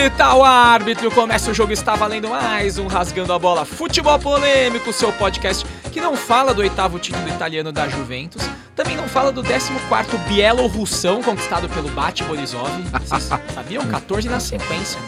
Apita 0.00 0.34
o 0.34 0.42
árbitro, 0.42 1.10
começa 1.10 1.50
o 1.50 1.54
jogo, 1.54 1.74
está 1.74 1.94
valendo 1.94 2.30
mais 2.30 2.78
um 2.78 2.86
Rasgando 2.86 3.34
a 3.34 3.38
Bola 3.38 3.66
Futebol 3.66 4.18
Polêmico, 4.18 4.94
seu 4.94 5.12
podcast 5.12 5.66
que 5.92 6.00
não 6.00 6.16
fala 6.16 6.54
do 6.54 6.62
oitavo 6.62 6.98
título 6.98 7.28
italiano 7.28 7.70
da 7.70 7.86
Juventus, 7.86 8.42
também 8.74 8.96
não 8.96 9.06
fala 9.06 9.30
do 9.30 9.42
14º 9.42 10.16
Bielorrussão 10.26 11.22
conquistado 11.22 11.68
pelo 11.68 11.90
Bate 11.90 12.24
Borisov, 12.24 12.70
vocês 13.04 13.28
sabiam? 13.52 13.86
14 13.88 14.26
na 14.30 14.40
sequência. 14.40 14.98
Né? 15.02 15.06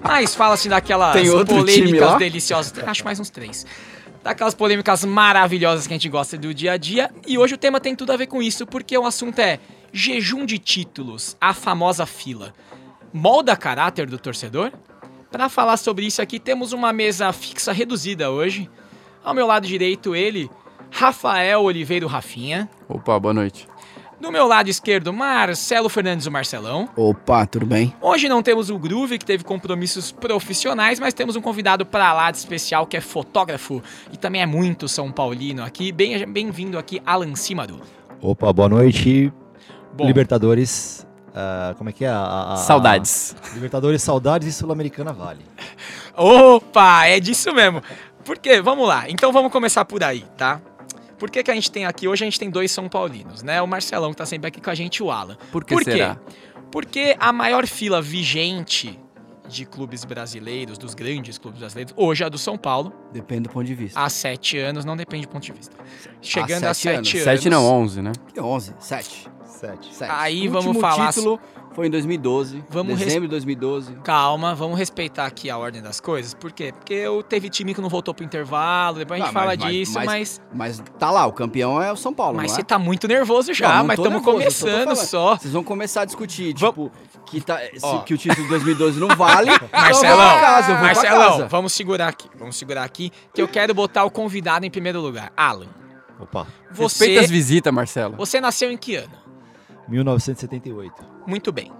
Mas 0.00 0.32
fala-se 0.32 0.68
daquelas 0.68 1.16
polêmicas 1.44 2.18
deliciosas, 2.18 2.72
acho 2.86 3.04
mais 3.04 3.18
uns 3.18 3.30
três 3.30 3.66
daquelas 4.22 4.54
polêmicas 4.54 5.04
maravilhosas 5.04 5.88
que 5.88 5.92
a 5.92 5.96
gente 5.96 6.08
gosta 6.08 6.38
do 6.38 6.54
dia 6.54 6.72
a 6.72 6.76
dia. 6.76 7.10
E 7.26 7.36
hoje 7.36 7.54
o 7.54 7.58
tema 7.58 7.80
tem 7.80 7.96
tudo 7.96 8.12
a 8.12 8.16
ver 8.16 8.28
com 8.28 8.40
isso, 8.40 8.64
porque 8.64 8.96
o 8.96 9.06
assunto 9.06 9.40
é 9.40 9.58
jejum 9.92 10.46
de 10.46 10.58
títulos, 10.58 11.36
a 11.40 11.52
famosa 11.52 12.06
fila 12.06 12.54
molda 13.12 13.56
caráter 13.56 14.06
do 14.06 14.18
torcedor? 14.18 14.72
Para 15.30 15.48
falar 15.48 15.76
sobre 15.76 16.06
isso 16.06 16.22
aqui, 16.22 16.38
temos 16.38 16.72
uma 16.72 16.92
mesa 16.92 17.32
fixa 17.32 17.72
reduzida 17.72 18.30
hoje. 18.30 18.70
Ao 19.22 19.34
meu 19.34 19.46
lado 19.46 19.66
direito, 19.66 20.14
ele, 20.14 20.50
Rafael 20.90 21.62
Oliveira 21.62 22.06
Rafinha. 22.06 22.68
Opa, 22.88 23.18
boa 23.18 23.34
noite. 23.34 23.68
Do 24.20 24.32
meu 24.32 24.48
lado 24.48 24.68
esquerdo, 24.68 25.12
Marcelo 25.12 25.88
Fernandes 25.88 26.26
o 26.26 26.30
Marcelão. 26.30 26.88
Opa, 26.96 27.46
tudo 27.46 27.66
bem? 27.66 27.94
Hoje 28.00 28.28
não 28.28 28.42
temos 28.42 28.68
o 28.68 28.78
Groove, 28.78 29.16
que 29.16 29.24
teve 29.24 29.44
compromissos 29.44 30.10
profissionais, 30.10 30.98
mas 30.98 31.14
temos 31.14 31.36
um 31.36 31.40
convidado 31.40 31.86
para 31.86 32.12
lá 32.12 32.30
de 32.30 32.38
especial, 32.38 32.84
que 32.84 32.96
é 32.96 33.00
fotógrafo 33.00 33.80
e 34.12 34.16
também 34.16 34.42
é 34.42 34.46
muito 34.46 34.88
São 34.88 35.12
Paulino 35.12 35.62
aqui. 35.62 35.92
Bem-vindo 35.92 36.72
bem 36.72 36.80
aqui, 36.80 37.00
Alan 37.06 37.36
Cimado. 37.36 37.80
Opa, 38.20 38.52
boa 38.52 38.68
noite. 38.68 39.32
Bom, 39.94 40.04
Libertadores 40.04 41.06
Uh, 41.38 41.74
como 41.76 41.88
é 41.88 41.92
que 41.92 42.04
é? 42.04 42.08
A, 42.08 42.54
a, 42.54 42.56
saudades. 42.56 43.36
A, 43.50 43.54
Libertadores, 43.54 44.02
saudades 44.02 44.48
e 44.48 44.52
Sul-Americana 44.52 45.12
Vale. 45.12 45.44
Opa, 46.16 47.06
é 47.06 47.20
disso 47.20 47.54
mesmo. 47.54 47.80
Por 48.24 48.38
quê? 48.38 48.60
Vamos 48.60 48.88
lá. 48.88 49.08
Então 49.08 49.30
vamos 49.32 49.52
começar 49.52 49.84
por 49.84 50.02
aí, 50.02 50.24
tá? 50.36 50.60
Por 51.16 51.30
que, 51.30 51.42
que 51.44 51.50
a 51.50 51.54
gente 51.54 51.70
tem 51.70 51.86
aqui? 51.86 52.08
Hoje 52.08 52.24
a 52.24 52.26
gente 52.26 52.40
tem 52.40 52.50
dois 52.50 52.72
São 52.72 52.88
Paulinos, 52.88 53.44
né? 53.44 53.62
O 53.62 53.68
Marcelão 53.68 54.10
que 54.10 54.16
tá 54.16 54.26
sempre 54.26 54.48
aqui 54.48 54.60
com 54.60 54.68
a 54.68 54.74
gente 54.74 54.96
e 54.96 55.02
o 55.04 55.12
Alan. 55.12 55.36
Por 55.52 55.64
que 55.64 55.74
por 55.74 55.84
será? 55.84 56.16
Quê? 56.16 56.34
Porque 56.72 57.16
a 57.20 57.32
maior 57.32 57.66
fila 57.68 58.02
vigente 58.02 58.98
de 59.48 59.64
clubes 59.64 60.04
brasileiros, 60.04 60.76
dos 60.76 60.92
grandes 60.92 61.38
clubes 61.38 61.60
brasileiros, 61.60 61.94
hoje 61.96 62.24
é 62.24 62.26
a 62.26 62.28
do 62.28 62.36
São 62.36 62.58
Paulo. 62.58 62.92
Depende 63.12 63.42
do 63.42 63.50
ponto 63.50 63.64
de 63.64 63.74
vista. 63.74 63.98
Há 63.98 64.10
sete 64.10 64.58
anos, 64.58 64.84
não 64.84 64.96
depende 64.96 65.26
do 65.26 65.30
ponto 65.30 65.44
de 65.44 65.52
vista. 65.52 65.76
Chegando 66.20 66.64
a 66.64 66.74
sete, 66.74 66.88
a 66.88 66.94
sete 66.94 66.96
anos. 66.96 67.14
anos. 67.14 67.24
Sete 67.24 67.50
não, 67.50 67.64
onze, 67.64 68.02
né? 68.02 68.12
Que 68.34 68.40
onze? 68.40 68.74
Sete. 68.80 69.28
Sete. 69.58 69.92
Sete. 69.92 70.12
Aí 70.14 70.48
o 70.48 70.52
vamos 70.52 70.78
falar. 70.78 71.12
título 71.12 71.40
foi 71.74 71.88
em 71.88 71.90
2012. 71.90 72.64
Vamos 72.70 72.96
dezembro 72.96 73.22
de 73.22 73.30
2012. 73.30 73.92
Calma, 74.04 74.54
vamos 74.54 74.78
respeitar 74.78 75.26
aqui 75.26 75.50
a 75.50 75.58
ordem 75.58 75.82
das 75.82 75.98
coisas. 75.98 76.32
Por 76.32 76.52
quê? 76.52 76.72
Porque 76.72 76.94
eu 76.94 77.24
teve 77.24 77.50
time 77.50 77.74
que 77.74 77.80
não 77.80 77.88
voltou 77.88 78.14
pro 78.14 78.24
intervalo, 78.24 78.98
depois 78.98 79.20
a 79.20 79.24
gente 79.24 79.30
ah, 79.30 79.40
fala 79.40 79.56
mas, 79.56 79.58
disso, 79.58 79.94
mas, 79.94 80.06
mas, 80.52 80.78
mas. 80.78 80.82
tá 80.96 81.10
lá, 81.10 81.26
o 81.26 81.32
campeão 81.32 81.82
é 81.82 81.90
o 81.90 81.96
São 81.96 82.14
Paulo. 82.14 82.36
Mas 82.36 82.52
você 82.52 82.60
é? 82.60 82.64
tá 82.64 82.78
muito 82.78 83.08
nervoso 83.08 83.52
já, 83.52 83.68
não, 83.68 83.76
não 83.78 83.84
mas 83.86 83.98
estamos 83.98 84.22
começando 84.22 84.94
só. 84.94 85.36
Vocês 85.36 85.52
vão 85.52 85.64
começar 85.64 86.02
a 86.02 86.04
discutir, 86.04 86.54
tipo, 86.54 86.92
que, 87.26 87.40
tá, 87.40 87.58
se, 87.58 88.04
que 88.06 88.14
o 88.14 88.18
título 88.18 88.44
de 88.44 88.48
2012 88.50 89.00
não 89.00 89.08
vale. 89.08 89.50
Marcelão, 89.72 90.14
então 90.14 90.40
casa, 90.40 90.74
Marcelão, 90.74 91.48
vamos 91.48 91.72
segurar 91.72 92.08
aqui. 92.08 92.28
Vamos 92.38 92.56
segurar 92.56 92.84
aqui, 92.84 93.10
que 93.34 93.42
eu 93.42 93.48
quero 93.48 93.74
botar 93.74 94.04
o 94.04 94.10
convidado 94.10 94.64
em 94.64 94.70
primeiro 94.70 95.00
lugar. 95.00 95.32
Alan. 95.36 95.66
Opa. 96.20 96.46
Você, 96.70 97.06
Respeita 97.06 97.24
as 97.24 97.30
visitas, 97.30 97.72
Marcelo. 97.72 98.16
Você 98.16 98.40
nasceu 98.40 98.70
em 98.70 98.76
que 98.76 98.96
ano? 98.96 99.27
1978. 99.88 100.94
Muito 101.26 101.50
bem. 101.50 101.72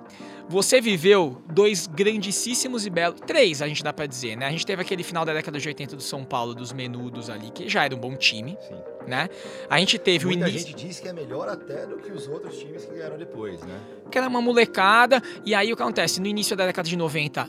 Você 0.49 0.81
viveu 0.81 1.43
dois 1.53 1.87
grandíssimos 1.87 2.87
e 2.87 2.91
belos. 2.91 3.21
Três, 3.21 3.61
a 3.61 3.69
gente 3.69 3.85
dá 3.85 3.93
pra 3.93 4.07
dizer, 4.07 4.35
né? 4.35 4.47
A 4.47 4.51
gente 4.51 4.65
teve 4.65 4.81
aquele 4.81 5.03
final 5.03 5.23
da 5.23 5.35
década 5.35 5.59
de 5.59 5.69
80 5.69 5.95
do 5.95 6.03
São 6.03 6.25
Paulo, 6.25 6.55
dos 6.55 6.73
menudos 6.73 7.29
ali, 7.29 7.51
que 7.51 7.69
já 7.69 7.85
era 7.85 7.95
um 7.95 7.99
bom 7.99 8.17
time. 8.17 8.57
Sim. 8.67 8.77
Né? 9.07 9.29
A 9.69 9.79
gente 9.79 9.99
teve 9.99 10.25
Muita 10.25 10.47
o 10.47 10.49
início. 10.49 10.69
A 10.69 10.71
gente 10.71 10.87
disse 10.87 11.03
que 11.03 11.09
é 11.09 11.13
melhor 11.13 11.49
até 11.49 11.87
do 11.87 11.99
que 11.99 12.11
os 12.11 12.27
outros 12.29 12.59
times 12.59 12.85
que 12.87 12.95
ganharam 12.95 13.19
depois, 13.19 13.61
né? 13.63 13.79
Que 14.11 14.17
era 14.17 14.27
uma 14.27 14.41
molecada. 14.41 15.23
E 15.45 15.55
aí 15.55 15.71
o 15.71 15.77
que 15.77 15.83
acontece? 15.83 16.19
No 16.21 16.27
início 16.27 16.57
da 16.57 16.65
década 16.65 16.89
de 16.89 16.97
90, 16.97 17.47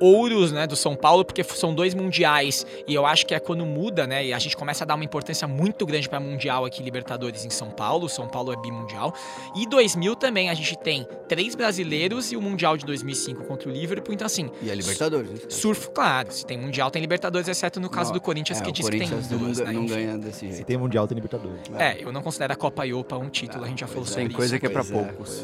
ouros, 0.00 0.52
né, 0.52 0.66
do 0.66 0.76
São 0.76 0.94
Paulo, 0.94 1.24
porque 1.24 1.42
são 1.44 1.74
dois 1.74 1.94
mundiais 1.94 2.66
e 2.86 2.94
eu 2.94 3.06
acho 3.06 3.26
que 3.26 3.34
é 3.34 3.40
quando 3.40 3.64
muda, 3.66 4.06
né, 4.06 4.26
e 4.26 4.32
a 4.32 4.38
gente 4.38 4.56
começa 4.56 4.84
a 4.84 4.86
dar 4.86 4.94
uma 4.94 5.04
importância 5.04 5.46
muito 5.46 5.84
grande 5.86 6.08
para 6.08 6.20
mundial 6.20 6.64
aqui 6.64 6.82
Libertadores 6.82 7.44
em 7.44 7.50
São 7.50 7.70
Paulo. 7.70 8.08
São 8.08 8.28
Paulo 8.28 8.52
é 8.52 8.56
bimundial. 8.56 9.14
E 9.54 9.66
2000 9.66 10.16
também 10.16 10.50
a 10.50 10.54
gente 10.54 10.76
tem 10.78 11.06
três 11.28 11.54
brasileiros 11.54 12.32
e 12.32 12.36
o 12.36 12.42
mundial 12.42 12.76
de 12.76 12.84
2005 12.84 13.44
contra 13.44 13.68
o 13.68 13.72
Liverpool, 13.72 14.14
então 14.14 14.26
assim. 14.26 14.50
E 14.62 14.70
a 14.70 14.74
Libertadores. 14.74 15.30
Né? 15.30 15.38
Surf, 15.48 15.90
claro. 15.90 16.30
Se 16.32 16.44
tem 16.44 16.58
mundial 16.58 16.90
tem 16.90 17.00
Libertadores, 17.00 17.48
exceto 17.48 17.80
no 17.80 17.90
caso 17.90 18.10
não, 18.10 18.18
do 18.18 18.20
Corinthians 18.20 18.60
é, 18.60 18.64
que 18.64 18.72
diz 18.72 18.88
que 18.88 18.98
tem 18.98 19.08
duas, 19.08 19.58
não, 19.58 19.66
né? 19.66 19.72
Não 19.72 19.86
ganha 19.86 20.18
desse 20.18 20.40
jeito. 20.40 20.56
Se 20.56 20.64
tem 20.64 20.76
mundial 20.76 21.06
tem 21.06 21.14
Libertadores. 21.14 21.60
É, 21.78 22.02
eu 22.02 22.12
não 22.12 22.22
considero 22.22 22.52
a 22.52 22.56
Copa 22.56 22.86
Iopa 22.86 23.16
um 23.16 23.28
título, 23.28 23.64
a 23.64 23.68
gente 23.68 23.80
já 23.80 23.86
falou 23.86 24.04
sobre 24.04 24.22
isso. 24.22 24.28
Tem 24.30 24.36
coisa 24.36 24.58
que 24.58 24.66
é 24.66 24.68
para 24.68 24.82
é, 24.82 24.84
poucos. 24.84 25.42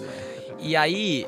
E 0.60 0.76
aí, 0.76 1.26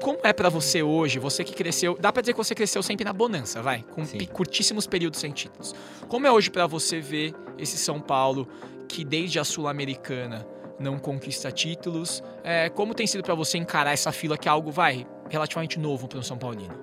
como 0.00 0.18
é 0.22 0.32
para 0.32 0.48
você 0.48 0.82
hoje, 0.82 1.18
você 1.18 1.44
que 1.44 1.52
cresceu, 1.52 1.96
dá 2.00 2.12
para 2.12 2.22
dizer 2.22 2.32
que 2.32 2.38
você 2.38 2.54
cresceu 2.54 2.82
sempre 2.82 3.04
na 3.04 3.12
bonança, 3.12 3.62
vai, 3.62 3.84
com 3.94 4.02
curtíssimos 4.32 4.86
períodos 4.86 5.20
sem 5.20 5.30
títulos. 5.32 5.74
Como 6.08 6.26
é 6.26 6.32
hoje 6.32 6.50
para 6.50 6.66
você 6.66 7.00
ver 7.00 7.34
esse 7.58 7.76
São 7.76 8.00
Paulo 8.00 8.48
que 8.88 9.04
desde 9.04 9.38
a 9.38 9.44
Sul-Americana 9.44 10.46
não 10.78 10.98
conquista 10.98 11.52
títulos? 11.52 12.22
É, 12.42 12.68
como 12.70 12.94
tem 12.94 13.06
sido 13.06 13.22
para 13.22 13.34
você 13.34 13.58
encarar 13.58 13.92
essa 13.92 14.10
fila 14.10 14.36
que 14.36 14.48
é 14.48 14.50
algo 14.50 14.70
vai 14.70 15.06
relativamente 15.28 15.78
novo 15.78 16.08
para 16.08 16.18
o 16.18 16.22
São 16.22 16.38
Paulino? 16.38 16.74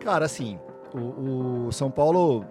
Cara, 0.00 0.26
assim, 0.26 0.58
o, 0.94 1.66
o 1.66 1.72
São 1.72 1.90
Paulo 1.90 2.44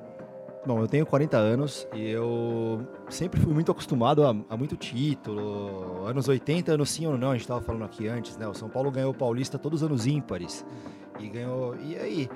Bom, 0.66 0.80
eu 0.80 0.88
tenho 0.88 1.06
40 1.06 1.38
anos 1.38 1.88
e 1.94 2.10
eu 2.10 2.82
sempre 3.08 3.40
fui 3.40 3.54
muito 3.54 3.72
acostumado 3.72 4.26
a, 4.26 4.36
a, 4.50 4.58
muito 4.58 4.76
título. 4.76 6.08
Anos 6.08 6.28
80, 6.28 6.72
anos 6.72 6.90
sim 6.90 7.06
ou 7.06 7.16
não, 7.16 7.30
a 7.30 7.34
gente 7.34 7.42
estava 7.42 7.62
falando 7.62 7.86
aqui 7.86 8.08
antes, 8.08 8.36
né? 8.36 8.48
O 8.48 8.54
São 8.56 8.68
Paulo 8.68 8.90
ganhou 8.90 9.12
o 9.12 9.14
Paulista 9.14 9.60
todos 9.60 9.84
os 9.84 9.88
anos 9.88 10.08
ímpares. 10.08 10.66
E 11.20 11.30
ganhou. 11.30 11.76
E 11.76 11.96
aí, 11.96 12.30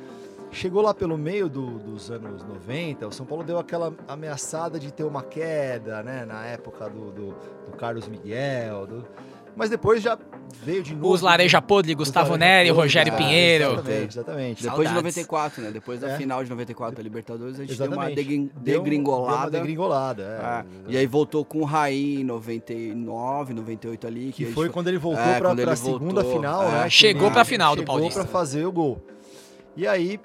chegou 0.52 0.84
lá 0.84 0.94
pelo 0.94 1.18
meio 1.18 1.50
do, 1.50 1.80
dos 1.80 2.12
anos 2.12 2.44
90, 2.44 3.08
o 3.08 3.12
São 3.12 3.26
Paulo 3.26 3.44
deu 3.44 3.58
aquela 3.58 3.92
ameaçada 4.08 4.80
de 4.80 4.94
ter 4.94 5.06
uma 5.06 5.24
queda, 5.24 6.04
né? 6.04 6.24
Na 6.24 6.46
época 6.46 6.88
do, 6.88 7.12
do, 7.12 7.28
do 7.66 7.78
Carlos 7.78 8.08
Miguel. 8.08 8.86
Do, 8.86 9.08
mas 9.56 9.70
depois 9.70 10.02
já 10.02 10.18
veio 10.64 10.84
de 10.84 10.96
novo. 10.96 11.14
Os 11.14 11.22
Laranja 11.22 11.62
Podre, 11.62 11.94
Gustavo 11.94 12.36
Neri, 12.36 12.70
Rogério 12.70 13.14
ah, 13.14 13.18
Pinheiro. 13.18 13.66
Exatamente, 13.66 14.14
exatamente. 14.14 14.64
Depois 14.64 14.88
Saudades. 14.90 15.16
de 15.16 15.22
94, 15.22 15.62
né? 15.62 15.72
Depois 15.72 16.00
da 16.00 16.10
é. 16.10 16.18
final 16.18 16.44
de 16.44 16.50
94 16.50 16.96
da 16.96 17.04
Libertadores, 17.04 17.56
a 17.56 17.62
gente 17.62 17.74
exatamente. 17.74 18.16
deu 18.16 18.38
uma 18.38 18.52
degringolada. 18.62 19.36
Deu 19.36 19.40
uma 19.40 19.50
degringolada, 19.50 20.24
é. 20.24 20.46
Ah, 20.46 20.66
e 20.88 20.98
aí 20.98 21.06
voltou 21.06 21.44
com 21.46 21.60
o 21.60 21.66
Raí 21.66 22.22
em 22.22 22.24
99, 22.24 23.54
98 23.54 24.08
ali. 24.08 24.32
Que, 24.32 24.46
que 24.46 24.52
foi 24.52 24.70
quando 24.70 24.88
ele 24.88 24.98
voltou 24.98 25.24
é, 25.24 25.38
pra, 25.38 25.56
pra 25.56 25.76
segunda 25.76 26.24
final, 26.24 26.64
é. 26.64 26.72
né? 26.72 26.90
Chegou 26.90 27.32
pra 27.32 27.46
final 27.46 27.76
do 27.76 27.84
Paulista. 27.84 28.22
Chegou 28.22 28.26
pra 28.26 28.40
fazer 28.40 28.66
o 28.66 28.72
gol. 28.72 29.06
E 29.76 29.88
aí... 29.88 30.20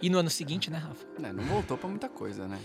E 0.00 0.10
no 0.10 0.18
ano 0.18 0.30
seguinte, 0.30 0.68
né, 0.68 0.78
Rafa? 0.78 1.06
Não, 1.16 1.32
não 1.32 1.44
voltou 1.44 1.78
pra 1.78 1.88
muita 1.88 2.08
coisa, 2.08 2.48
né? 2.48 2.58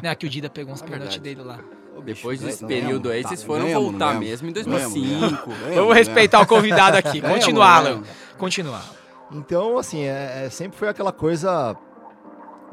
Não, 0.00 0.14
que 0.14 0.24
o 0.24 0.28
Dida 0.28 0.48
pegou 0.48 0.72
uns 0.72 0.82
é 0.82 0.86
pênaltis 0.86 1.18
dele 1.18 1.42
lá. 1.42 1.58
Depois 2.00 2.40
desse 2.40 2.64
período 2.64 3.10
aí, 3.10 3.22
vocês 3.22 3.42
foram 3.42 3.68
voltar 3.72 4.18
mesmo 4.18 4.48
em 4.48 4.52
2005. 4.52 5.50
Vamos 5.74 5.94
respeitar 5.94 6.40
o 6.40 6.46
convidado 6.46 6.96
aqui. 6.96 7.20
Continuar, 7.20 7.76
Alan. 7.76 8.02
Continuar. 8.38 9.00
Então, 9.32 9.78
assim, 9.78 10.02
é, 10.02 10.44
é, 10.46 10.50
sempre 10.50 10.76
foi 10.76 10.88
aquela 10.88 11.12
coisa, 11.12 11.76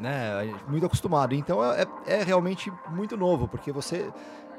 né, 0.00 0.52
muito 0.66 0.84
acostumado. 0.86 1.34
Então, 1.34 1.64
é, 1.64 1.86
é 2.06 2.22
realmente 2.22 2.72
muito 2.90 3.16
novo, 3.16 3.46
porque 3.46 3.70
você... 3.70 4.10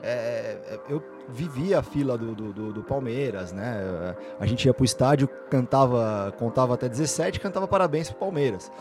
É, 0.01 0.57
é, 0.65 0.79
eu 0.87 1.03
vivia 1.27 1.79
a 1.79 1.83
fila 1.83 2.17
do, 2.17 2.33
do, 2.33 2.71
do, 2.71 2.83
Palmeiras, 2.83 3.51
né? 3.51 4.15
A 4.39 4.45
gente 4.45 4.63
ia 4.65 4.73
pro 4.73 4.85
estádio, 4.85 5.27
cantava, 5.49 6.33
contava 6.39 6.73
até 6.73 6.87
17, 6.87 7.37
cantava 7.37 7.67
parabéns 7.67 8.09
pro 8.09 8.17
Palmeiras. 8.17 8.71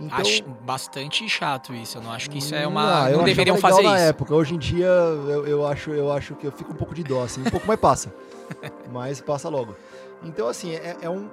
Então, 0.00 0.18
acho 0.18 0.42
bastante 0.62 1.28
chato 1.28 1.74
isso. 1.74 1.98
Eu 1.98 2.02
não 2.02 2.10
acho 2.10 2.30
que 2.30 2.38
isso 2.38 2.54
é 2.54 2.66
uma. 2.66 3.10
Não, 3.10 3.18
não 3.18 3.24
deveriam 3.24 3.58
fazer 3.58 3.82
isso. 3.82 3.90
na 3.90 3.98
época. 3.98 4.34
Hoje 4.34 4.54
em 4.54 4.58
dia 4.58 4.86
eu, 4.86 5.46
eu, 5.46 5.66
acho, 5.66 5.90
eu 5.90 6.10
acho 6.10 6.34
que 6.34 6.46
eu 6.46 6.52
fico 6.52 6.72
um 6.72 6.76
pouco 6.76 6.94
de 6.94 7.04
dó, 7.04 7.22
assim. 7.22 7.42
Um 7.42 7.50
pouco 7.50 7.66
mais 7.66 7.78
passa. 7.78 8.12
mas 8.90 9.20
passa 9.20 9.48
logo. 9.48 9.76
Então, 10.22 10.48
assim, 10.48 10.74
é, 10.74 10.96
é 11.02 11.10
um. 11.10 11.28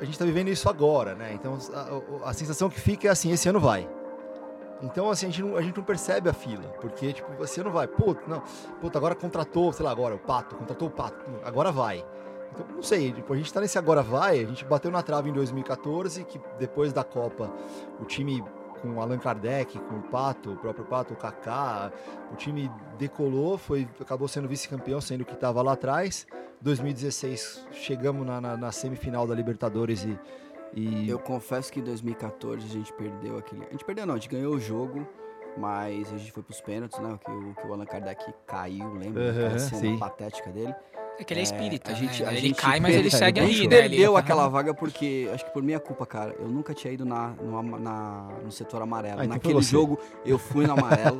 A 0.00 0.04
gente 0.04 0.14
está 0.14 0.24
vivendo 0.24 0.48
isso 0.48 0.68
agora, 0.68 1.14
né? 1.14 1.32
Então 1.32 1.58
a, 2.22 2.30
a, 2.30 2.32
sensação 2.32 2.68
que 2.68 2.78
fica 2.78 3.08
é 3.08 3.10
assim, 3.10 3.32
esse 3.32 3.48
ano 3.48 3.58
vai. 3.58 3.88
Então, 4.82 5.08
assim, 5.10 5.26
a 5.26 5.30
gente, 5.30 5.42
não, 5.42 5.56
a 5.56 5.62
gente 5.62 5.76
não 5.76 5.84
percebe 5.84 6.28
a 6.28 6.34
fila, 6.34 6.68
porque, 6.80 7.14
tipo, 7.14 7.42
esse 7.42 7.60
ano 7.60 7.70
vai. 7.70 7.86
Puta, 7.86 8.20
não, 8.26 8.42
puta, 8.78 8.98
agora 8.98 9.14
contratou, 9.14 9.72
sei 9.72 9.84
lá, 9.84 9.90
agora 9.90 10.14
o 10.14 10.18
Pato, 10.18 10.54
contratou 10.54 10.88
o 10.88 10.90
Pato, 10.90 11.24
agora 11.42 11.72
vai. 11.72 12.04
Então, 12.56 12.76
não 12.76 12.82
sei, 12.82 13.12
tipo, 13.12 13.32
a 13.32 13.36
gente 13.36 13.52
tá 13.52 13.60
nesse 13.60 13.76
agora 13.76 14.02
vai, 14.02 14.40
a 14.40 14.46
gente 14.46 14.64
bateu 14.64 14.90
na 14.90 15.02
trave 15.02 15.28
em 15.28 15.32
2014, 15.32 16.24
que 16.24 16.40
depois 16.58 16.92
da 16.92 17.04
Copa, 17.04 17.52
o 18.00 18.04
time 18.04 18.42
com 18.80 18.94
o 18.94 19.00
Allan 19.00 19.18
Kardec, 19.18 19.78
com 19.78 19.96
o 19.96 20.02
Pato, 20.02 20.52
o 20.52 20.56
próprio 20.56 20.84
Pato, 20.84 21.14
o 21.14 21.16
Kaká, 21.16 21.92
o 22.32 22.36
time 22.36 22.70
decolou, 22.98 23.58
foi, 23.58 23.86
acabou 24.00 24.28
sendo 24.28 24.48
vice-campeão, 24.48 25.00
sendo 25.00 25.24
que 25.24 25.34
estava 25.34 25.62
lá 25.62 25.72
atrás. 25.72 26.26
2016 26.60 27.66
chegamos 27.72 28.26
na, 28.26 28.40
na, 28.40 28.56
na, 28.56 28.72
semifinal 28.72 29.26
da 29.26 29.34
Libertadores 29.34 30.04
e, 30.04 30.18
E... 30.74 31.08
Eu 31.08 31.18
confesso 31.18 31.72
que 31.72 31.80
em 31.80 31.84
2014 31.84 32.64
a 32.64 32.68
gente 32.68 32.92
perdeu 32.92 33.38
aquele. 33.38 33.64
A 33.64 33.70
gente 33.70 33.84
perdeu, 33.84 34.06
não, 34.06 34.14
a 34.14 34.16
gente 34.16 34.28
ganhou 34.28 34.54
o 34.54 34.60
jogo, 34.60 35.06
mas 35.56 36.12
a 36.12 36.16
gente 36.16 36.32
foi 36.32 36.42
pros 36.42 36.60
pênaltis, 36.60 36.98
né? 36.98 37.18
Que 37.24 37.30
o, 37.30 37.54
que 37.54 37.66
o 37.66 37.72
Allan 37.72 37.86
Kardec 37.86 38.32
caiu, 38.46 38.92
lembra? 38.94 39.22
Uhum, 39.22 39.30
Aquela 39.30 39.58
cena 39.58 39.80
sim. 39.80 39.98
patética 39.98 40.50
dele. 40.50 40.74
É 41.18 41.24
que 41.24 41.32
ele 41.32 41.40
é 41.40 41.42
espírita. 41.42 41.90
É, 41.90 41.94
a 41.94 41.96
gente, 41.96 42.22
né? 42.22 42.28
a 42.28 42.32
ele 42.32 42.40
gente 42.48 42.60
cai, 42.60 42.78
mas 42.78 42.94
ele 42.94 43.10
segue 43.10 43.40
ali, 43.40 43.52
né? 43.52 43.58
Ele 43.58 43.68
perdeu 43.68 44.16
aquela 44.16 44.48
vaga 44.48 44.74
porque, 44.74 45.30
acho 45.32 45.44
que 45.46 45.50
por 45.50 45.62
minha 45.62 45.80
culpa, 45.80 46.04
cara, 46.04 46.34
eu 46.38 46.48
nunca 46.48 46.74
tinha 46.74 46.92
ido 46.92 47.04
na, 47.04 47.28
no, 47.28 47.78
na, 47.78 48.28
no 48.44 48.52
setor 48.52 48.82
amarelo. 48.82 49.20
Ah, 49.20 49.24
então 49.24 49.36
Naquele 49.36 49.62
jogo, 49.62 49.98
eu 50.24 50.38
fui 50.38 50.66
no 50.66 50.74
amarelo. 50.74 51.18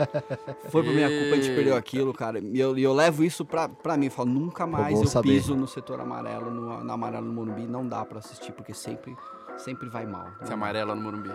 foi 0.69 0.83
por 0.83 0.93
minha 0.93 1.09
culpa, 1.09 1.35
a 1.35 1.41
gente 1.41 1.55
perdeu 1.55 1.77
aquilo, 1.77 2.13
cara. 2.13 2.39
E 2.39 2.61
eu, 2.61 2.77
eu 2.77 2.93
levo 2.93 3.25
isso 3.25 3.45
pra, 3.45 3.69
pra 3.69 3.97
mim. 3.97 4.07
Eu 4.07 4.13
falo, 4.13 4.29
nunca 4.29 4.67
mais 4.67 5.01
eu 5.01 5.07
saber. 5.07 5.29
piso 5.29 5.57
no 5.57 5.67
setor 5.67 6.01
amarelo, 6.01 6.51
no, 6.51 6.85
no 6.85 6.93
amarelo 6.93 7.27
no 7.27 7.33
Morumbi. 7.33 7.67
Não 7.67 7.87
dá 7.87 8.05
pra 8.05 8.19
assistir, 8.19 8.53
porque 8.53 8.75
sempre, 8.75 9.17
sempre 9.57 9.89
vai 9.89 10.05
mal. 10.05 10.29
Se 10.45 10.53
amarela 10.53 10.95
no 10.95 11.01
Morumbi. 11.01 11.33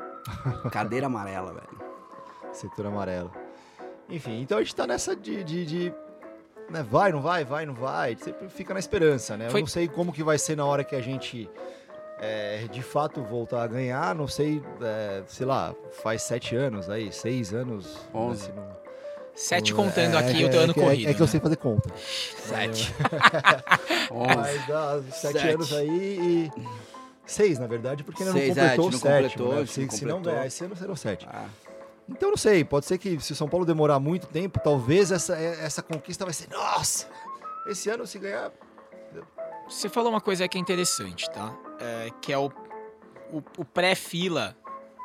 Cadeira 0.72 1.06
amarela, 1.06 1.52
velho. 1.52 1.90
Setor 2.52 2.86
amarelo. 2.86 3.30
Enfim, 4.08 4.40
então 4.40 4.58
a 4.58 4.62
gente 4.62 4.74
tá 4.74 4.86
nessa 4.86 5.14
de, 5.14 5.44
de, 5.44 5.64
de 5.64 5.94
né, 6.70 6.86
vai, 6.88 7.12
não 7.12 7.20
vai, 7.20 7.44
vai, 7.44 7.66
não 7.66 7.74
vai, 7.74 8.16
sempre 8.16 8.48
fica 8.48 8.72
na 8.72 8.80
esperança, 8.80 9.36
né? 9.36 9.50
Foi... 9.50 9.60
Eu 9.60 9.62
não 9.62 9.68
sei 9.68 9.88
como 9.88 10.12
que 10.12 10.22
vai 10.22 10.38
ser 10.38 10.56
na 10.56 10.64
hora 10.64 10.84
que 10.84 10.94
a 10.94 11.00
gente 11.00 11.50
é, 12.20 12.66
de 12.70 12.82
fato 12.82 13.22
voltar 13.22 13.62
a 13.62 13.66
ganhar, 13.66 14.14
não 14.14 14.28
sei, 14.28 14.62
é, 14.80 15.22
sei 15.26 15.46
lá, 15.46 15.74
faz 16.02 16.22
sete 16.22 16.54
anos 16.54 16.88
aí, 16.88 17.12
seis 17.12 17.52
anos. 17.52 17.98
Onze. 18.14 18.52
Né, 18.52 18.62
Sete 19.34 19.72
contando 19.72 20.16
é, 20.16 20.18
aqui 20.18 20.44
o 20.44 20.50
teu 20.50 20.60
ano 20.60 20.72
é, 20.72 20.74
corrido. 20.74 21.10
É, 21.10 21.14
que 21.14 21.22
eu 21.22 21.26
sei 21.26 21.40
fazer 21.40 21.56
conta. 21.56 21.88
Sete. 21.96 22.94
Mas 24.36 24.66
dá 24.66 25.00
sete, 25.10 25.38
sete, 25.38 25.48
anos 25.48 25.72
aí 25.72 25.88
e. 25.88 26.50
Seis, 27.24 27.58
na 27.58 27.66
verdade, 27.66 28.04
porque 28.04 28.22
ainda 28.22 28.34
não 28.34 28.48
completou 28.48 28.88
o 28.88 28.92
sétimo. 28.92 29.44
Completou, 29.44 29.60
né? 29.60 29.66
se, 29.66 29.88
se, 29.88 30.04
não 30.04 30.20
ganhar 30.20 30.46
esse 30.46 30.64
ano, 30.64 30.76
serão 30.76 30.96
sete. 30.96 31.26
Ah. 31.30 31.46
Então 32.10 32.30
não 32.30 32.36
sei, 32.36 32.64
pode 32.64 32.86
ser 32.86 32.98
que 32.98 33.20
se 33.20 33.32
o 33.32 33.36
São 33.36 33.48
Paulo 33.48 33.64
demorar 33.64 34.00
muito 34.00 34.26
tempo, 34.26 34.58
talvez 34.62 35.12
essa, 35.12 35.36
essa 35.36 35.80
conquista 35.80 36.24
vai 36.24 36.34
ser, 36.34 36.50
nossa, 36.50 37.06
esse 37.68 37.88
ano 37.88 38.06
se 38.06 38.18
ganhar. 38.18 38.50
Você 39.68 39.88
falou 39.88 40.10
uma 40.10 40.20
coisa 40.20 40.48
que 40.48 40.58
é 40.58 40.60
interessante, 40.60 41.30
tá? 41.30 41.56
É, 41.78 42.10
que 42.20 42.32
é 42.32 42.38
o, 42.38 42.50
o, 43.32 43.42
o 43.58 43.64
pré-fila. 43.64 44.56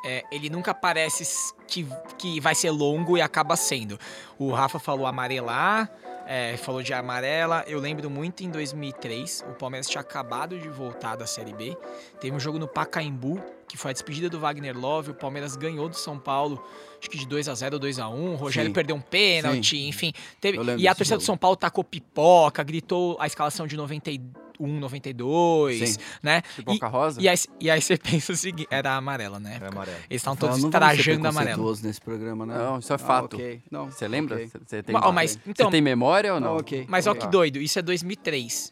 É, 0.03 0.23
ele 0.31 0.49
nunca 0.49 0.73
parece 0.73 1.53
que, 1.67 1.87
que 2.17 2.39
vai 2.39 2.53
ser 2.53 2.71
longo 2.71 3.17
e 3.17 3.21
acaba 3.21 3.55
sendo. 3.55 3.99
O 4.37 4.51
Rafa 4.51 4.79
falou 4.79 5.05
amarelar, 5.05 5.91
é, 6.25 6.57
falou 6.57 6.81
de 6.81 6.93
amarela. 6.93 7.63
Eu 7.67 7.79
lembro 7.79 8.09
muito 8.09 8.43
em 8.43 8.49
2003, 8.49 9.45
o 9.49 9.53
Palmeiras 9.53 9.87
tinha 9.87 10.01
acabado 10.01 10.57
de 10.57 10.67
voltar 10.69 11.15
da 11.15 11.25
Série 11.25 11.53
B. 11.53 11.77
Teve 12.19 12.35
um 12.35 12.39
jogo 12.39 12.59
no 12.59 12.67
Pacaembu, 12.67 13.41
que 13.67 13.77
foi 13.77 13.91
a 13.91 13.93
despedida 13.93 14.29
do 14.29 14.39
Wagner 14.39 14.77
Love. 14.77 15.11
O 15.11 15.13
Palmeiras 15.15 15.55
ganhou 15.55 15.87
do 15.87 15.95
São 15.95 16.19
Paulo, 16.19 16.63
acho 16.99 17.09
que 17.09 17.17
de 17.17 17.27
2 17.27 17.49
a 17.49 17.55
0 17.55 17.79
2 17.79 17.99
a 17.99 18.09
1 18.09 18.33
O 18.33 18.35
Rogério 18.35 18.69
Sim. 18.69 18.73
perdeu 18.73 18.95
um 18.95 19.01
pênalti, 19.01 19.77
Sim. 19.77 19.87
enfim. 19.87 20.13
Teve... 20.39 20.57
E 20.77 20.87
a 20.87 20.95
torcida 20.95 21.17
do 21.17 21.23
São 21.23 21.37
Paulo 21.37 21.55
tacou 21.55 21.83
pipoca, 21.83 22.63
gritou 22.63 23.17
a 23.19 23.27
escalação 23.27 23.67
de 23.67 23.75
92 23.75 24.44
1,92, 24.59 25.85
Sim. 25.85 25.97
né? 26.21 26.41
Pipoca 26.55 26.87
rosa? 26.87 27.21
E 27.21 27.27
aí, 27.27 27.37
e 27.59 27.69
aí 27.69 27.81
você 27.81 27.97
pensa 27.99 28.33
o 28.33 28.35
seguinte, 28.35 28.67
era 28.71 28.95
amarela, 28.95 29.39
né? 29.39 29.55
Era 29.55 29.69
amarela. 29.69 29.97
Eles 30.09 30.21
estavam 30.21 30.37
todos 30.37 30.63
trajando 30.65 31.27
amarelo. 31.27 31.75
nesse 31.83 32.01
programa, 32.01 32.45
né? 32.45 32.57
Não, 32.57 32.79
isso 32.79 32.93
é 32.93 32.97
fato. 32.97 33.35
Ah, 33.35 33.39
okay. 33.39 33.61
Não, 33.69 33.91
você 33.91 34.07
lembra? 34.07 34.35
Okay. 34.35 34.49
Você 34.65 34.83
tem, 34.83 34.95
mas, 35.13 35.39
então, 35.45 35.67
você 35.67 35.71
tem 35.71 35.81
memória 35.81 36.33
ou 36.33 36.39
não? 36.39 36.53
não 36.53 36.57
okay. 36.57 36.85
Mas 36.87 37.07
olha 37.07 37.19
que 37.19 37.27
doido, 37.27 37.57
isso 37.57 37.79
é 37.79 37.81
2003. 37.81 38.71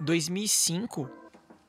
2005, 0.00 1.10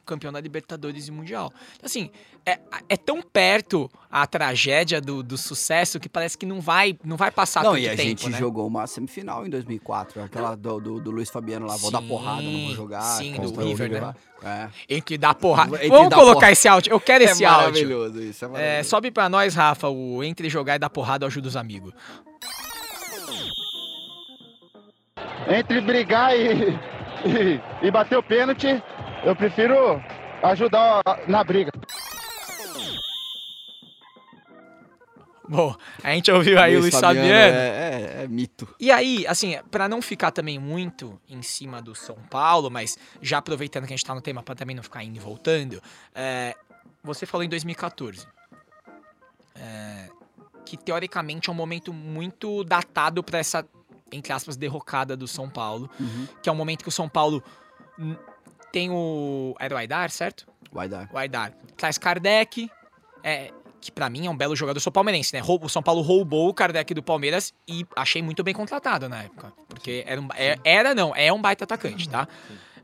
campeão 0.06 0.32
da 0.32 0.40
Libertadores 0.40 1.08
e 1.08 1.12
Mundial. 1.12 1.52
Então, 1.76 1.86
assim, 1.86 2.10
é, 2.46 2.60
é 2.90 2.98
tão 2.98 3.22
perto 3.22 3.90
a 4.10 4.26
tragédia 4.26 5.00
do, 5.00 5.22
do 5.22 5.38
sucesso 5.38 6.00
que 6.00 6.10
parece 6.10 6.38
que 6.38 6.46
não 6.46 6.60
vai, 6.60 6.98
não 7.04 7.16
vai 7.16 7.30
passar 7.32 7.64
não, 7.64 7.74
tanto 7.74 7.82
tempo, 7.82 7.96
Não, 7.96 7.98
e 7.98 8.02
a 8.02 8.10
gente 8.10 8.30
né? 8.30 8.38
jogou 8.38 8.68
uma 8.68 8.88
semifinal 8.88 9.46
em 9.46 9.50
2004, 9.50 10.24
aquela 10.24 10.56
do, 10.56 10.80
do, 10.80 11.00
do 11.00 11.12
Luiz 11.12 11.30
Fabiano 11.30 11.66
lá, 11.66 11.78
vou 11.78 11.92
dar 11.92 12.02
porrada, 12.02 12.42
não 12.42 12.66
vou 12.66 12.76
jogar. 12.76 13.02
Sim, 13.02 13.34
do 13.34 13.64
River, 13.64 13.92
né? 13.92 14.16
É. 14.44 14.70
Entre 14.90 15.18
dar 15.18 15.36
porrada. 15.36 15.76
Entre 15.76 15.90
Vamos 15.90 16.14
colocar 16.14 16.34
porra... 16.34 16.52
esse 16.52 16.68
áudio, 16.68 16.92
eu 16.92 17.00
quero 17.00 17.24
é 17.26 17.28
esse 17.28 17.46
áudio. 17.46 17.88
Maravilhoso 17.88 18.22
isso, 18.22 18.46
é 18.46 18.48
maravilhoso. 18.48 18.80
É, 18.80 18.84
sobe 18.84 19.12
pra 19.12 19.30
nós, 19.30 19.54
Rafa, 19.54 19.88
o 19.88 20.24
entre 20.24 20.50
jogar 20.50 20.76
e 20.76 20.80
dar 20.80 20.90
porrada 20.90 21.26
ajuda 21.28 21.48
os 21.48 21.56
amigos. 21.56 21.94
Entre 25.48 25.82
brigar 25.82 26.36
e, 26.36 26.72
e, 27.84 27.88
e 27.88 27.92
bater 27.92 28.18
o 28.18 28.24
pênalti, 28.24 28.82
eu 29.24 29.36
prefiro 29.36 30.02
ajudar 30.44 31.02
na 31.28 31.44
briga. 31.44 31.72
Bom, 35.48 35.76
a 36.02 36.12
gente 36.12 36.32
ouviu 36.32 36.58
aí 36.58 36.78
Luiz 36.78 36.80
o 36.80 36.82
Luiz 36.84 36.96
Fabiano. 36.96 37.28
Fabiano. 37.28 37.58
É, 37.58 38.20
é, 38.20 38.24
é, 38.24 38.28
mito. 38.28 38.74
E 38.80 38.90
aí, 38.90 39.28
assim, 39.28 39.60
para 39.70 39.90
não 39.90 40.02
ficar 40.02 40.32
também 40.32 40.58
muito 40.58 41.20
em 41.28 41.42
cima 41.42 41.82
do 41.82 41.94
São 41.94 42.16
Paulo, 42.30 42.72
mas 42.72 42.98
já 43.22 43.40
aproveitando 43.40 43.86
que 43.86 43.94
a 43.94 43.98
gente 43.98 44.06
tá 44.06 44.16
no 44.16 44.22
tema 44.22 44.42
para 44.42 44.56
também 44.56 44.76
não 44.76 44.82
ficar 44.82 45.04
indo 45.04 45.18
e 45.18 45.20
voltando, 45.20 45.84
é, 46.16 46.56
você 47.04 47.26
falou 47.26 47.44
em 47.44 47.50
2014. 47.50 48.26
É, 49.56 50.10
que 50.66 50.78
teoricamente 50.78 51.50
é 51.50 51.52
um 51.52 51.56
momento 51.56 51.92
muito 51.92 52.64
datado 52.64 53.22
para 53.22 53.40
essa, 53.40 53.68
entre 54.10 54.32
aspas, 54.32 54.56
derrocada 54.56 55.18
do 55.18 55.28
São 55.28 55.50
Paulo. 55.50 55.90
Uhum. 56.00 56.28
Que 56.42 56.48
é 56.48 56.52
um 56.52 56.56
momento 56.56 56.82
que 56.82 56.90
o 56.90 56.94
São 56.94 57.10
Paulo 57.10 57.44
tem 58.72 58.90
o. 58.90 59.56
Era 59.60 59.76
o 59.76 59.78
Aidar, 59.78 60.10
certo? 60.10 60.46
O 60.72 60.80
Aidar. 60.80 61.10
O 61.12 61.18
Aidar. 61.18 61.54
Traz 61.78 61.98
Kardec. 61.98 62.70
É, 63.24 63.52
que 63.82 63.92
para 63.92 64.10
mim 64.10 64.28
é 64.28 64.30
um 64.30 64.38
belo 64.38 64.56
jogador. 64.56 64.78
Eu 64.78 64.82
sou 64.82 64.92
palmeirense, 64.92 65.34
né? 65.34 65.42
O 65.44 65.68
São 65.68 65.82
Paulo 65.82 66.02
roubou 66.02 66.48
o 66.48 66.54
Kardec 66.54 66.94
do 66.94 67.02
Palmeiras 67.02 67.54
e 67.68 67.86
achei 67.96 68.22
muito 68.22 68.44
bem 68.44 68.54
contratado 68.54 69.10
na 69.10 69.24
época. 69.24 69.52
Porque 69.68 70.04
era, 70.06 70.22
um, 70.22 70.28
é, 70.36 70.58
era 70.64 70.94
não, 70.94 71.16
é 71.16 71.34
um 71.34 71.42
baita 71.42 71.64
atacante, 71.64 72.08
tá? 72.08 72.28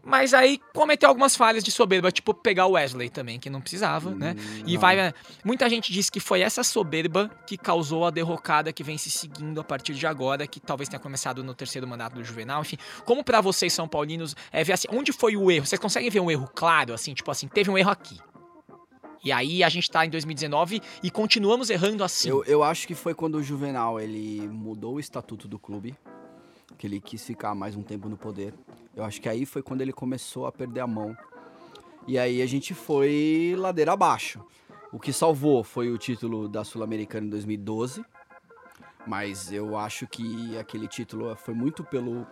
Mas 0.08 0.34
aí 0.34 0.62
cometeu 0.74 1.10
algumas 1.10 1.36
falhas 1.36 1.64
de 1.64 1.70
soberba, 1.70 2.10
tipo 2.12 2.34
pegar 2.34 2.66
o 2.66 2.72
Wesley 2.72 3.10
também, 3.10 3.38
que 3.38 3.50
não 3.50 3.60
precisava, 3.60 4.10
né? 4.12 4.36
E 4.66 4.78
vai. 4.78 4.96
Né? 4.96 5.14
Muita 5.44 5.70
gente 5.70 5.92
diz 5.92 6.10
que 6.10 6.22
foi 6.22 6.40
essa 6.40 6.64
soberba 6.64 7.30
que 7.46 7.58
causou 7.58 8.06
a 8.06 8.10
derrocada 8.10 8.72
que 8.72 8.84
vem 8.84 8.98
se 8.98 9.12
seguindo 9.12 9.60
a 9.60 9.64
partir 9.66 9.94
de 9.94 10.08
agora, 10.08 10.48
que 10.48 10.62
talvez 10.62 10.88
tenha 10.88 11.00
começado 11.00 11.44
no 11.44 11.54
terceiro 11.54 11.86
mandato 11.86 12.14
do 12.14 12.24
Juvenal. 12.24 12.62
Enfim, 12.62 12.78
como 13.04 13.22
para 13.22 13.42
vocês, 13.42 13.74
São 13.74 13.86
Paulinos, 13.86 14.34
é 14.50 14.64
ver 14.64 14.74
assim, 14.74 14.88
onde 14.90 15.12
foi 15.12 15.36
o 15.36 15.52
erro? 15.52 15.66
Vocês 15.66 15.80
conseguem 15.80 16.10
ver 16.10 16.22
um 16.22 16.32
erro 16.32 16.50
claro, 16.56 16.94
assim, 16.94 17.14
tipo 17.14 17.30
assim, 17.30 17.50
teve 17.50 17.70
um 17.70 17.78
erro 17.78 17.92
aqui. 17.92 18.18
E 19.24 19.32
aí 19.32 19.62
a 19.62 19.68
gente 19.68 19.92
tá 19.92 20.06
em 20.06 20.10
2019 20.10 20.82
e 21.04 21.12
continuamos 21.12 21.70
errando 21.70 22.02
assim. 22.02 22.30
Eu, 22.30 22.46
eu 22.46 22.64
acho 22.64 22.88
que 22.88 22.96
foi 22.96 23.14
quando 23.14 23.36
o 23.36 23.44
Juvenal 23.44 24.00
ele 24.00 24.48
mudou 24.48 24.96
o 24.96 25.00
estatuto 25.02 25.50
do 25.50 25.60
clube, 25.60 25.94
que 26.78 26.86
ele 26.86 27.00
quis 27.00 27.26
ficar 27.26 27.56
mais 27.56 27.76
um 27.76 27.82
tempo 27.82 28.08
no 28.08 28.16
poder. 28.16 28.54
Eu 28.96 29.04
acho 29.04 29.22
que 29.22 29.28
aí 29.28 29.46
foi 29.46 29.62
quando 29.62 29.82
ele 29.82 29.92
começou 29.92 30.46
a 30.46 30.52
perder 30.52 30.82
a 30.82 30.88
mão. 30.88 31.18
E 32.08 32.18
aí 32.18 32.42
a 32.42 32.46
gente 32.46 32.74
foi 32.74 33.56
ladeira 33.58 33.94
abaixo. 33.94 34.40
O 34.92 35.00
que 35.00 35.12
salvou 35.12 35.64
foi 35.64 35.92
o 35.92 35.98
título 35.98 36.48
da 36.48 36.64
Sul-Americana 36.64 37.28
em 37.28 37.30
2012. 37.30 38.06
Mas 39.06 39.52
eu 39.52 39.78
acho 39.78 40.06
que 40.08 40.58
aquele 40.58 40.88
título 40.88 41.36
foi 41.36 41.54
muito 41.54 41.84
pelo 41.84 42.26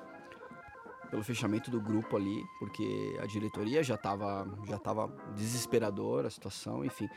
pelo 1.10 1.24
fechamento 1.24 1.70
do 1.70 1.80
grupo 1.80 2.18
ali, 2.18 2.44
porque 2.60 3.18
a 3.22 3.26
diretoria 3.28 3.84
já 3.84 3.96
estava 3.96 4.48
já 4.68 4.78
tava 4.78 5.08
desesperadora 5.36 6.28
a 6.28 6.32
situação, 6.32 6.84
enfim. 6.84 7.08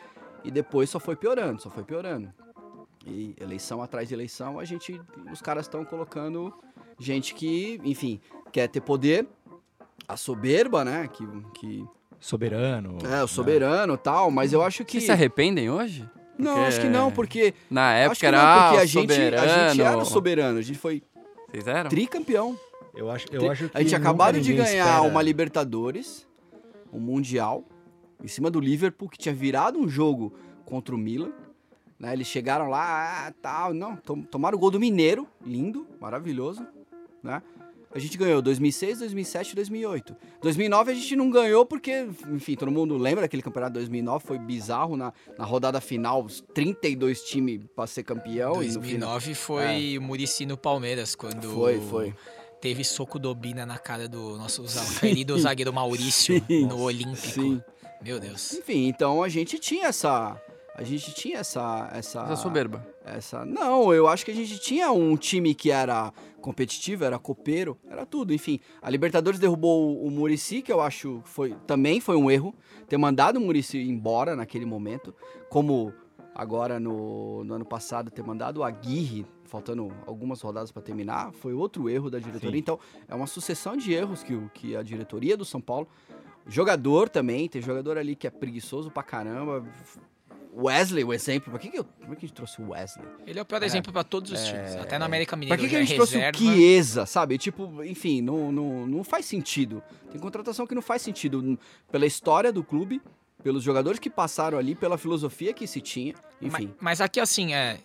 E 0.44 0.50
depois 0.50 0.90
só 0.90 1.00
foi 1.00 1.16
piorando, 1.16 1.61
só 1.61 1.70
foi 1.70 1.82
piorando. 1.82 2.32
E 3.06 3.35
eleição 3.40 3.82
atrás 3.82 4.08
de 4.08 4.14
eleição, 4.14 4.58
a 4.61 4.64
gente 4.64 5.00
os 5.32 5.40
caras 5.40 5.64
estão 5.64 5.85
colocando 5.85 6.52
gente 6.99 7.35
que, 7.35 7.81
enfim, 7.85 8.21
quer 8.52 8.69
ter 8.69 8.81
poder, 8.81 9.26
a 10.07 10.17
soberba, 10.17 10.85
né, 10.85 11.09
que 11.09 11.25
que 11.55 11.85
soberano. 12.21 12.99
É, 13.05 13.23
o 13.23 13.28
soberano, 13.28 13.93
né? 13.93 14.00
tal, 14.02 14.31
mas 14.31 14.52
eu 14.52 14.62
acho 14.62 14.85
que 14.85 14.93
Vocês 14.93 15.05
se 15.05 15.12
arrependem 15.12 15.71
hoje? 15.71 16.09
Não, 16.37 16.52
porque... 16.55 16.67
acho 16.69 16.81
que 16.81 16.88
não, 16.88 17.11
porque 17.11 17.55
na 17.71 17.95
época 17.95 18.26
era 18.26 18.38
não, 18.38 18.62
porque 18.62 18.83
a 18.83 18.87
gente, 18.87 19.12
a 19.12 19.69
gente 19.69 19.83
era 19.83 20.05
soberano, 20.05 20.59
a 20.59 20.62
gente 20.62 20.78
foi 20.78 21.02
Vocês 21.50 21.67
eram? 21.67 21.90
tricampeão. 21.90 22.59
Eu 22.95 23.11
acho, 23.11 23.26
eu 23.31 23.50
acho 23.50 23.69
que 23.69 23.76
a 23.76 23.81
gente 23.81 23.95
acabado 23.95 24.40
de 24.40 24.52
ganhar 24.52 24.87
espera. 24.87 25.02
uma 25.02 25.23
Libertadores, 25.23 26.26
um 26.93 26.99
Mundial, 26.99 27.64
em 28.23 28.28
cima 28.28 28.50
do 28.50 28.59
Liverpool, 28.59 29.09
que 29.09 29.19
tinha 29.19 29.35
virado 29.35 29.78
um 29.78 29.88
jogo 29.88 30.33
contra 30.64 30.95
o 30.95 30.99
Milan. 30.99 31.33
Né? 31.99 32.12
Eles 32.12 32.26
chegaram 32.26 32.69
lá, 32.69 33.26
ah, 33.26 33.33
tal, 33.40 33.75
não, 33.75 33.97
tomaram 33.97 34.57
o 34.57 34.61
gol 34.61 34.71
do 34.71 34.81
Mineiro, 34.81 35.28
lindo, 35.45 35.87
maravilhoso, 36.00 36.67
né? 37.22 37.42
A 37.90 37.98
gente 37.98 38.18
ganhou 38.18 38.42
2006, 38.42 38.98
2007 38.98 39.52
e 39.52 39.54
2008. 39.54 40.16
2009 40.42 40.92
a 40.92 40.94
gente 40.94 41.16
não 41.16 41.30
ganhou 41.30 41.64
porque, 41.64 42.06
enfim, 42.28 42.54
todo 42.54 42.70
mundo 42.70 42.98
lembra 42.98 43.22
daquele 43.22 43.42
campeonato 43.42 43.72
de 43.72 43.78
2009, 43.78 44.26
foi 44.26 44.38
bizarro 44.38 44.94
na, 44.94 45.12
na 45.38 45.44
rodada 45.44 45.80
final, 45.80 46.22
os 46.22 46.44
32 46.52 47.22
times 47.22 47.62
para 47.75 47.87
ser 47.87 48.02
campeão. 48.02 48.52
2009 48.52 49.34
foi 49.34 49.94
é. 49.94 49.98
o 49.98 50.02
Murici 50.02 50.44
no 50.44 50.56
Palmeiras, 50.56 51.14
quando... 51.14 51.50
Foi, 51.50 51.80
foi 51.80 52.14
teve 52.60 52.84
soco 52.84 53.18
dobina 53.18 53.64
na 53.64 53.78
cara 53.78 54.08
do 54.08 54.37
nosso 54.37 54.64
querido 55.00 55.38
zagueiro 55.38 55.72
Maurício 55.72 56.42
sim, 56.46 56.66
no 56.66 56.80
Olímpico. 56.80 57.16
Sim. 57.16 57.62
Meu 58.02 58.20
Deus. 58.20 58.54
Enfim, 58.54 58.87
então 58.87 59.22
a 59.22 59.28
gente 59.28 59.58
tinha 59.58 59.88
essa. 59.88 60.40
A 60.78 60.85
gente 60.85 61.12
tinha 61.12 61.38
essa. 61.38 61.90
Essa, 61.92 62.23
essa 62.23 62.37
soberba. 62.37 62.87
Essa. 63.04 63.44
Não, 63.44 63.92
eu 63.92 64.06
acho 64.06 64.25
que 64.25 64.30
a 64.30 64.35
gente 64.35 64.61
tinha 64.61 64.92
um 64.92 65.16
time 65.16 65.52
que 65.52 65.73
era 65.73 66.12
competitivo, 66.40 67.04
era 67.04 67.18
copeiro, 67.18 67.76
era 67.90 68.06
tudo. 68.06 68.32
Enfim, 68.32 68.61
a 68.80 68.88
Libertadores 68.88 69.40
derrubou 69.40 70.00
o 70.00 70.08
Murici, 70.08 70.62
que 70.62 70.70
eu 70.70 70.80
acho 70.80 71.20
foi 71.25 71.56
também 71.66 72.00
foi 72.00 72.16
um 72.16 72.30
erro 72.30 72.54
ter 72.88 72.97
mandado 72.97 73.38
o 73.38 73.40
Murici 73.40 73.76
embora 73.78 74.37
naquele 74.37 74.64
momento, 74.64 75.12
como 75.50 75.92
agora 76.32 76.78
no, 76.78 77.42
no 77.42 77.54
ano 77.54 77.64
passado 77.64 78.08
ter 78.08 78.23
mandado 78.23 78.58
o 78.58 78.62
Aguirre, 78.62 79.26
faltando 79.47 79.92
algumas 80.06 80.40
rodadas 80.40 80.70
para 80.70 80.80
terminar, 80.80 81.32
foi 81.32 81.54
outro 81.54 81.90
erro 81.90 82.08
da 82.08 82.20
diretoria. 82.20 82.52
Sim. 82.52 82.58
Então, 82.58 82.78
é 83.08 83.14
uma 83.16 83.26
sucessão 83.26 83.76
de 83.76 83.92
erros 83.92 84.23
que, 84.23 84.40
que 84.54 84.76
a 84.76 84.82
diretoria 84.85 85.37
do 85.37 85.44
São 85.44 85.61
Paulo 85.61 85.88
Jogador 86.49 87.11
também, 87.11 87.47
tem 87.47 87.61
jogador 87.61 87.99
ali 87.99 88.16
que 88.16 88.26
é 88.26 88.30
preguiçoso 88.30 88.90
pra 88.90 89.02
caramba. 89.02 89.62
Wesley, 90.55 91.05
o 91.05 91.12
exemplo. 91.12 91.50
Por 91.50 91.61
que, 91.61 91.69
que, 91.69 91.78
eu, 91.78 91.85
por 91.85 92.17
que 92.17 92.25
a 92.25 92.28
gente 92.28 92.33
trouxe 92.33 92.61
o 92.61 92.71
Wesley? 92.71 93.07
Ele 93.26 93.38
é 93.38 93.43
o 93.43 93.45
pior 93.45 93.62
é, 93.62 93.67
exemplo 93.67 93.93
pra 93.93 94.05
todos 94.05 94.33
os 94.33 94.40
é, 94.40 94.45
times, 94.45 94.76
até 94.76 94.99
na 94.99 95.07
América 95.07 95.37
Mineira. 95.37 95.57
Por 95.57 95.64
que, 95.64 95.71
que 95.71 95.76
a 95.76 95.81
gente 95.81 95.95
trouxe 95.95 96.17
reserva. 96.17 96.38
o 96.38 96.40
Chiesa, 96.40 97.07
sabe? 97.07 97.38
Tipo, 97.38 97.85
enfim, 97.85 98.21
não, 98.21 98.50
não, 98.50 98.87
não 98.87 99.05
faz 99.05 99.26
sentido. 99.26 99.83
Tem 100.11 100.21
contratação 100.21 100.67
que 100.67 100.75
não 100.75 100.83
faz 100.83 101.02
sentido 101.02 101.59
pela 101.90 102.07
história 102.07 102.52
do 102.52 102.64
clube, 102.64 103.00
pelos 103.43 103.62
jogadores 103.62 103.99
que 103.99 104.11
passaram 104.11 104.59
ali, 104.59 104.75
pela 104.75 104.99
filosofia 104.99 105.52
que 105.52 105.67
se 105.67 105.81
tinha, 105.81 106.14
enfim. 106.40 106.67
Mas, 106.67 106.76
mas 106.81 107.00
aqui, 107.00 107.21
assim, 107.21 107.55
é. 107.55 107.78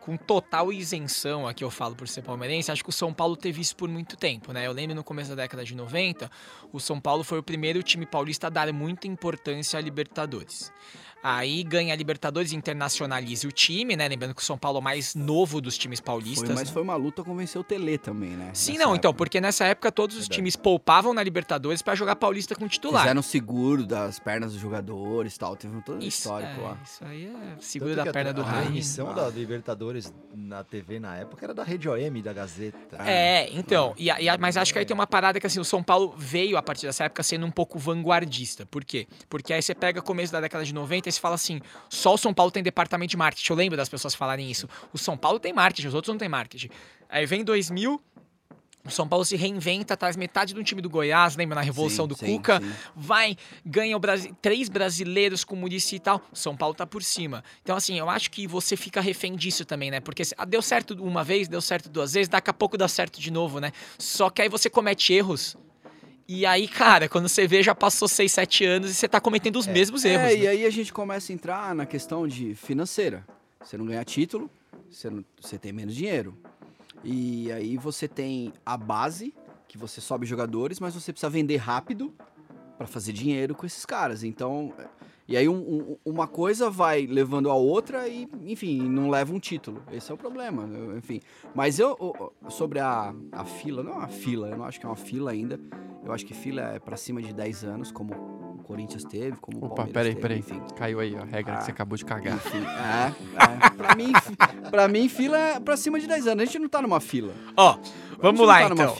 Com 0.00 0.16
total 0.16 0.72
isenção, 0.72 1.46
aqui 1.46 1.62
eu 1.62 1.70
falo 1.70 1.94
por 1.94 2.08
ser 2.08 2.22
palmeirense, 2.22 2.72
acho 2.72 2.82
que 2.82 2.88
o 2.88 2.92
São 2.92 3.12
Paulo 3.12 3.36
teve 3.36 3.60
isso 3.60 3.76
por 3.76 3.86
muito 3.86 4.16
tempo, 4.16 4.50
né? 4.50 4.66
Eu 4.66 4.72
lembro 4.72 4.96
no 4.96 5.04
começo 5.04 5.28
da 5.28 5.42
década 5.42 5.62
de 5.62 5.74
90, 5.74 6.30
o 6.72 6.80
São 6.80 6.98
Paulo 6.98 7.22
foi 7.22 7.38
o 7.38 7.42
primeiro 7.42 7.82
time 7.82 8.06
paulista 8.06 8.46
a 8.46 8.50
dar 8.50 8.72
muita 8.72 9.06
importância 9.06 9.78
à 9.78 9.82
Libertadores. 9.82 10.72
Aí 11.22 11.62
ganha 11.62 11.92
a 11.92 11.96
Libertadores, 11.96 12.52
internacionaliza 12.52 13.46
o 13.46 13.52
time, 13.52 13.94
né? 13.94 14.08
Lembrando 14.08 14.34
que 14.34 14.40
o 14.40 14.44
São 14.44 14.56
Paulo 14.56 14.78
é 14.78 14.80
o 14.80 14.82
mais 14.82 15.14
novo 15.14 15.60
dos 15.60 15.76
times 15.76 16.00
paulistas. 16.00 16.48
Foi, 16.48 16.54
mas 16.54 16.68
né? 16.68 16.72
foi 16.72 16.82
uma 16.82 16.96
luta 16.96 17.22
convencer 17.22 17.60
o 17.60 17.64
Tele 17.64 17.98
também, 17.98 18.30
né? 18.30 18.50
Sim, 18.54 18.72
não, 18.72 18.76
então, 18.76 18.84
época. 18.84 18.98
então, 18.98 19.14
porque 19.14 19.40
nessa 19.40 19.64
época 19.66 19.92
todos 19.92 20.16
os 20.16 20.28
times 20.28 20.56
poupavam 20.56 21.12
na 21.12 21.22
Libertadores 21.22 21.82
para 21.82 21.94
jogar 21.94 22.16
paulista 22.16 22.54
com 22.54 22.66
titular. 22.66 23.02
Fizeram 23.02 23.22
seguro 23.22 23.84
das 23.84 24.18
pernas 24.18 24.52
dos 24.52 24.60
jogadores 24.60 25.34
e 25.34 25.38
tal, 25.38 25.56
teve 25.56 25.76
um 25.76 25.82
todo 25.82 26.02
histórico 26.02 26.60
é, 26.60 26.62
lá. 26.62 26.78
Isso 26.82 27.04
aí 27.04 27.26
é 27.26 27.56
seguro 27.60 27.94
da 27.94 28.10
perna 28.10 28.32
do 28.32 28.42
raio. 28.42 28.68
A 28.68 28.70
emissão 28.70 29.14
da 29.14 29.28
Libertadores 29.28 30.12
na 30.34 30.64
TV 30.64 30.98
na 30.98 31.16
época 31.16 31.44
era 31.44 31.52
da 31.52 31.62
Rede 31.62 31.88
OM, 31.88 32.22
da 32.22 32.32
Gazeta. 32.32 32.96
É, 33.04 33.50
então, 33.52 33.94
e, 33.98 34.08
e, 34.08 34.38
mas 34.38 34.56
acho 34.56 34.72
que 34.72 34.78
aí 34.78 34.86
tem 34.86 34.94
uma 34.94 35.06
parada 35.06 35.38
que 35.38 35.46
assim, 35.46 35.60
o 35.60 35.64
São 35.64 35.82
Paulo 35.82 36.14
veio 36.16 36.56
a 36.56 36.62
partir 36.62 36.86
dessa 36.86 37.04
época 37.04 37.22
sendo 37.22 37.44
um 37.44 37.50
pouco 37.50 37.78
vanguardista. 37.78 38.64
Por 38.64 38.84
quê? 38.84 39.06
Porque 39.28 39.52
aí 39.52 39.60
você 39.60 39.74
pega 39.74 40.00
começo 40.00 40.32
da 40.32 40.40
década 40.40 40.64
de 40.64 40.72
90 40.72 41.09
e 41.10 41.12
você 41.12 41.20
fala 41.20 41.34
assim, 41.34 41.60
só 41.88 42.14
o 42.14 42.18
São 42.18 42.32
Paulo 42.32 42.50
tem 42.50 42.62
departamento 42.62 43.10
de 43.10 43.16
marketing. 43.16 43.52
Eu 43.52 43.56
lembro 43.56 43.76
das 43.76 43.88
pessoas 43.88 44.14
falarem 44.14 44.50
isso. 44.50 44.68
O 44.92 44.98
São 44.98 45.16
Paulo 45.16 45.38
tem 45.38 45.52
marketing, 45.52 45.88
os 45.88 45.94
outros 45.94 46.12
não 46.12 46.18
têm 46.18 46.28
marketing. 46.28 46.70
Aí 47.08 47.26
vem 47.26 47.44
2000, 47.44 48.00
o 48.82 48.90
São 48.90 49.06
Paulo 49.06 49.24
se 49.24 49.36
reinventa, 49.36 49.94
traz 49.94 50.16
metade 50.16 50.54
do 50.54 50.64
time 50.64 50.80
do 50.80 50.88
Goiás, 50.88 51.36
lembra 51.36 51.54
na 51.54 51.60
Revolução 51.60 52.06
sim, 52.06 52.08
do 52.08 52.16
sim, 52.16 52.26
Cuca? 52.36 52.60
Sim. 52.60 52.72
Vai, 52.96 53.36
ganha 53.64 53.94
o 53.94 54.00
Brasi 54.00 54.34
três 54.40 54.70
brasileiros 54.70 55.44
com 55.44 55.54
o 55.54 55.58
Murici 55.58 55.96
e 55.96 56.00
tal. 56.00 56.22
São 56.32 56.56
Paulo 56.56 56.74
tá 56.74 56.86
por 56.86 57.02
cima. 57.02 57.44
Então, 57.62 57.76
assim, 57.76 57.98
eu 57.98 58.08
acho 58.08 58.30
que 58.30 58.46
você 58.46 58.76
fica 58.76 59.00
refém 59.00 59.36
disso 59.36 59.66
também, 59.66 59.90
né? 59.90 60.00
Porque 60.00 60.22
ah, 60.36 60.44
deu 60.46 60.62
certo 60.62 60.94
uma 60.94 61.22
vez, 61.22 61.46
deu 61.46 61.60
certo 61.60 61.90
duas 61.90 62.14
vezes, 62.14 62.28
daqui 62.28 62.48
a 62.48 62.54
pouco 62.54 62.78
dá 62.78 62.88
certo 62.88 63.20
de 63.20 63.30
novo, 63.30 63.60
né? 63.60 63.70
Só 63.98 64.30
que 64.30 64.40
aí 64.40 64.48
você 64.48 64.70
comete 64.70 65.12
erros 65.12 65.56
e 66.32 66.46
aí, 66.46 66.68
cara, 66.68 67.08
quando 67.08 67.28
você 67.28 67.44
vê, 67.44 67.60
já 67.60 67.74
passou 67.74 68.06
6, 68.06 68.30
7 68.30 68.64
anos 68.64 68.90
e 68.92 68.94
você 68.94 69.08
tá 69.08 69.20
cometendo 69.20 69.56
os 69.56 69.66
é, 69.66 69.72
mesmos 69.72 70.04
erros. 70.04 70.30
É, 70.30 70.36
né? 70.36 70.36
e 70.36 70.46
aí 70.46 70.64
a 70.64 70.70
gente 70.70 70.92
começa 70.92 71.32
a 71.32 71.34
entrar 71.34 71.74
na 71.74 71.84
questão 71.84 72.24
de 72.24 72.54
financeira. 72.54 73.26
Você 73.60 73.76
não 73.76 73.84
ganha 73.84 74.04
título, 74.04 74.48
você, 74.88 75.10
não, 75.10 75.24
você 75.40 75.58
tem 75.58 75.72
menos 75.72 75.92
dinheiro. 75.92 76.38
E 77.02 77.50
aí 77.50 77.76
você 77.76 78.06
tem 78.06 78.52
a 78.64 78.76
base, 78.76 79.34
que 79.66 79.76
você 79.76 80.00
sobe 80.00 80.24
jogadores, 80.24 80.78
mas 80.78 80.94
você 80.94 81.12
precisa 81.12 81.28
vender 81.28 81.56
rápido 81.56 82.14
para 82.78 82.86
fazer 82.86 83.12
dinheiro 83.12 83.52
com 83.52 83.66
esses 83.66 83.84
caras. 83.84 84.22
Então, 84.22 84.72
e 85.30 85.36
aí 85.36 85.48
um, 85.48 85.54
um, 85.54 85.96
uma 86.04 86.26
coisa 86.26 86.68
vai 86.68 87.06
levando 87.06 87.48
a 87.48 87.54
outra 87.54 88.08
e, 88.08 88.28
enfim, 88.46 88.80
não 88.82 89.08
leva 89.08 89.32
um 89.32 89.38
título. 89.38 89.80
Esse 89.92 90.10
é 90.10 90.14
o 90.14 90.18
problema, 90.18 90.68
enfim. 90.98 91.20
Mas 91.54 91.78
eu, 91.78 91.96
sobre 92.48 92.80
a, 92.80 93.14
a 93.30 93.44
fila, 93.44 93.80
não 93.80 93.92
é 93.92 93.94
uma 93.94 94.08
fila, 94.08 94.48
eu 94.48 94.56
não 94.58 94.64
acho 94.64 94.80
que 94.80 94.86
é 94.86 94.88
uma 94.88 94.96
fila 94.96 95.30
ainda. 95.30 95.60
Eu 96.04 96.12
acho 96.12 96.26
que 96.26 96.34
fila 96.34 96.62
é 96.62 96.80
para 96.80 96.96
cima 96.96 97.22
de 97.22 97.32
10 97.32 97.62
anos, 97.62 97.92
como 97.92 98.12
o 98.12 98.62
Corinthians 98.64 99.04
teve, 99.04 99.36
como 99.36 99.58
Opa, 99.58 99.66
o 99.66 99.74
Palmeiras 99.76 99.94
peraí, 99.94 100.14
teve, 100.14 100.20
peraí. 100.20 100.38
enfim. 100.40 100.74
Caiu 100.74 100.98
aí 100.98 101.14
a 101.14 101.22
regra 101.22 101.54
ah, 101.54 101.58
que 101.58 101.64
você 101.64 101.70
acabou 101.70 101.96
de 101.96 102.04
cagar. 102.04 102.34
Enfim, 102.34 102.64
é, 102.64 103.66
é. 103.66 103.70
Pra 103.70 103.94
mim, 103.94 104.12
pra 104.68 104.88
mim, 104.88 105.08
fila 105.08 105.38
é 105.38 105.60
pra 105.60 105.76
cima 105.76 106.00
de 106.00 106.08
10 106.08 106.26
anos. 106.26 106.42
A 106.42 106.44
gente 106.46 106.58
não 106.58 106.68
tá 106.68 106.82
numa 106.82 106.98
fila. 106.98 107.32
Ó, 107.56 107.78
Vamos 108.22 108.46
lá, 108.46 108.68
tá 108.68 108.74
então. 108.74 108.94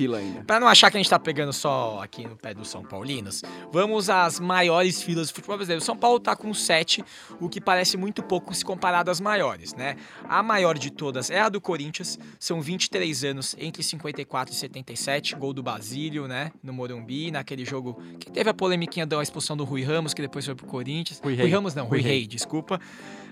Para 0.46 0.60
não 0.60 0.66
achar 0.66 0.90
que 0.90 0.96
a 0.96 1.00
gente 1.00 1.10
tá 1.10 1.18
pegando 1.18 1.52
só 1.52 2.00
aqui 2.02 2.26
no 2.26 2.36
pé 2.36 2.54
dos 2.54 2.68
São 2.68 2.82
Paulinos, 2.82 3.42
vamos 3.70 4.08
às 4.08 4.40
maiores 4.40 5.02
filas 5.02 5.28
do 5.28 5.34
futebol 5.34 5.56
brasileiro. 5.56 5.84
São 5.84 5.96
Paulo 5.96 6.18
tá 6.20 6.36
com 6.36 6.52
7, 6.52 7.04
o 7.40 7.48
que 7.48 7.60
parece 7.60 7.96
muito 7.96 8.22
pouco 8.22 8.54
se 8.54 8.64
comparado 8.64 9.10
às 9.10 9.20
maiores, 9.20 9.74
né? 9.74 9.96
A 10.28 10.42
maior 10.42 10.78
de 10.78 10.90
todas 10.90 11.30
é 11.30 11.40
a 11.40 11.48
do 11.48 11.60
Corinthians, 11.60 12.18
são 12.38 12.60
23 12.60 13.24
anos 13.24 13.56
entre 13.58 13.82
54 13.82 14.54
e 14.54 14.56
77, 14.56 15.34
gol 15.36 15.52
do 15.52 15.62
Basílio, 15.62 16.28
né? 16.28 16.52
No 16.62 16.72
Morumbi, 16.72 17.30
naquele 17.30 17.64
jogo 17.64 18.00
que 18.18 18.30
teve 18.30 18.50
a 18.50 18.54
polemiquinha 18.54 19.06
da 19.06 19.22
expulsão 19.22 19.56
do 19.56 19.64
Rui 19.64 19.82
Ramos, 19.82 20.14
que 20.14 20.22
depois 20.22 20.44
foi 20.44 20.54
pro 20.54 20.66
Corinthians. 20.66 21.20
Rui, 21.22 21.36
Rui 21.36 21.50
Ramos 21.50 21.74
não, 21.74 21.86
Rui, 21.86 22.00
Rui 22.00 22.08
Rei, 22.08 22.26
desculpa. 22.26 22.80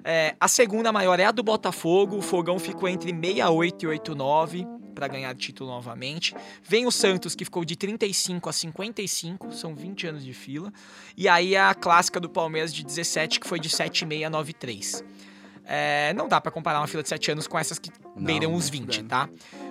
É, 0.05 0.35
a 0.41 0.49
segunda 0.49 0.93
maior 0.93 1.19
é 1.21 1.25
a 1.25 1.33
do 1.33 1.43
Botafogo, 1.43 2.17
o 2.17 2.23
Fogão 2.23 2.59
ficou 2.59 2.89
entre 2.89 3.11
68 3.11 3.85
e 3.85 3.89
89 3.89 4.67
para 4.99 5.07
ganhar 5.07 5.33
título 5.37 5.71
novamente. 5.71 6.35
Vem 6.65 6.85
o 6.85 6.91
Santos, 6.91 7.37
que 7.37 7.45
ficou 7.45 7.65
de 7.65 7.77
35 7.77 8.49
a 8.49 8.53
55, 8.53 9.53
são 9.53 9.73
20 9.73 10.09
anos 10.09 10.25
de 10.25 10.35
fila. 10.35 10.73
E 11.17 11.29
aí 11.29 11.57
a 11.57 11.73
clássica 11.73 12.19
do 12.19 12.29
Palmeiras 12.29 12.75
de 12.75 12.85
17, 12.85 13.39
que 13.39 13.47
foi 13.47 13.61
de 13.61 13.69
7,6 13.69 14.27
a 14.27 14.31
9,3. 14.31 15.05
É, 15.65 16.13
não 16.15 16.27
dá 16.27 16.41
para 16.41 16.51
comparar 16.51 16.81
uma 16.81 16.89
fila 16.89 17.03
de 17.03 17.11
7 17.11 17.31
anos 17.31 17.47
com 17.47 17.57
essas 17.57 17.79
que 17.79 17.91
beiram 18.17 18.55
os 18.55 18.69
20, 18.69 19.05
tá? 19.05 19.29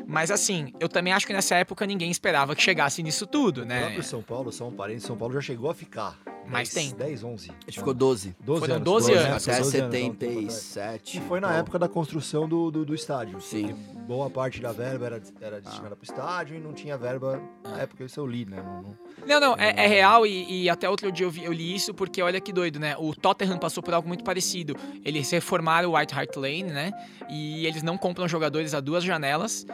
Mas 0.08 0.32
assim, 0.32 0.72
eu 0.80 0.88
também 0.88 1.12
acho 1.12 1.28
que 1.28 1.34
nessa 1.34 1.56
época 1.56 1.86
ninguém 1.86 2.10
esperava 2.10 2.56
que 2.56 2.62
chegasse 2.62 3.04
nisso 3.04 3.28
tudo, 3.28 3.66
né? 3.66 3.80
O 3.80 3.82
próprio 3.82 4.04
São 4.04 4.22
Paulo, 4.22 4.52
São 4.54 4.72
Parente, 4.72 5.04
São 5.04 5.18
Paulo 5.18 5.34
já 5.34 5.42
chegou 5.42 5.70
a 5.70 5.76
ficar. 5.76 6.18
Mais 6.50 6.70
tem. 6.70 6.92
10, 6.92 7.24
11. 7.24 7.50
A 7.50 7.54
gente 7.66 7.80
ficou 7.80 7.94
12. 7.94 8.36
12 8.40 8.60
Foram 8.60 8.76
anos. 8.76 8.86
12 8.86 9.14
anos. 9.14 9.48
Até 9.48 9.64
77. 9.64 11.18
E 11.18 11.22
foi 11.22 11.40
na 11.40 11.54
época 11.56 11.78
da 11.78 11.88
construção 11.88 12.48
do, 12.48 12.72
do, 12.72 12.86
do 12.86 12.96
estádio. 12.96 13.40
Sim. 13.42 13.74
Boa 14.08 14.30
parte 14.30 14.62
da 14.62 14.72
verba 14.72 15.06
era, 15.06 15.22
era 15.42 15.62
destinada 15.62 15.94
ah. 15.94 15.98
pro 15.98 16.04
estádio 16.04 16.56
e 16.56 16.60
não 16.60 16.74
tinha 16.74 16.98
verba 16.98 17.42
na 17.64 17.82
época, 17.82 18.06
isso 18.06 18.20
eu 18.20 18.26
li, 18.26 18.46
né? 18.46 18.58
Não, 18.58 18.82
não, 18.82 18.98
não, 19.28 19.40
não 19.40 19.56
é, 19.58 19.86
é, 19.86 19.88
real 19.88 20.26
e, 20.26 20.64
e, 20.64 20.70
até 20.70 20.90
outro 20.90 21.12
dia 21.12 21.26
eu, 21.26 21.30
vi, 21.30 21.44
eu, 21.44 21.52
li 21.52 21.76
isso 21.76 21.94
porque 21.94 22.22
olha 22.22 22.40
que 22.40 22.54
doido, 22.54 22.80
né? 22.80 22.96
O 22.98 23.14
Tottenham 23.14 23.58
passou 23.58 23.84
por 23.84 23.94
algo 23.94 24.08
muito 24.08 24.24
parecido. 24.24 24.76
Eles 25.04 25.30
reformaram 25.30 25.92
o 25.92 25.98
White 25.98 26.14
Hart 26.14 26.36
Lane, 26.38 26.64
né? 26.64 26.92
E 27.30 27.66
eles 27.66 27.84
não 27.84 27.98
compram 27.98 28.28
jogadores 28.28 28.74
a 28.74 28.80
duas 28.80 29.04
janelas 29.04 29.66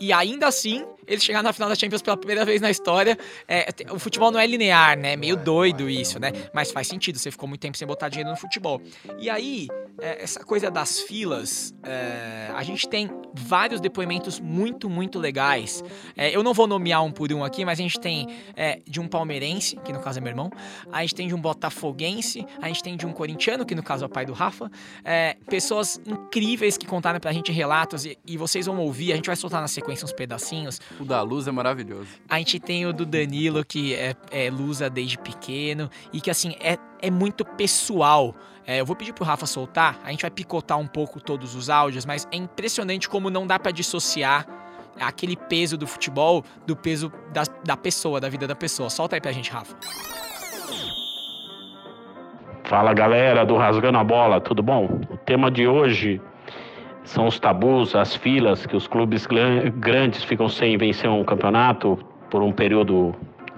e 0.00 0.12
ainda 0.12 0.46
assim, 0.46 0.84
eles 1.08 1.24
chegaram 1.24 1.44
na 1.44 1.52
final 1.52 1.68
da 1.68 1.74
Champions 1.74 2.02
pela 2.02 2.16
primeira 2.16 2.44
vez 2.44 2.60
na 2.60 2.70
história. 2.70 3.18
É, 3.48 3.66
o 3.90 3.98
futebol 3.98 4.30
não 4.30 4.38
é 4.38 4.46
linear, 4.46 4.96
né? 4.96 5.16
Meio 5.16 5.36
doido 5.36 5.88
isso, 5.88 6.20
né? 6.20 6.30
Mas 6.52 6.70
faz 6.70 6.86
sentido, 6.86 7.18
você 7.18 7.30
ficou 7.30 7.48
muito 7.48 7.60
tempo 7.60 7.76
sem 7.76 7.86
botar 7.86 8.08
dinheiro 8.08 8.30
no 8.30 8.36
futebol. 8.36 8.80
E 9.18 9.30
aí, 9.30 9.68
é, 10.00 10.22
essa 10.22 10.44
coisa 10.44 10.70
das 10.70 11.00
filas, 11.00 11.74
é, 11.82 12.50
a 12.54 12.62
gente 12.62 12.88
tem 12.88 13.10
vários 13.34 13.80
depoimentos 13.80 14.38
muito, 14.38 14.88
muito 14.90 15.18
legais. 15.18 15.82
É, 16.16 16.34
eu 16.34 16.42
não 16.42 16.52
vou 16.52 16.66
nomear 16.66 17.02
um 17.02 17.10
por 17.10 17.32
um 17.32 17.42
aqui, 17.42 17.64
mas 17.64 17.80
a 17.80 17.82
gente 17.82 17.98
tem 17.98 18.28
é, 18.54 18.80
de 18.86 19.00
um 19.00 19.08
palmeirense, 19.08 19.76
que 19.84 19.92
no 19.92 20.00
caso 20.00 20.18
é 20.18 20.20
meu 20.20 20.30
irmão, 20.30 20.50
a 20.92 21.00
gente 21.00 21.14
tem 21.14 21.26
de 21.26 21.34
um 21.34 21.40
botafoguense, 21.40 22.46
a 22.60 22.68
gente 22.68 22.82
tem 22.82 22.96
de 22.96 23.06
um 23.06 23.12
corintiano, 23.12 23.64
que 23.64 23.74
no 23.74 23.82
caso 23.82 24.04
é 24.04 24.06
o 24.06 24.10
pai 24.10 24.26
do 24.26 24.32
Rafa. 24.32 24.70
É, 25.02 25.36
pessoas 25.48 26.00
incríveis 26.06 26.76
que 26.76 26.86
contaram 26.86 27.18
pra 27.18 27.32
gente 27.32 27.50
relatos 27.50 28.04
e, 28.04 28.18
e 28.26 28.36
vocês 28.36 28.66
vão 28.66 28.78
ouvir, 28.78 29.12
a 29.12 29.16
gente 29.16 29.26
vai 29.26 29.36
soltar 29.36 29.60
na 29.60 29.68
sequência 29.68 29.87
sequência 29.88 30.04
uns 30.04 30.12
pedacinhos. 30.12 30.80
O 31.00 31.04
da 31.04 31.22
Luz 31.22 31.48
é 31.48 31.50
maravilhoso. 31.50 32.08
A 32.28 32.38
gente 32.38 32.60
tem 32.60 32.86
o 32.86 32.92
do 32.92 33.06
Danilo, 33.06 33.64
que 33.64 33.94
é, 33.94 34.14
é 34.30 34.50
Lusa 34.50 34.90
desde 34.90 35.16
pequeno, 35.18 35.90
e 36.12 36.20
que 36.20 36.30
assim, 36.30 36.54
é, 36.60 36.76
é 37.00 37.10
muito 37.10 37.44
pessoal. 37.44 38.34
É, 38.66 38.80
eu 38.80 38.86
vou 38.86 38.94
pedir 38.94 39.14
pro 39.14 39.24
Rafa 39.24 39.46
soltar, 39.46 39.98
a 40.04 40.10
gente 40.10 40.22
vai 40.22 40.30
picotar 40.30 40.78
um 40.78 40.86
pouco 40.86 41.20
todos 41.20 41.54
os 41.54 41.70
áudios, 41.70 42.04
mas 42.04 42.28
é 42.30 42.36
impressionante 42.36 43.08
como 43.08 43.30
não 43.30 43.46
dá 43.46 43.58
para 43.58 43.72
dissociar 43.72 44.46
aquele 45.00 45.36
peso 45.36 45.78
do 45.78 45.86
futebol 45.86 46.44
do 46.66 46.76
peso 46.76 47.10
da, 47.32 47.44
da 47.64 47.76
pessoa, 47.76 48.20
da 48.20 48.28
vida 48.28 48.46
da 48.46 48.54
pessoa. 48.54 48.90
Solta 48.90 49.16
aí 49.16 49.20
pra 49.20 49.32
gente, 49.32 49.50
Rafa. 49.50 49.74
Fala 52.64 52.92
galera 52.92 53.46
do 53.46 53.56
Rasgando 53.56 53.96
a 53.96 54.04
Bola, 54.04 54.38
tudo 54.42 54.62
bom? 54.62 55.00
O 55.08 55.16
tema 55.16 55.50
de 55.50 55.66
hoje 55.66 56.20
são 57.08 57.26
os 57.26 57.40
tabus, 57.40 57.96
as 57.96 58.14
filas 58.14 58.66
que 58.66 58.76
os 58.76 58.86
clubes 58.86 59.26
grandes 59.76 60.22
ficam 60.24 60.46
sem 60.46 60.76
vencer 60.76 61.08
um 61.08 61.24
campeonato 61.24 61.98
por 62.30 62.42
um 62.42 62.52
período 62.52 63.14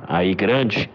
aí 0.07 0.35
grande. 0.35 0.89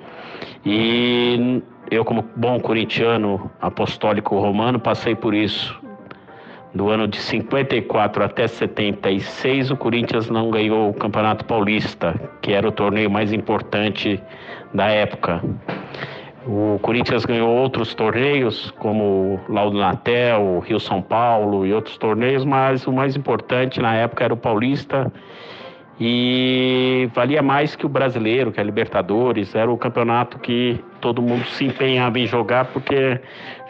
E 0.65 1.61
eu 1.91 2.05
como 2.05 2.23
bom 2.37 2.57
corintiano 2.61 3.51
apostólico 3.61 4.39
romano 4.39 4.79
passei 4.79 5.13
por 5.13 5.33
isso. 5.33 5.77
Do 6.73 6.89
ano 6.89 7.09
de 7.09 7.17
54 7.17 8.23
até 8.23 8.47
76, 8.47 9.71
o 9.71 9.77
Corinthians 9.77 10.29
não 10.29 10.49
ganhou 10.49 10.89
o 10.89 10.93
Campeonato 10.93 11.43
Paulista, 11.43 12.15
que 12.41 12.53
era 12.53 12.67
o 12.67 12.71
torneio 12.71 13.11
mais 13.11 13.33
importante 13.33 14.21
da 14.73 14.87
época. 14.87 15.41
O 16.47 16.77
Corinthians 16.79 17.25
ganhou 17.25 17.49
outros 17.49 17.95
torneios, 17.95 18.69
como 18.77 19.39
Laudo 19.49 19.79
Natel, 19.79 20.59
Rio 20.59 20.79
São 20.79 21.01
Paulo 21.01 21.65
e 21.65 21.73
outros 21.73 21.97
torneios, 21.97 22.45
mas 22.45 22.85
o 22.85 22.93
mais 22.93 23.15
importante 23.15 23.81
na 23.81 23.95
época 23.95 24.23
era 24.23 24.33
o 24.33 24.37
Paulista 24.37 25.11
e 25.99 27.09
valia 27.15 27.41
mais 27.41 27.75
que 27.75 27.85
o 27.85 27.89
brasileiro, 27.89 28.51
que 28.51 28.59
a 28.59 28.63
Libertadores, 28.63 29.55
era 29.55 29.71
o 29.71 29.77
campeonato 29.77 30.37
que 30.37 30.79
todo 31.01 31.21
mundo 31.21 31.45
se 31.45 31.65
empenhava 31.65 32.19
em 32.19 32.27
jogar 32.27 32.65
porque 32.65 33.19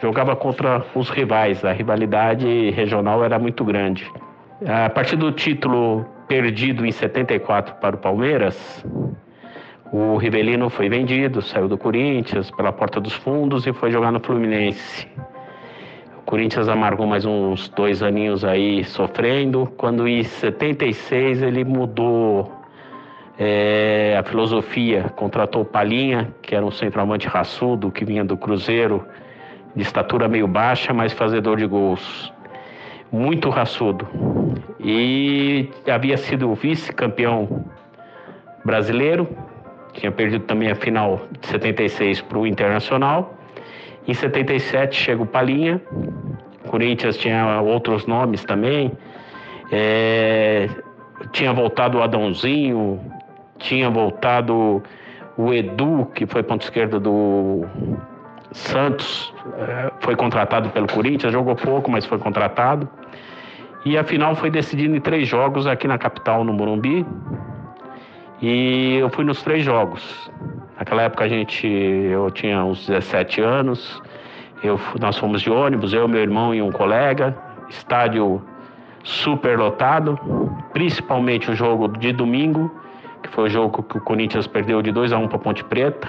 jogava 0.02 0.36
contra 0.36 0.84
os 0.94 1.08
rivais, 1.08 1.64
a 1.64 1.72
rivalidade 1.72 2.70
regional 2.72 3.24
era 3.24 3.38
muito 3.38 3.64
grande. 3.64 4.10
A 4.66 4.90
partir 4.90 5.16
do 5.16 5.32
título 5.32 6.04
perdido 6.28 6.84
em 6.84 6.92
74 6.92 7.74
para 7.76 7.96
o 7.96 7.98
Palmeiras, 7.98 8.84
o 9.92 10.16
Rivelino 10.16 10.68
foi 10.68 10.88
vendido, 10.88 11.40
saiu 11.40 11.68
do 11.68 11.78
Corinthians 11.78 12.50
pela 12.50 12.72
porta 12.72 13.00
dos 13.00 13.12
fundos 13.12 13.66
e 13.66 13.72
foi 13.72 13.90
jogar 13.90 14.10
no 14.10 14.20
Fluminense. 14.20 15.06
O 16.18 16.22
Corinthians 16.22 16.68
amargou 16.68 17.06
mais 17.06 17.24
uns 17.24 17.68
dois 17.68 18.02
aninhos 18.02 18.44
aí 18.44 18.82
sofrendo. 18.84 19.72
Quando 19.76 20.08
em 20.08 20.24
76 20.24 21.40
ele 21.40 21.64
mudou 21.64 22.52
é, 23.38 24.16
a 24.18 24.24
filosofia, 24.24 25.04
contratou 25.14 25.62
o 25.62 25.64
Palinha, 25.64 26.34
que 26.42 26.54
era 26.56 26.66
um 26.66 26.70
centroavante 26.70 27.28
raçudo, 27.28 27.92
que 27.92 28.04
vinha 28.04 28.24
do 28.24 28.36
Cruzeiro, 28.36 29.06
de 29.74 29.82
estatura 29.82 30.26
meio 30.26 30.48
baixa, 30.48 30.92
mas 30.92 31.12
fazedor 31.12 31.58
de 31.58 31.66
gols. 31.66 32.32
Muito 33.12 33.50
raçudo. 33.50 34.08
E 34.80 35.70
havia 35.88 36.16
sido 36.16 36.52
vice-campeão 36.54 37.64
brasileiro, 38.64 39.28
tinha 39.96 40.12
perdido 40.12 40.44
também 40.44 40.70
a 40.70 40.74
final 40.74 41.22
de 41.40 41.46
76 41.48 42.20
para 42.22 42.38
o 42.38 42.46
Internacional. 42.46 43.34
Em 44.06 44.14
77 44.14 44.94
chega 44.94 45.22
o 45.22 45.26
Palinha. 45.26 45.80
Corinthians 46.68 47.16
tinha 47.16 47.60
outros 47.60 48.06
nomes 48.06 48.44
também. 48.44 48.92
É, 49.72 50.68
tinha 51.32 51.52
voltado 51.52 51.98
o 51.98 52.02
Adãozinho, 52.02 53.00
tinha 53.58 53.90
voltado 53.90 54.82
o 55.36 55.52
Edu, 55.52 56.06
que 56.14 56.26
foi 56.26 56.42
ponto 56.42 56.62
esquerda 56.62 57.00
do 57.00 57.64
Santos, 58.52 59.32
é, 59.58 59.92
foi 60.00 60.14
contratado 60.14 60.70
pelo 60.70 60.86
Corinthians, 60.86 61.32
jogou 61.32 61.56
pouco, 61.56 61.90
mas 61.90 62.04
foi 62.06 62.18
contratado. 62.18 62.88
E 63.84 63.96
a 63.96 64.04
final 64.04 64.34
foi 64.34 64.50
decidida 64.50 64.96
em 64.96 65.00
três 65.00 65.28
jogos 65.28 65.66
aqui 65.66 65.86
na 65.86 65.98
capital, 65.98 66.44
no 66.44 66.52
Morumbi. 66.52 67.06
E 68.40 68.96
eu 68.96 69.08
fui 69.10 69.24
nos 69.24 69.42
três 69.42 69.64
jogos. 69.64 70.30
Naquela 70.78 71.02
época 71.02 71.24
a 71.24 71.28
gente, 71.28 71.66
eu 71.66 72.30
tinha 72.30 72.64
uns 72.64 72.86
17 72.86 73.40
anos. 73.40 74.02
Eu, 74.62 74.78
nós 75.00 75.16
fomos 75.16 75.42
de 75.42 75.50
ônibus, 75.50 75.92
eu, 75.92 76.06
meu 76.06 76.20
irmão 76.20 76.54
e 76.54 76.60
um 76.60 76.70
colega. 76.70 77.36
Estádio 77.68 78.42
super 79.02 79.58
lotado, 79.58 80.18
principalmente 80.72 81.50
o 81.50 81.54
jogo 81.54 81.88
de 81.88 82.12
domingo, 82.12 82.74
que 83.22 83.28
foi 83.30 83.44
o 83.44 83.48
jogo 83.48 83.82
que 83.82 83.96
o 83.96 84.00
Corinthians 84.00 84.46
perdeu 84.46 84.82
de 84.82 84.92
2 84.92 85.12
a 85.12 85.18
1 85.18 85.22
um 85.22 85.28
para 85.28 85.38
Ponte 85.38 85.64
Preta. 85.64 86.08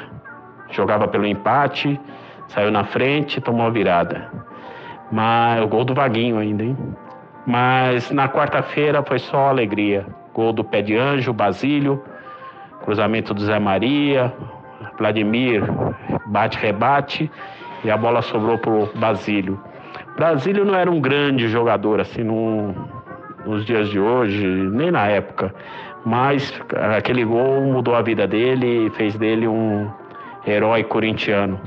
Jogava 0.71 1.07
pelo 1.07 1.25
empate, 1.25 1.99
saiu 2.47 2.71
na 2.71 2.83
frente, 2.83 3.39
tomou 3.39 3.67
a 3.67 3.69
virada. 3.69 4.29
Mas 5.11 5.63
o 5.63 5.67
gol 5.67 5.85
do 5.85 5.93
Vaguinho 5.93 6.37
ainda, 6.37 6.63
hein? 6.63 6.77
Mas 7.45 8.11
na 8.11 8.27
quarta-feira 8.27 9.01
foi 9.03 9.19
só 9.19 9.47
alegria. 9.47 10.05
Gol 10.33 10.51
do 10.51 10.63
Pé 10.63 10.81
de 10.81 10.97
Anjo, 10.97 11.31
Basílio, 11.31 12.03
cruzamento 12.87 13.33
do 13.33 13.43
Zé 13.43 13.59
Maria, 13.59 14.33
Vladimir 14.97 15.61
bate, 16.27 16.57
rebate 16.57 17.29
e 17.83 17.91
a 17.91 17.97
bola 17.97 18.21
sobrou 18.21 18.57
para 18.57 18.71
o 18.71 18.89
Basílio. 18.95 19.59
Basílio 20.17 20.63
não 20.63 20.73
era 20.73 20.89
um 20.89 21.01
grande 21.01 21.49
jogador 21.49 21.99
assim 21.99 22.23
no, 22.23 22.73
nos 23.45 23.65
dias 23.65 23.89
de 23.89 23.99
hoje, 23.99 24.47
nem 24.47 24.89
na 24.89 25.05
época, 25.05 25.53
mas 26.05 26.53
aquele 26.95 27.25
gol 27.25 27.59
mudou 27.59 27.93
a 27.93 28.01
vida 28.01 28.25
dele 28.25 28.87
e 28.87 28.89
fez 28.91 29.17
dele 29.17 29.49
um 29.49 29.91
herói 30.47 30.81
corintiano. 30.85 31.59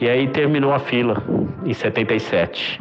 E 0.00 0.08
aí 0.08 0.28
terminou 0.28 0.72
a 0.72 0.78
fila 0.78 1.20
em 1.64 1.74
77. 1.74 2.80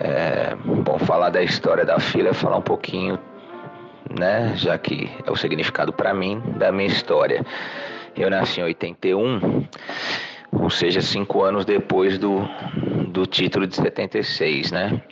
É 0.00 0.54
bom 0.62 0.98
falar 0.98 1.30
da 1.30 1.42
história 1.42 1.86
da 1.86 1.98
fila, 1.98 2.34
falar 2.34 2.58
um 2.58 2.62
pouquinho 2.62 3.18
né? 4.10 4.54
Já 4.56 4.76
que 4.78 5.10
é 5.24 5.30
o 5.30 5.36
significado 5.36 5.92
para 5.92 6.12
mim 6.14 6.40
da 6.58 6.70
minha 6.72 6.88
história. 6.88 7.44
Eu 8.16 8.30
nasci 8.30 8.60
em 8.60 8.64
81, 8.64 9.66
ou 10.52 10.70
seja, 10.70 11.00
cinco 11.00 11.42
anos 11.42 11.64
depois 11.64 12.16
do, 12.18 12.48
do 13.08 13.26
título 13.26 13.66
de 13.66 13.74
76, 13.74 14.70
né? 14.70 15.02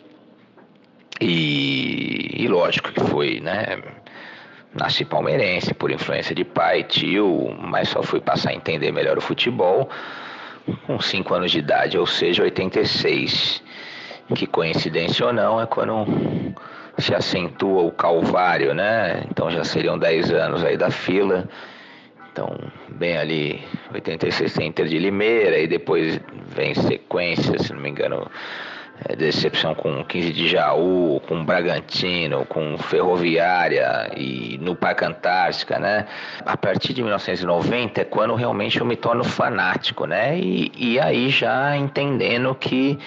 E, 1.21 2.45
e 2.45 2.49
lógico 2.49 2.93
que 2.93 3.01
foi, 3.01 3.41
né? 3.41 3.83
Nasci 4.75 5.05
palmeirense 5.05 5.75
por 5.75 5.91
influência 5.91 6.35
de 6.35 6.45
pai 6.45 6.85
tio, 6.85 7.55
mas 7.61 7.89
só 7.89 8.03
fui 8.03 8.21
passar 8.21 8.51
a 8.51 8.55
entender 8.55 8.93
melhor 8.93 9.19
o 9.19 9.21
futebol 9.21 9.89
com 10.87 11.01
5 11.01 11.35
anos 11.35 11.51
de 11.51 11.59
idade, 11.59 11.99
ou 11.99 12.07
seja, 12.07 12.43
86. 12.43 13.63
Que 14.35 14.47
coincidência 14.47 15.27
ou 15.27 15.33
não, 15.33 15.61
é 15.61 15.67
quando 15.67 16.07
se 17.03 17.15
acentua 17.15 17.83
o 17.83 17.91
calvário, 17.91 18.75
né? 18.75 19.25
Então 19.31 19.51
já 19.51 19.65
seriam 19.65 19.99
10 19.99 20.31
anos 20.31 20.65
aí 20.65 20.77
da 20.77 20.91
fila. 20.91 21.49
Então, 22.33 22.57
bem 22.88 23.19
ali, 23.19 23.62
86 23.93 24.55
tem 24.55 24.69
Inter 24.69 24.87
de 24.87 24.99
Limeira, 24.99 25.59
e 25.59 25.67
depois 25.67 26.19
vem 26.49 26.75
sequência, 26.75 27.59
se 27.59 27.75
não 27.75 27.81
me 27.81 27.91
engano, 27.91 28.27
é, 29.07 29.15
decepção 29.15 29.75
com 29.75 30.03
15 30.05 30.33
de 30.33 30.49
Jaú, 30.49 31.21
com 31.29 31.45
Bragantino, 31.45 32.47
com 32.47 32.79
Ferroviária 32.79 34.11
e 34.17 34.59
no 34.62 34.75
Parque 34.75 35.05
Antártica, 35.05 35.79
né? 35.79 36.07
A 36.47 36.57
partir 36.57 36.95
de 36.95 37.03
1990 37.03 38.01
é 38.01 38.05
quando 38.05 38.35
realmente 38.35 38.81
eu 38.81 38.87
me 38.87 38.97
torno 38.97 39.25
fanático, 39.25 40.07
né? 40.07 40.38
E, 40.38 40.73
e 40.77 41.01
aí 41.01 41.29
já 41.29 41.77
entendendo 41.77 42.55
que, 42.55 42.99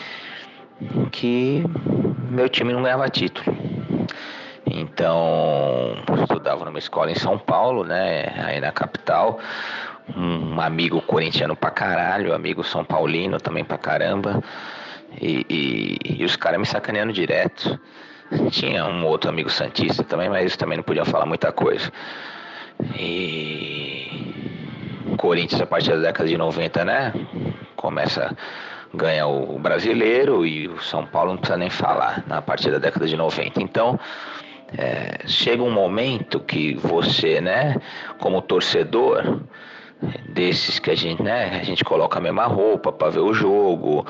que 1.12 1.64
meu 2.30 2.50
time 2.50 2.74
não 2.74 2.84
ganhava 2.84 3.10
título. 3.10 3.56
Então, 4.96 5.98
estudava 6.22 6.64
numa 6.64 6.80
escola 6.80 7.12
em 7.12 7.16
São 7.16 7.38
Paulo, 7.38 7.84
né? 7.84 8.34
Aí 8.46 8.62
na 8.62 8.72
capital. 8.72 9.40
Um 10.16 10.62
amigo 10.62 11.02
corintiano 11.02 11.54
pra 11.54 11.70
caralho, 11.70 12.34
amigo 12.34 12.64
São 12.64 12.86
Paulino 12.86 13.38
também 13.38 13.66
pra 13.66 13.78
caramba. 13.78 14.42
E, 15.20 15.46
e, 15.50 16.22
e 16.22 16.24
os 16.24 16.38
caras 16.38 16.62
me 16.62 16.66
sacaneando 16.66 17.12
direto. 17.12 17.78
Tinha 18.52 18.86
um 18.86 19.06
outro 19.06 19.30
amigo 19.30 19.50
Santista 19.50 20.02
também, 20.02 20.30
mas 20.30 20.40
eles 20.40 20.56
também 20.56 20.78
não 20.78 20.84
podiam 20.84 21.04
falar 21.04 21.26
muita 21.26 21.52
coisa. 21.52 21.92
E 22.98 24.34
Corinthians, 25.18 25.62
a 25.62 25.66
partir 25.66 25.90
da 25.90 26.04
década 26.04 26.30
de 26.30 26.38
90, 26.38 26.86
né? 26.86 27.14
Começa 27.76 28.34
a 28.94 28.98
ganhar 28.98 29.28
o 29.28 29.60
brasileiro 29.60 30.46
e 30.46 30.70
o 30.70 30.82
São 30.82 31.06
Paulo 31.06 31.32
não 31.32 31.38
precisa 31.38 31.58
nem 31.58 31.70
falar 31.70 32.24
na 32.28 32.42
partir 32.42 32.72
da 32.72 32.78
década 32.78 33.06
de 33.06 33.18
90. 33.18 33.62
Então, 33.62 34.00
é, 34.78 35.28
chega 35.28 35.62
um 35.62 35.72
momento 35.72 36.40
que 36.40 36.76
você, 36.76 37.40
né, 37.42 37.76
como 38.20 38.42
torcedor, 38.42 39.42
desses 40.30 40.78
que 40.78 40.92
a 40.92 40.96
gente, 40.96 41.24
né, 41.24 41.60
a 41.60 41.64
gente 41.64 41.84
coloca 41.84 42.20
a 42.20 42.22
mesma 42.22 42.46
roupa 42.46 42.92
para 42.92 43.10
ver 43.10 43.20
o 43.20 43.34
jogo, 43.34 44.06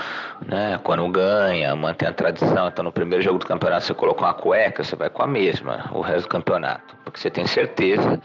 né, 0.46 0.80
quando 0.84 1.08
ganha, 1.10 1.76
mantém 1.76 2.08
a 2.08 2.14
tradição. 2.14 2.68
Então, 2.68 2.84
no 2.84 2.92
primeiro 2.92 3.24
jogo 3.24 3.40
do 3.40 3.46
campeonato 3.46 3.86
você 3.86 3.94
colocou 3.94 4.26
uma 4.26 4.34
cueca, 4.34 4.84
você 4.84 4.96
vai 4.96 5.10
com 5.10 5.24
a 5.24 5.28
mesma 5.28 5.90
o 5.94 6.02
resto 6.02 6.24
do 6.24 6.30
campeonato, 6.30 6.96
porque 7.04 7.20
você 7.20 7.30
tem 7.30 7.46
certeza 7.46 8.20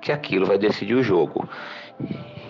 que 0.00 0.10
aquilo 0.10 0.46
vai 0.46 0.58
decidir 0.58 0.94
o 0.94 1.02
jogo. 1.02 1.48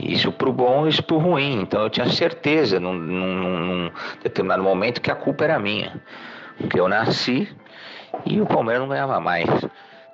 Isso 0.01 0.33
pro 0.33 0.53
bom, 0.53 0.87
isso 0.87 1.03
pro 1.03 1.19
ruim. 1.19 1.61
Então, 1.61 1.83
eu 1.83 1.91
tinha 1.91 2.09
certeza 2.09 2.81
num, 2.81 2.95
num, 2.95 3.59
num 3.59 3.91
determinado 4.23 4.63
momento 4.63 5.01
que 5.01 5.11
a 5.11 5.15
culpa 5.15 5.45
era 5.45 5.59
minha, 5.59 6.01
porque 6.57 6.81
eu 6.81 6.89
nasci 6.89 7.49
e 8.25 8.41
o 8.41 8.47
Palmeiras 8.47 8.83
não 8.83 8.89
ganhava 8.89 9.21
mais. 9.21 9.49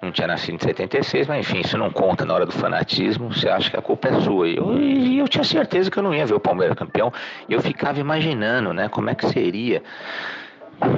Não 0.00 0.12
tinha 0.12 0.28
nascido 0.28 0.54
em 0.54 0.58
76, 0.60 1.26
mas 1.26 1.40
enfim, 1.40 1.60
isso 1.60 1.76
não 1.76 1.90
conta 1.90 2.24
na 2.24 2.32
hora 2.32 2.46
do 2.46 2.52
fanatismo. 2.52 3.32
Você 3.32 3.48
acha 3.48 3.68
que 3.68 3.76
a 3.76 3.82
culpa 3.82 4.08
é 4.08 4.20
sua. 4.20 4.48
E 4.48 4.56
eu, 4.56 4.78
e 4.78 5.18
eu 5.18 5.26
tinha 5.26 5.42
certeza 5.42 5.90
que 5.90 5.98
eu 5.98 6.02
não 6.04 6.14
ia 6.14 6.24
ver 6.24 6.34
o 6.34 6.40
Palmeiras 6.40 6.76
campeão. 6.76 7.12
E 7.48 7.52
eu 7.52 7.60
ficava 7.60 7.98
imaginando, 7.98 8.72
né, 8.72 8.88
como 8.88 9.10
é 9.10 9.14
que 9.16 9.26
seria 9.28 9.82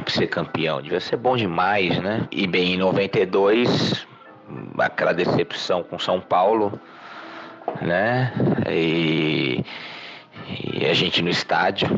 ser 0.06 0.26
campeão. 0.26 0.82
Devia 0.82 1.00
ser 1.00 1.16
bom 1.16 1.34
demais, 1.34 1.98
né? 1.98 2.28
E 2.30 2.46
bem, 2.46 2.74
em 2.74 2.76
92, 2.76 4.06
aquela 4.78 5.14
decepção 5.14 5.82
com 5.82 5.98
São 5.98 6.20
Paulo, 6.20 6.78
né? 7.80 8.32
E, 8.68 9.64
E 10.76 10.86
a 10.86 10.94
gente 10.94 11.22
no 11.22 11.28
estádio 11.30 11.88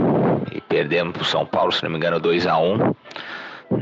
e 0.52 0.60
perdemos 0.60 1.14
pro 1.14 1.24
São 1.24 1.46
Paulo, 1.46 1.72
se 1.72 1.82
não 1.82 1.90
me 1.90 1.96
engano, 1.96 2.20
2 2.20 2.46
a 2.46 2.58
1 2.58 2.94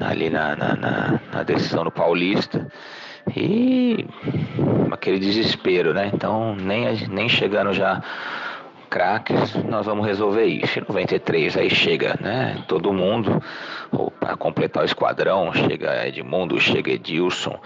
ali 0.01 0.31
na, 0.31 0.57
na, 0.57 0.77
na, 0.77 1.21
na 1.33 1.43
decisão 1.43 1.85
do 1.85 1.91
Paulista. 1.91 2.67
E 3.37 4.07
aquele 4.91 5.19
desespero, 5.19 5.93
né? 5.95 6.11
Então, 6.13 6.55
nem, 6.57 7.09
nem 7.09 7.29
chegando 7.29 7.73
já 7.73 8.03
craques, 8.89 9.55
nós 9.65 9.87
vamos 9.87 10.07
resolver 10.07 10.45
isso. 10.45 10.79
Em 10.79 10.85
93 10.87 11.57
aí 11.57 11.71
chega, 11.71 12.19
né? 12.21 12.63
Todo 12.67 12.93
mundo 12.93 13.41
para 14.19 14.37
completar 14.37 14.83
o 14.83 14.87
esquadrão, 14.87 15.53
chega 15.53 16.07
Edmundo, 16.07 16.61
chega 16.61 16.91
Edilson. 16.91 17.59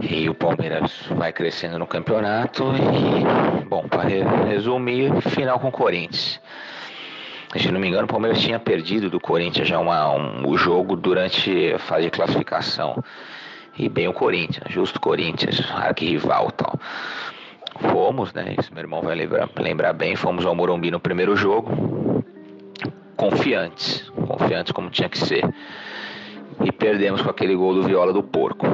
E 0.00 0.28
o 0.28 0.34
Palmeiras 0.34 0.90
vai 1.10 1.32
crescendo 1.32 1.78
no 1.78 1.86
campeonato 1.86 2.64
e, 2.72 3.64
bom, 3.64 3.86
para 3.88 4.08
resumir, 4.46 5.20
final 5.20 5.60
com 5.60 5.68
o 5.68 5.72
Corinthians. 5.72 6.40
Se 7.56 7.70
não 7.70 7.78
me 7.78 7.88
engano, 7.88 8.04
o 8.04 8.08
Palmeiras 8.08 8.40
tinha 8.40 8.58
perdido 8.58 9.10
do 9.10 9.20
Corinthians 9.20 9.68
já 9.68 9.78
uma, 9.78 10.14
um, 10.14 10.48
o 10.48 10.56
jogo 10.56 10.96
durante 10.96 11.72
a 11.72 11.78
fase 11.78 12.04
de 12.04 12.10
classificação. 12.10 13.02
E 13.78 13.88
bem 13.88 14.08
o 14.08 14.12
Corinthians, 14.12 14.72
justo 14.72 15.00
Corinthians, 15.00 15.60
arquirrival 15.70 16.48
e 16.48 16.52
tal. 16.52 16.78
Fomos, 17.90 18.32
né? 18.32 18.54
Isso 18.58 18.72
meu 18.72 18.82
irmão 18.82 19.02
vai 19.02 19.14
lembrar, 19.14 19.48
lembrar 19.58 19.92
bem. 19.92 20.16
Fomos 20.16 20.46
ao 20.46 20.54
Morumbi 20.54 20.90
no 20.90 21.00
primeiro 21.00 21.36
jogo, 21.36 22.24
confiantes, 23.16 24.10
confiantes 24.26 24.72
como 24.72 24.90
tinha 24.90 25.08
que 25.08 25.18
ser. 25.18 25.44
E 26.64 26.70
perdemos 26.70 27.22
com 27.22 27.30
aquele 27.30 27.54
gol 27.54 27.74
do 27.74 27.82
Viola 27.82 28.12
do 28.12 28.22
Porco. 28.22 28.66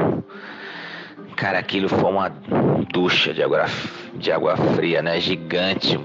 Cara, 1.36 1.58
aquilo 1.58 1.88
foi 1.88 2.10
uma 2.10 2.28
ducha 2.92 3.32
de 3.32 3.42
água, 3.42 3.66
de 4.14 4.32
água 4.32 4.56
fria, 4.56 5.00
né? 5.02 5.20
Gigante. 5.20 5.98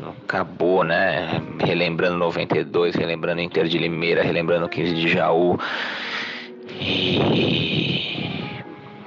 Acabou, 0.00 0.84
né? 0.84 1.42
Relembrando 1.58 2.16
92, 2.18 2.94
relembrando 2.94 3.40
Inter 3.40 3.66
de 3.66 3.78
Limeira, 3.78 4.22
relembrando 4.22 4.68
15 4.68 4.94
de 4.94 5.08
Jaú. 5.08 5.58
E... 6.80 8.58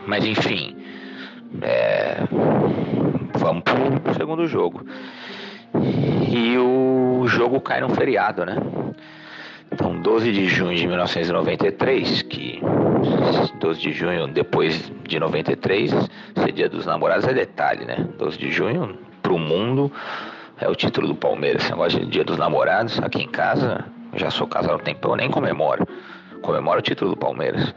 Mas 0.06 0.26
enfim, 0.26 0.76
é, 1.62 2.18
vamos 3.36 3.64
pro 3.64 4.14
segundo 4.16 4.46
jogo. 4.48 4.86
E 6.30 6.58
o 6.58 7.26
jogo 7.28 7.62
cai 7.62 7.80
num 7.80 7.90
feriado, 7.90 8.46
né? 8.46 8.58
Então, 9.72 9.96
12 10.02 10.32
de 10.34 10.48
junho 10.48 10.76
de 10.76 10.86
1993, 10.86 12.22
que 12.24 12.62
12 13.60 13.80
de 13.80 13.94
junho 13.94 14.28
depois 14.28 14.92
de 15.08 15.18
93, 15.18 15.92
ser 16.36 16.52
dia 16.52 16.68
dos 16.68 16.86
namorados 16.86 17.26
é 17.26 17.34
detalhe, 17.34 17.86
né? 17.86 18.06
12 18.18 18.38
de 18.38 18.52
junho, 18.52 18.98
pro 19.22 19.38
mundo, 19.38 19.90
é 20.62 20.70
o 20.70 20.76
título 20.76 21.08
do 21.08 21.16
Palmeiras. 21.16 21.64
Esse 21.64 21.72
negócio 21.72 22.00
de 22.00 22.06
dia 22.06 22.24
dos 22.24 22.38
namorados, 22.38 23.00
aqui 23.00 23.24
em 23.24 23.28
casa, 23.28 23.84
já 24.16 24.30
sou 24.30 24.48
casado 24.48 24.74
há 24.74 24.76
um 24.76 24.80
tempo, 24.80 25.10
eu 25.10 25.16
nem 25.16 25.30
comemoro. 25.30 25.88
Comemoro 26.42 26.80
o 26.80 26.82
título 26.82 27.12
do 27.12 27.18
Palmeiras 27.18 27.74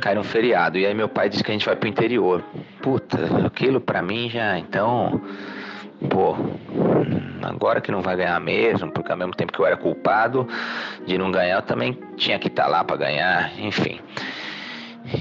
cai 0.00 0.14
no 0.14 0.24
feriado. 0.24 0.78
E 0.78 0.86
aí 0.86 0.94
meu 0.94 1.08
pai 1.08 1.28
disse 1.28 1.42
que 1.42 1.50
a 1.50 1.54
gente 1.54 1.66
vai 1.66 1.76
pro 1.76 1.88
interior. 1.88 2.42
Puta, 2.82 3.46
aquilo 3.46 3.80
pra 3.80 4.02
mim 4.02 4.28
já, 4.28 4.58
então. 4.58 5.20
Pô, 6.10 6.36
agora 7.42 7.80
que 7.80 7.90
não 7.90 8.02
vai 8.02 8.16
ganhar 8.16 8.38
mesmo, 8.38 8.90
porque 8.92 9.10
ao 9.10 9.16
mesmo 9.16 9.34
tempo 9.34 9.52
que 9.52 9.58
eu 9.58 9.66
era 9.66 9.76
culpado 9.76 10.46
de 11.06 11.16
não 11.16 11.30
ganhar, 11.30 11.56
eu 11.56 11.62
também 11.62 11.98
tinha 12.16 12.38
que 12.38 12.48
estar 12.48 12.64
tá 12.64 12.68
lá 12.68 12.84
para 12.84 12.96
ganhar, 12.96 13.58
enfim. 13.58 13.98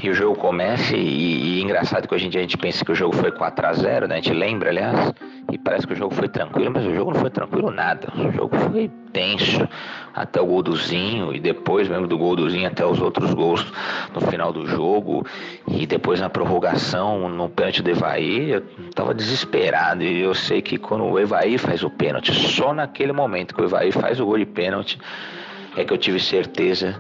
E 0.01 0.09
o 0.09 0.15
jogo 0.15 0.35
começa, 0.35 0.95
e, 0.95 1.59
e, 1.59 1.61
engraçado 1.61 2.07
que 2.07 2.15
hoje 2.15 2.25
em 2.25 2.29
dia 2.29 2.39
a 2.39 2.43
gente 2.43 2.57
pensa 2.57 2.83
que 2.83 2.91
o 2.91 2.95
jogo 2.95 3.15
foi 3.15 3.31
4 3.31 3.67
a 3.67 3.73
0 3.73 4.07
né? 4.07 4.15
A 4.15 4.17
gente 4.17 4.33
lembra, 4.33 4.71
aliás, 4.71 5.13
e 5.51 5.59
parece 5.59 5.85
que 5.85 5.93
o 5.93 5.95
jogo 5.95 6.15
foi 6.15 6.27
tranquilo, 6.27 6.71
mas 6.73 6.87
o 6.87 6.93
jogo 6.95 7.13
não 7.13 7.19
foi 7.19 7.29
tranquilo 7.29 7.69
nada. 7.69 8.11
O 8.17 8.31
jogo 8.31 8.57
foi 8.57 8.89
tenso 9.13 9.67
até 10.11 10.41
o 10.41 10.45
gol 10.47 10.63
do 10.63 10.75
Zinho, 10.75 11.31
e 11.35 11.39
depois 11.39 11.87
mesmo 11.87 12.07
do 12.07 12.17
gol 12.17 12.35
do 12.35 12.49
Zinho 12.49 12.67
até 12.67 12.83
os 12.83 12.99
outros 12.99 13.31
gols 13.35 13.63
no 14.11 14.21
final 14.21 14.51
do 14.51 14.65
jogo, 14.65 15.23
e 15.67 15.85
depois 15.85 16.19
na 16.19 16.29
prorrogação, 16.29 17.29
no 17.29 17.47
pênalti 17.47 17.83
do 17.83 17.89
Evaí, 17.91 18.53
eu 18.53 18.61
tava 18.95 19.13
desesperado. 19.13 20.03
E 20.03 20.19
eu 20.19 20.33
sei 20.33 20.63
que 20.63 20.79
quando 20.79 21.03
o 21.03 21.19
Evaí 21.19 21.59
faz 21.59 21.83
o 21.83 21.91
pênalti, 21.91 22.33
só 22.33 22.73
naquele 22.73 23.11
momento 23.11 23.53
que 23.53 23.61
o 23.61 23.65
Evaí 23.65 23.91
faz 23.91 24.19
o 24.19 24.25
gol 24.25 24.39
de 24.39 24.47
pênalti, 24.47 24.97
é 25.77 25.83
que 25.83 25.93
eu 25.93 25.97
tive 25.97 26.19
certeza 26.19 26.99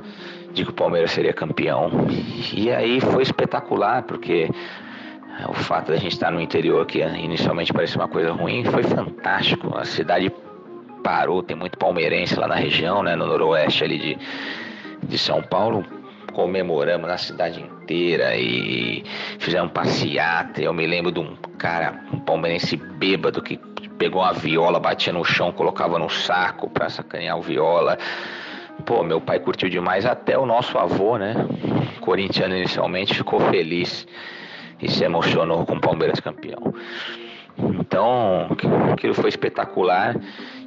de 0.55 0.63
que 0.63 0.71
o 0.71 0.73
Palmeiras 0.73 1.11
seria 1.11 1.33
campeão. 1.33 1.91
E 2.53 2.71
aí 2.71 3.01
foi 3.01 3.21
espetacular, 3.21 4.03
porque 4.03 4.49
o 5.49 5.53
fato 5.53 5.91
da 5.91 5.97
gente 5.97 6.13
estar 6.13 6.31
no 6.31 6.39
interior, 6.39 6.85
que 6.85 6.99
inicialmente 6.99 7.73
parecia 7.73 7.99
uma 8.01 8.07
coisa 8.07 8.31
ruim, 8.31 8.63
foi 8.63 8.83
fantástico. 8.83 9.77
A 9.77 9.83
cidade 9.83 10.31
parou, 11.03 11.43
tem 11.43 11.55
muito 11.55 11.77
palmeirense 11.77 12.39
lá 12.39 12.47
na 12.47 12.55
região, 12.55 13.03
né, 13.03 13.15
no 13.15 13.27
noroeste 13.27 13.83
ali 13.83 13.99
de, 13.99 14.17
de 15.03 15.17
São 15.17 15.43
Paulo. 15.43 15.85
Comemoramos 16.33 17.07
na 17.07 17.17
cidade 17.17 17.61
inteira 17.61 18.35
e 18.35 19.03
fizemos 19.37 19.71
passeata. 19.71 20.61
Eu 20.61 20.73
me 20.73 20.87
lembro 20.87 21.11
de 21.11 21.19
um 21.19 21.35
cara, 21.57 22.01
um 22.11 22.19
palmeirense 22.19 22.75
bêbado, 22.75 23.41
que 23.41 23.57
pegou 23.97 24.21
uma 24.21 24.33
viola, 24.33 24.79
batia 24.79 25.13
no 25.13 25.23
chão, 25.23 25.51
colocava 25.51 25.99
no 25.99 26.09
saco 26.09 26.69
para 26.69 26.89
sacanear 26.89 27.37
o 27.37 27.41
viola. 27.41 27.97
Pô, 28.85 29.03
meu 29.03 29.19
pai 29.19 29.39
curtiu 29.39 29.67
demais, 29.67 30.05
até 30.05 30.37
o 30.37 30.45
nosso 30.45 30.77
avô, 30.77 31.17
né? 31.17 31.33
Corintiano 32.01 32.55
inicialmente, 32.55 33.15
ficou 33.15 33.39
feliz 33.39 34.07
e 34.79 34.89
se 34.89 35.03
emocionou 35.03 35.65
com 35.65 35.75
o 35.75 35.81
Palmeiras 35.81 36.19
campeão. 36.19 36.73
Então, 37.57 38.47
aquilo 38.91 39.13
foi 39.13 39.29
espetacular. 39.29 40.15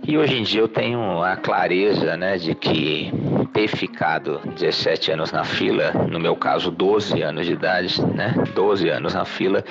E 0.06 0.16
hoje 0.16 0.36
em 0.36 0.42
dia 0.42 0.60
eu 0.60 0.68
tenho 0.68 1.22
a 1.22 1.36
clareza 1.36 2.16
né, 2.16 2.36
de 2.38 2.54
que 2.54 3.12
ter 3.52 3.68
ficado 3.68 4.40
17 4.56 5.12
anos 5.12 5.30
na 5.30 5.44
fila, 5.44 5.92
no 5.92 6.18
meu 6.18 6.34
caso 6.34 6.70
12 6.70 7.20
anos 7.22 7.46
de 7.46 7.52
idade, 7.52 8.00
né, 8.06 8.34
12 8.54 8.88
anos 8.88 9.14
na 9.14 9.24
fila, 9.24 9.64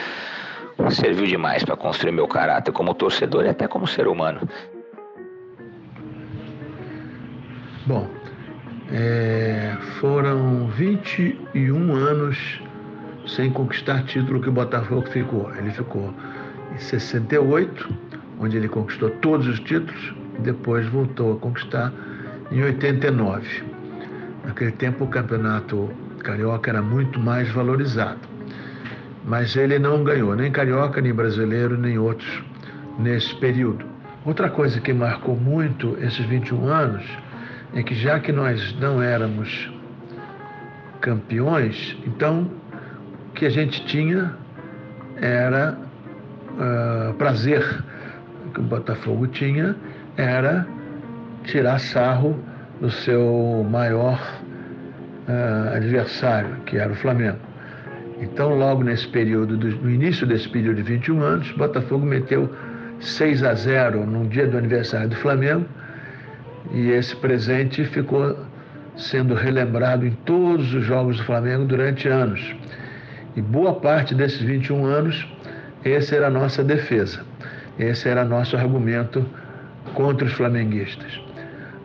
serviu 0.92 1.26
demais 1.26 1.64
para 1.64 1.76
construir 1.76 2.12
meu 2.12 2.28
caráter 2.28 2.72
como 2.72 2.94
torcedor 2.94 3.46
e 3.46 3.50
até 3.50 3.68
como 3.68 3.88
ser 3.88 4.08
humano. 4.08 4.48
Bom, 7.86 8.06
é, 8.92 9.76
foram 10.00 10.68
21 10.68 11.96
anos 11.96 12.62
sem 13.26 13.52
conquistar 13.52 14.04
título 14.04 14.42
que 14.42 14.50
o 14.50 14.52
Botafogo 14.52 15.08
ficou. 15.10 15.52
Ele 15.56 15.72
ficou 15.72 16.14
em 16.74 16.80
68, 16.80 17.90
onde 18.40 18.58
ele 18.58 18.70
conquistou 18.70 19.10
todos 19.10 19.48
os 19.48 19.60
títulos, 19.60 20.14
e 20.38 20.42
depois 20.42 20.88
voltou 20.88 21.34
a 21.34 21.38
conquistar 21.38 21.92
em 22.52 22.64
89. 22.64 23.64
Naquele 24.46 24.72
tempo 24.72 25.04
o 25.04 25.08
campeonato 25.08 25.90
carioca 26.24 26.70
era 26.70 26.82
muito 26.82 27.20
mais 27.20 27.50
valorizado. 27.52 28.20
Mas 29.26 29.56
ele 29.58 29.78
não 29.78 30.04
ganhou 30.04 30.36
nem 30.36 30.52
carioca, 30.52 31.02
nem 31.02 31.14
brasileiro, 31.14 31.78
nem 31.78 31.98
outros 31.98 32.44
nesse 32.98 33.36
período. 33.36 33.86
Outra 34.26 34.50
coisa 34.50 34.80
que 34.80 34.94
marcou 34.94 35.36
muito 35.36 35.98
esses 36.02 36.26
21 36.26 36.68
anos 36.68 37.06
é 37.74 37.84
que 37.84 37.96
já 37.96 38.20
que 38.20 38.32
nós 38.32 38.76
não 38.80 39.02
éramos 39.02 39.72
campeões, 41.02 41.98
então 42.06 42.50
o 43.30 43.34
que 43.34 43.46
a 43.46 43.50
gente 43.50 43.86
tinha 43.86 44.34
era 45.22 45.78
uh, 46.54 47.14
prazer 47.16 47.84
que 48.54 48.60
o 48.60 48.64
Botafogo 48.64 49.28
tinha 49.28 49.76
era 50.16 50.68
tirar 51.44 51.80
sarro 51.80 52.38
do 52.82 52.90
seu 52.90 53.66
maior 53.70 54.20
uh, 55.28 55.76
adversário, 55.76 56.58
que 56.66 56.78
era 56.78 56.92
o 56.92 56.96
Flamengo. 56.96 57.40
Então, 58.20 58.56
logo 58.56 58.84
nesse 58.84 59.08
período, 59.08 59.58
do, 59.58 59.68
no 59.68 59.90
início 59.90 60.26
desse 60.26 60.50
período 60.50 60.78
de 60.78 60.84
21 60.84 61.22
anos, 61.22 61.52
o 61.52 61.58
Botafogo 61.58 62.06
meteu 62.06 62.52
6 63.00 63.44
a 63.44 63.54
0 63.54 64.06
no 64.06 64.28
dia 64.28 64.48
do 64.48 64.58
aniversário 64.58 65.10
do 65.10 65.16
Flamengo 65.18 65.66
e 66.72 66.92
esse 66.92 67.16
presente 67.16 67.86
ficou 67.86 68.38
sendo 68.96 69.34
relembrado 69.36 70.06
em 70.06 70.12
todos 70.12 70.74
os 70.74 70.84
jogos 70.84 71.18
do 71.18 71.24
Flamengo 71.24 71.66
durante 71.66 72.08
anos. 72.08 72.56
E 73.36 73.42
boa 73.42 73.74
parte 73.76 74.16
desses 74.16 74.42
21 74.42 74.86
anos, 74.86 75.28
essa 75.84 76.16
era 76.16 76.28
a 76.28 76.30
nossa 76.30 76.64
defesa, 76.64 77.22
esse 77.78 78.10
era 78.10 78.26
nosso 78.26 78.58
argumento 78.58 79.26
contra 79.94 80.26
os 80.26 80.34
flamenguistas. 80.34 81.20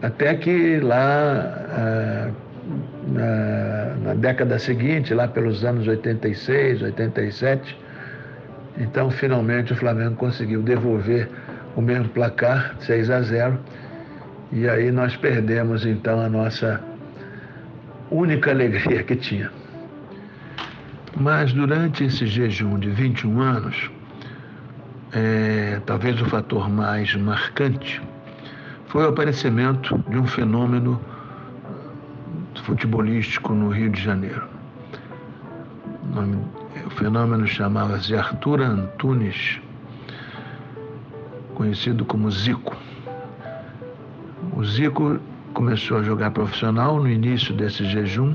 Até 0.01 0.35
que 0.35 0.81
lá 0.81 1.67
ah, 1.71 2.31
na, 3.07 3.95
na 4.03 4.15
década 4.15 4.59
seguinte, 4.59 5.13
lá 5.13 5.29
pelos 5.29 5.65
anos 5.65 5.87
86, 5.87 6.83
87, 6.83 7.79
então 8.79 9.11
finalmente 9.11 9.73
o 9.73 9.77
Flamengo 9.77 10.17
conseguiu 10.17 10.63
devolver 10.63 11.29
o 11.77 11.83
mesmo 11.83 12.09
placar, 12.09 12.75
6 12.81 13.11
a 13.11 13.21
0 13.23 13.59
e 14.53 14.69
aí 14.69 14.93
nós 14.93 15.17
perdemos 15.17 15.87
então 15.87 16.21
a 16.21 16.29
nossa 16.29 16.83
única 18.11 18.51
alegria 18.51 19.03
que 19.03 19.17
tinha. 19.17 19.51
Mas 21.19 21.53
durante 21.53 22.05
esse 22.05 22.27
jejum 22.27 22.79
de 22.79 22.91
21 22.91 23.41
anos, 23.41 23.91
é, 25.13 25.81
talvez 25.87 26.21
o 26.21 26.27
fator 26.27 26.69
mais 26.69 27.15
marcante 27.15 28.01
foi 28.87 29.05
o 29.05 29.09
aparecimento 29.09 29.99
de 30.09 30.19
um 30.19 30.27
fenômeno 30.27 31.01
futebolístico 32.65 33.55
no 33.55 33.71
Rio 33.71 33.89
de 33.89 34.03
Janeiro. 34.03 34.47
O, 36.03 36.15
nome, 36.15 36.45
o 36.87 36.91
fenômeno 36.91 37.47
chamava-se 37.47 38.15
Arthur 38.15 38.61
Antunes, 38.61 39.59
conhecido 41.55 42.05
como 42.05 42.31
Zico. 42.31 42.77
O 44.53 44.63
Zico 44.65 45.19
começou 45.55 45.99
a 45.99 46.03
jogar 46.03 46.31
profissional 46.31 46.99
no 46.99 47.09
início 47.09 47.55
desse 47.55 47.85
jejum 47.87 48.35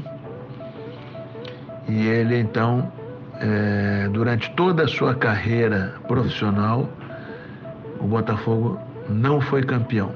e 1.87 2.07
ele 2.07 2.39
então, 2.39 2.91
é, 3.39 4.09
durante 4.11 4.49
toda 4.51 4.83
a 4.83 4.87
sua 4.87 5.13
carreira 5.13 5.95
profissional, 6.07 6.89
o 7.99 8.07
Botafogo 8.07 8.79
não 9.07 9.39
foi 9.39 9.61
campeão. 9.61 10.11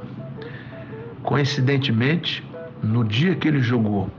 Coincidentemente, 1.21 2.43
no 2.81 3.03
dia 3.03 3.35
que 3.35 3.47
ele 3.47 3.61
jogou 3.61 4.09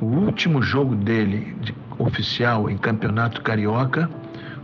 o 0.00 0.06
último 0.06 0.60
jogo 0.60 0.96
dele 0.96 1.56
de, 1.60 1.74
oficial 1.98 2.68
em 2.68 2.76
campeonato 2.76 3.40
carioca, 3.42 4.10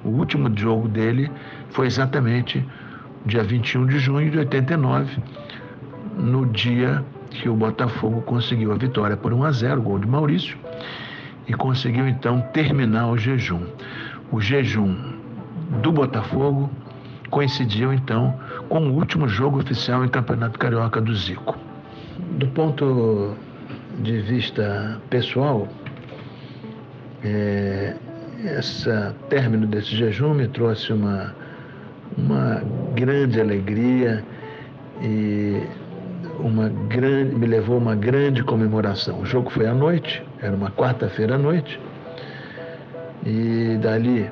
o 0.05 0.09
último 0.09 0.51
jogo 0.59 0.89
dele 0.89 1.31
foi 1.71 1.87
exatamente 1.87 2.67
dia 3.25 3.45
21 3.45 3.87
de 3.87 3.99
junho 4.01 4.31
de 4.31 4.39
89, 4.39 5.23
no 6.17 6.47
dia 6.47 7.05
que 7.31 7.49
o 7.49 7.55
Botafogo 7.55 8.23
conseguiu 8.23 8.73
a 8.73 8.77
vitória 8.77 9.17
por 9.17 9.33
1 9.33 9.45
a 9.45 9.53
0, 9.53 9.83
gol 9.83 9.99
de 9.99 10.07
Maurício, 10.07 10.57
e 11.47 11.55
conseguiu 11.55 12.07
então 12.07 12.41
terminar 12.53 13.09
o 13.09 13.17
jejum. 13.17 13.63
O 14.31 14.41
jejum 14.41 14.97
do 15.83 15.91
Botafogo 15.91 16.71
coincidiu 17.31 17.93
então 17.93 18.39
com 18.69 18.81
o 18.81 18.93
último 18.93 19.27
jogo 19.27 19.59
oficial 19.59 20.05
em 20.05 20.09
Campeonato 20.09 20.59
Carioca 20.59 21.01
do 21.01 21.15
Zico. 21.15 21.57
Do 22.33 22.47
ponto 22.49 23.35
de 24.01 24.21
vista 24.21 25.01
pessoal, 25.09 25.67
é, 27.25 27.97
esse 28.45 28.91
término 29.29 29.67
desse 29.67 29.97
jejum 29.97 30.35
me 30.35 30.49
trouxe 30.49 30.93
uma, 30.93 31.35
uma 32.17 32.63
grande 32.95 33.41
alegria 33.41 34.25
e 35.01 35.63
uma 36.39 36.69
grande, 36.69 37.35
me 37.35 37.47
levou 37.47 37.77
a 37.77 37.79
uma 37.79 37.95
grande 37.95 38.43
comemoração. 38.43 39.21
O 39.21 39.27
jogo 39.27 39.51
foi 39.51 39.67
à 39.67 39.75
noite, 39.75 40.23
era 40.41 40.55
uma 40.55 40.71
quarta-feira 40.71 41.35
à 41.35 41.39
noite, 41.39 41.79
e 43.25 43.79
dali 43.81 44.31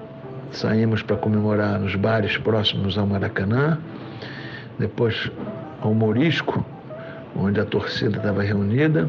saímos 0.51 1.03
para 1.03 1.17
comemorar 1.17 1.79
nos 1.79 1.95
bares 1.95 2.37
próximos 2.39 2.99
ao 2.99 3.07
Maracanã, 3.07 3.79
depois 4.79 5.31
ao 5.81 5.95
Morisco, 5.95 6.65
onde 7.37 7.61
a 7.61 7.65
torcida 7.65 8.17
estava 8.17 8.43
reunida, 8.43 9.09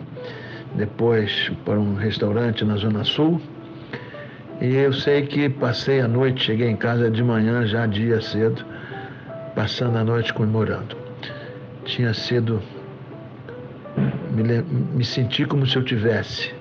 depois 0.76 1.52
para 1.66 1.80
um 1.80 1.96
restaurante 1.96 2.64
na 2.64 2.76
Zona 2.76 3.04
Sul. 3.04 3.42
E 4.62 4.76
eu 4.76 4.94
sei 4.94 5.24
que 5.24 5.50
passei 5.50 6.02
a 6.02 6.08
noite, 6.08 6.44
cheguei 6.44 6.70
em 6.70 6.76
casa 6.76 7.10
de 7.10 7.24
manhã, 7.24 7.66
já 7.66 7.88
dia 7.88 8.22
cedo, 8.22 8.64
passando 9.56 9.98
a 9.98 10.04
noite 10.04 10.32
comemorando. 10.34 10.96
Tinha 11.86 12.14
sido 12.14 12.62
me, 14.32 14.44
me 14.62 15.04
senti 15.04 15.46
como 15.46 15.66
se 15.66 15.76
eu 15.76 15.84
tivesse 15.84 16.54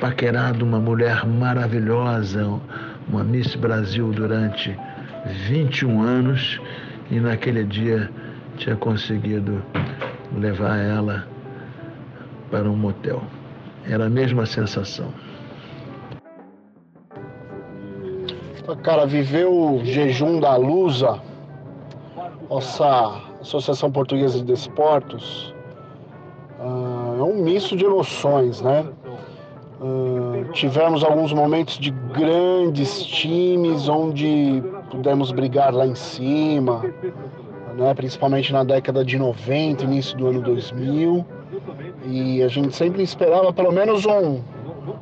paquerado 0.00 0.64
uma 0.64 0.78
mulher 0.78 1.26
maravilhosa, 1.26 2.60
uma 3.08 3.24
Miss 3.24 3.54
Brasil 3.54 4.12
durante 4.12 4.76
21 5.48 6.02
anos 6.02 6.60
e 7.10 7.18
naquele 7.18 7.64
dia 7.64 8.10
tinha 8.56 8.76
conseguido 8.76 9.62
levar 10.36 10.76
ela 10.78 11.26
para 12.50 12.68
um 12.68 12.76
motel. 12.76 13.22
Era 13.88 14.06
a 14.06 14.10
mesma 14.10 14.46
sensação. 14.46 15.12
Cara, 18.82 19.06
viver 19.06 19.46
o 19.46 19.82
jejum 19.82 20.38
da 20.40 20.54
Lusa, 20.56 21.20
nossa 22.50 23.27
Associação 23.48 23.90
Portuguesa 23.90 24.38
de 24.38 24.44
Desportos, 24.44 25.54
é 27.18 27.22
um 27.22 27.42
misto 27.42 27.74
de 27.76 27.84
emoções, 27.84 28.60
né? 28.60 28.86
Uh, 29.80 30.44
tivemos 30.52 31.02
alguns 31.02 31.32
momentos 31.32 31.78
de 31.78 31.90
grandes 31.90 33.02
times 33.04 33.88
onde 33.88 34.62
pudemos 34.90 35.32
brigar 35.32 35.72
lá 35.72 35.86
em 35.86 35.94
cima, 35.94 36.82
né? 37.74 37.94
principalmente 37.94 38.52
na 38.52 38.64
década 38.64 39.04
de 39.04 39.16
90, 39.16 39.84
início 39.84 40.18
do 40.18 40.26
ano 40.26 40.42
2000. 40.42 41.24
E 42.04 42.42
a 42.42 42.48
gente 42.48 42.74
sempre 42.74 43.02
esperava 43.02 43.52
pelo 43.52 43.72
menos 43.72 44.04
um, 44.04 44.40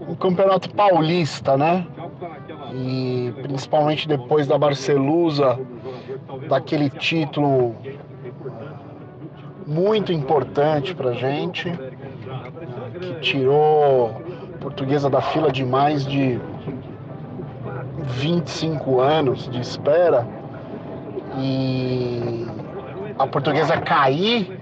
um 0.08 0.14
campeonato 0.14 0.70
paulista, 0.70 1.56
né? 1.56 1.86
E 2.74 3.32
principalmente 3.42 4.06
depois 4.06 4.46
da 4.46 4.58
Barcelusa, 4.58 5.58
daquele 6.48 6.90
título 6.90 7.74
muito 9.66 10.12
importante 10.12 10.94
para 10.94 11.12
gente, 11.12 11.72
que 13.00 13.14
tirou 13.20 14.22
a 14.54 14.58
portuguesa 14.58 15.10
da 15.10 15.20
fila 15.20 15.50
de 15.50 15.64
mais 15.64 16.06
de 16.06 16.40
25 18.04 19.00
anos 19.00 19.48
de 19.50 19.60
espera 19.60 20.26
e 21.36 22.46
a 23.18 23.26
portuguesa 23.26 23.76
cair 23.78 24.60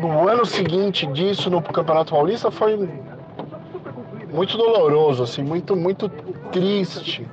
no 0.00 0.28
ano 0.28 0.44
seguinte 0.44 1.06
disso 1.06 1.48
no 1.48 1.62
Campeonato 1.62 2.12
Paulista 2.12 2.50
foi 2.50 2.88
muito 4.32 4.56
doloroso, 4.58 5.22
assim, 5.22 5.42
muito, 5.42 5.76
muito 5.76 6.08
triste. 6.50 7.26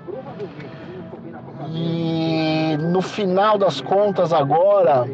E 1.74 2.78
no 2.80 3.02
final 3.02 3.58
das 3.58 3.82
contas 3.82 4.32
agora, 4.32 5.08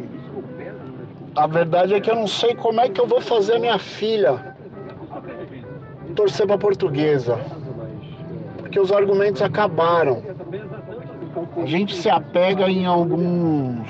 a 1.38 1.47
verdade 1.47 1.93
é 1.93 2.02
que 2.02 2.10
eu 2.10 2.15
não 2.15 2.28
sei 2.28 2.56
como 2.56 2.82
é 2.82 2.89
que 2.89 3.00
eu 3.00 3.08
vou 3.08 3.21
fazer 3.21 3.60
minha 3.60 3.78
filha 3.78 4.56
torcer 6.15 6.47
para 6.47 6.58
portuguesa. 6.58 7.39
Porque 8.58 8.80
os 8.80 8.91
argumentos 8.91 9.41
acabaram. 9.41 10.23
A 11.56 11.65
gente 11.65 11.95
se 11.95 12.10
apega 12.10 12.67
em 12.69 12.88
alguns. 12.88 13.88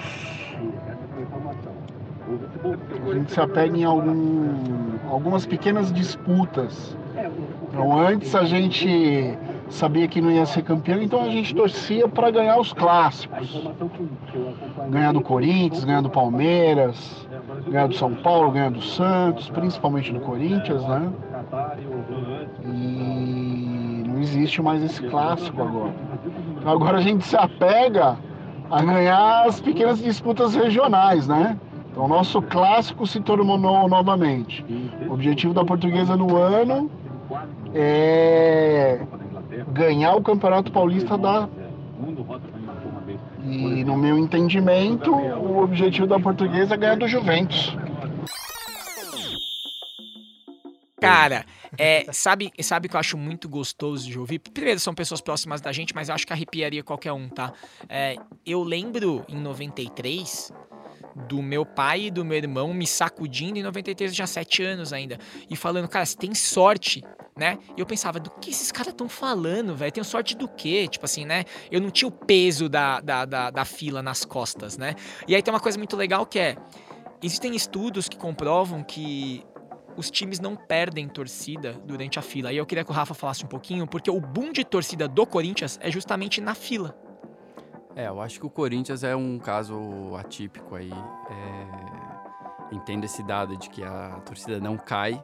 A 3.10 3.14
gente 3.14 3.32
se 3.32 3.40
apega 3.40 3.78
em 3.78 3.86
algum, 3.86 4.98
algumas 5.10 5.46
pequenas 5.46 5.92
disputas. 5.94 6.98
Então, 7.70 7.98
antes 7.98 8.36
a 8.36 8.44
gente 8.44 9.38
sabia 9.70 10.08
que 10.08 10.22
não 10.22 10.32
ia 10.32 10.46
ser 10.46 10.62
campeão, 10.62 11.02
então 11.02 11.22
a 11.22 11.30
gente 11.30 11.54
torcia 11.54 12.08
para 12.08 12.32
ganhar 12.32 12.58
os 12.60 12.74
clássicos. 12.74 13.68
Ganhar 14.90 15.12
do 15.14 15.22
Corinthians, 15.22 15.84
ganhar 15.84 16.02
do 16.02 16.10
Palmeiras, 16.10 17.28
ganhar 17.68 17.88
do 17.88 17.96
São 17.96 18.14
Paulo, 18.14 18.52
ganhar 18.52 18.72
do 18.72 18.82
Santos, 18.82 19.50
principalmente 19.50 20.12
do 20.14 20.20
Corinthians, 20.20 20.86
né? 20.88 21.12
E 22.64 24.04
não 24.08 24.20
existe 24.20 24.62
mais 24.62 24.84
esse 24.84 25.02
clássico 25.04 25.62
agora. 25.62 25.94
Então 26.58 26.72
agora 26.72 26.98
a 26.98 27.02
gente 27.02 27.26
se 27.26 27.36
apega 27.36 28.18
a 28.70 28.82
ganhar 28.82 29.46
as 29.46 29.60
pequenas 29.62 30.00
disputas 30.00 30.56
regionais, 30.56 31.28
né? 31.28 31.58
Então 31.92 32.06
o 32.06 32.08
nosso 32.08 32.42
clássico 32.42 33.06
se 33.08 33.20
tornou 33.20 33.58
novamente. 33.88 34.66
O 35.10 35.14
objetivo 35.14 35.54
da 35.54 35.66
portuguesa 35.66 36.16
no 36.16 36.36
ano 36.38 36.90
é 37.74 39.00
ganhar 39.78 40.16
o 40.16 40.22
Campeonato 40.22 40.72
Paulista 40.72 41.18
da. 41.18 41.48
E 43.44 43.84
no 43.84 43.96
meu 43.96 44.18
entendimento, 44.18 45.14
o 45.14 45.64
objetivo 45.64 46.08
da 46.08 46.20
portuguesa 46.20 46.74
é 46.74 46.78
ganhar 46.78 46.98
do 46.98 47.08
Juventus. 47.08 47.78
Cara, 51.00 51.46
é, 51.78 52.06
sabe, 52.12 52.52
sabe 52.62 52.90
que 52.90 52.96
eu 52.96 53.00
acho 53.00 53.18
muito 53.18 53.48
gostoso 53.48 54.10
de 54.10 54.18
ouvir? 54.18 54.40
Primeiro, 54.40 54.80
são 54.80 54.94
pessoas 54.94 55.22
próximas 55.22 55.62
da 55.62 55.72
gente, 55.72 55.94
mas 55.94 56.10
eu 56.10 56.16
acho 56.16 56.26
que 56.26 56.34
arrepiaria 56.34 56.84
qualquer 56.84 57.14
um, 57.14 57.30
tá? 57.30 57.54
É, 57.88 58.16
eu 58.46 58.64
lembro 58.64 59.24
em 59.30 59.38
93 59.40 60.52
do 61.28 61.42
meu 61.42 61.66
pai 61.66 62.06
e 62.06 62.12
do 62.12 62.24
meu 62.24 62.38
irmão 62.38 62.74
me 62.74 62.86
sacudindo 62.86 63.58
em 63.58 63.64
93, 63.64 64.16
já 64.16 64.28
7 64.28 64.64
anos 64.64 64.94
ainda, 64.94 65.18
e 65.50 65.56
falando, 65.56 65.88
cara, 65.88 66.06
você 66.06 66.16
tem 66.16 66.34
sorte 66.36 67.04
né? 67.38 67.60
E 67.78 67.80
eu 67.80 67.86
pensava, 67.86 68.20
do 68.20 68.32
que 68.32 68.50
esses 68.50 68.72
caras 68.72 68.94
estão 68.94 69.08
falando, 69.08 69.76
velho? 69.76 69.92
Tenho 69.92 70.04
sorte 70.04 70.36
do 70.36 70.48
quê? 70.48 70.88
Tipo 70.88 71.06
assim, 71.06 71.24
né? 71.24 71.46
Eu 71.70 71.80
não 71.80 71.92
tinha 71.92 72.08
o 72.10 72.12
peso 72.12 72.68
da, 72.68 73.00
da, 73.00 73.26
da, 73.26 73.52
da, 73.52 73.64
fila 73.64 74.02
nas 74.02 74.26
costas, 74.26 74.78
né? 74.78 74.96
E 75.28 75.36
aí 75.36 75.42
tem 75.44 75.54
uma 75.54 75.60
coisa 75.60 75.78
muito 75.78 75.96
legal 75.96 76.26
que 76.26 76.40
é: 76.40 76.58
existem 77.22 77.56
estudos 77.56 78.10
que 78.10 78.18
comprovam 78.18 78.84
que 78.84 79.46
os 79.96 80.12
times 80.12 80.40
não 80.40 80.56
perdem 80.56 81.08
torcida 81.08 81.74
durante 81.86 82.20
a 82.20 82.22
fila. 82.22 82.52
E 82.52 82.58
eu 82.58 82.66
queria 82.66 82.84
que 82.84 82.92
o 82.92 82.94
Rafa 82.94 83.14
falasse 83.14 83.44
um 83.44 83.48
pouquinho, 83.48 83.88
porque 83.88 84.10
o 84.10 84.20
boom 84.20 84.52
de 84.52 84.64
torcida 84.64 85.08
do 85.08 85.26
Corinthians 85.26 85.80
é 85.82 85.92
justamente 85.92 86.42
na 86.42 86.56
fila. 86.56 86.96
É, 87.98 88.08
eu 88.08 88.22
acho 88.22 88.40
que 88.40 88.46
o 88.46 88.50
Corinthians 88.50 89.04
é 89.04 89.16
um 89.16 89.40
caso 89.40 89.76
atípico 90.16 90.76
aí. 90.76 90.92
É... 90.92 92.76
Entendo 92.76 93.06
esse 93.06 93.24
dado 93.24 93.58
de 93.58 93.72
que 93.72 93.82
a 93.82 94.22
torcida 94.24 94.60
não 94.60 94.78
cai, 94.78 95.24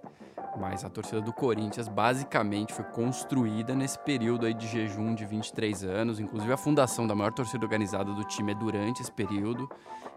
mas 0.58 0.84
a 0.84 0.90
torcida 0.90 1.22
do 1.22 1.32
Corinthians 1.32 1.88
basicamente 1.88 2.74
foi 2.74 2.84
construída 2.86 3.76
nesse 3.76 4.00
período 4.00 4.48
aí 4.48 4.56
de 4.56 4.68
jejum 4.68 5.14
de 5.14 5.24
23 5.24 5.84
anos. 5.84 6.20
Inclusive 6.20 6.52
a 6.52 6.58
fundação 6.58 7.06
da 7.06 7.14
maior 7.14 7.32
torcida 7.32 7.64
organizada 7.64 8.12
do 8.12 8.24
time 8.24 8.54
é 8.54 8.56
durante 8.56 9.04
esse 9.04 9.12
período, 9.12 9.70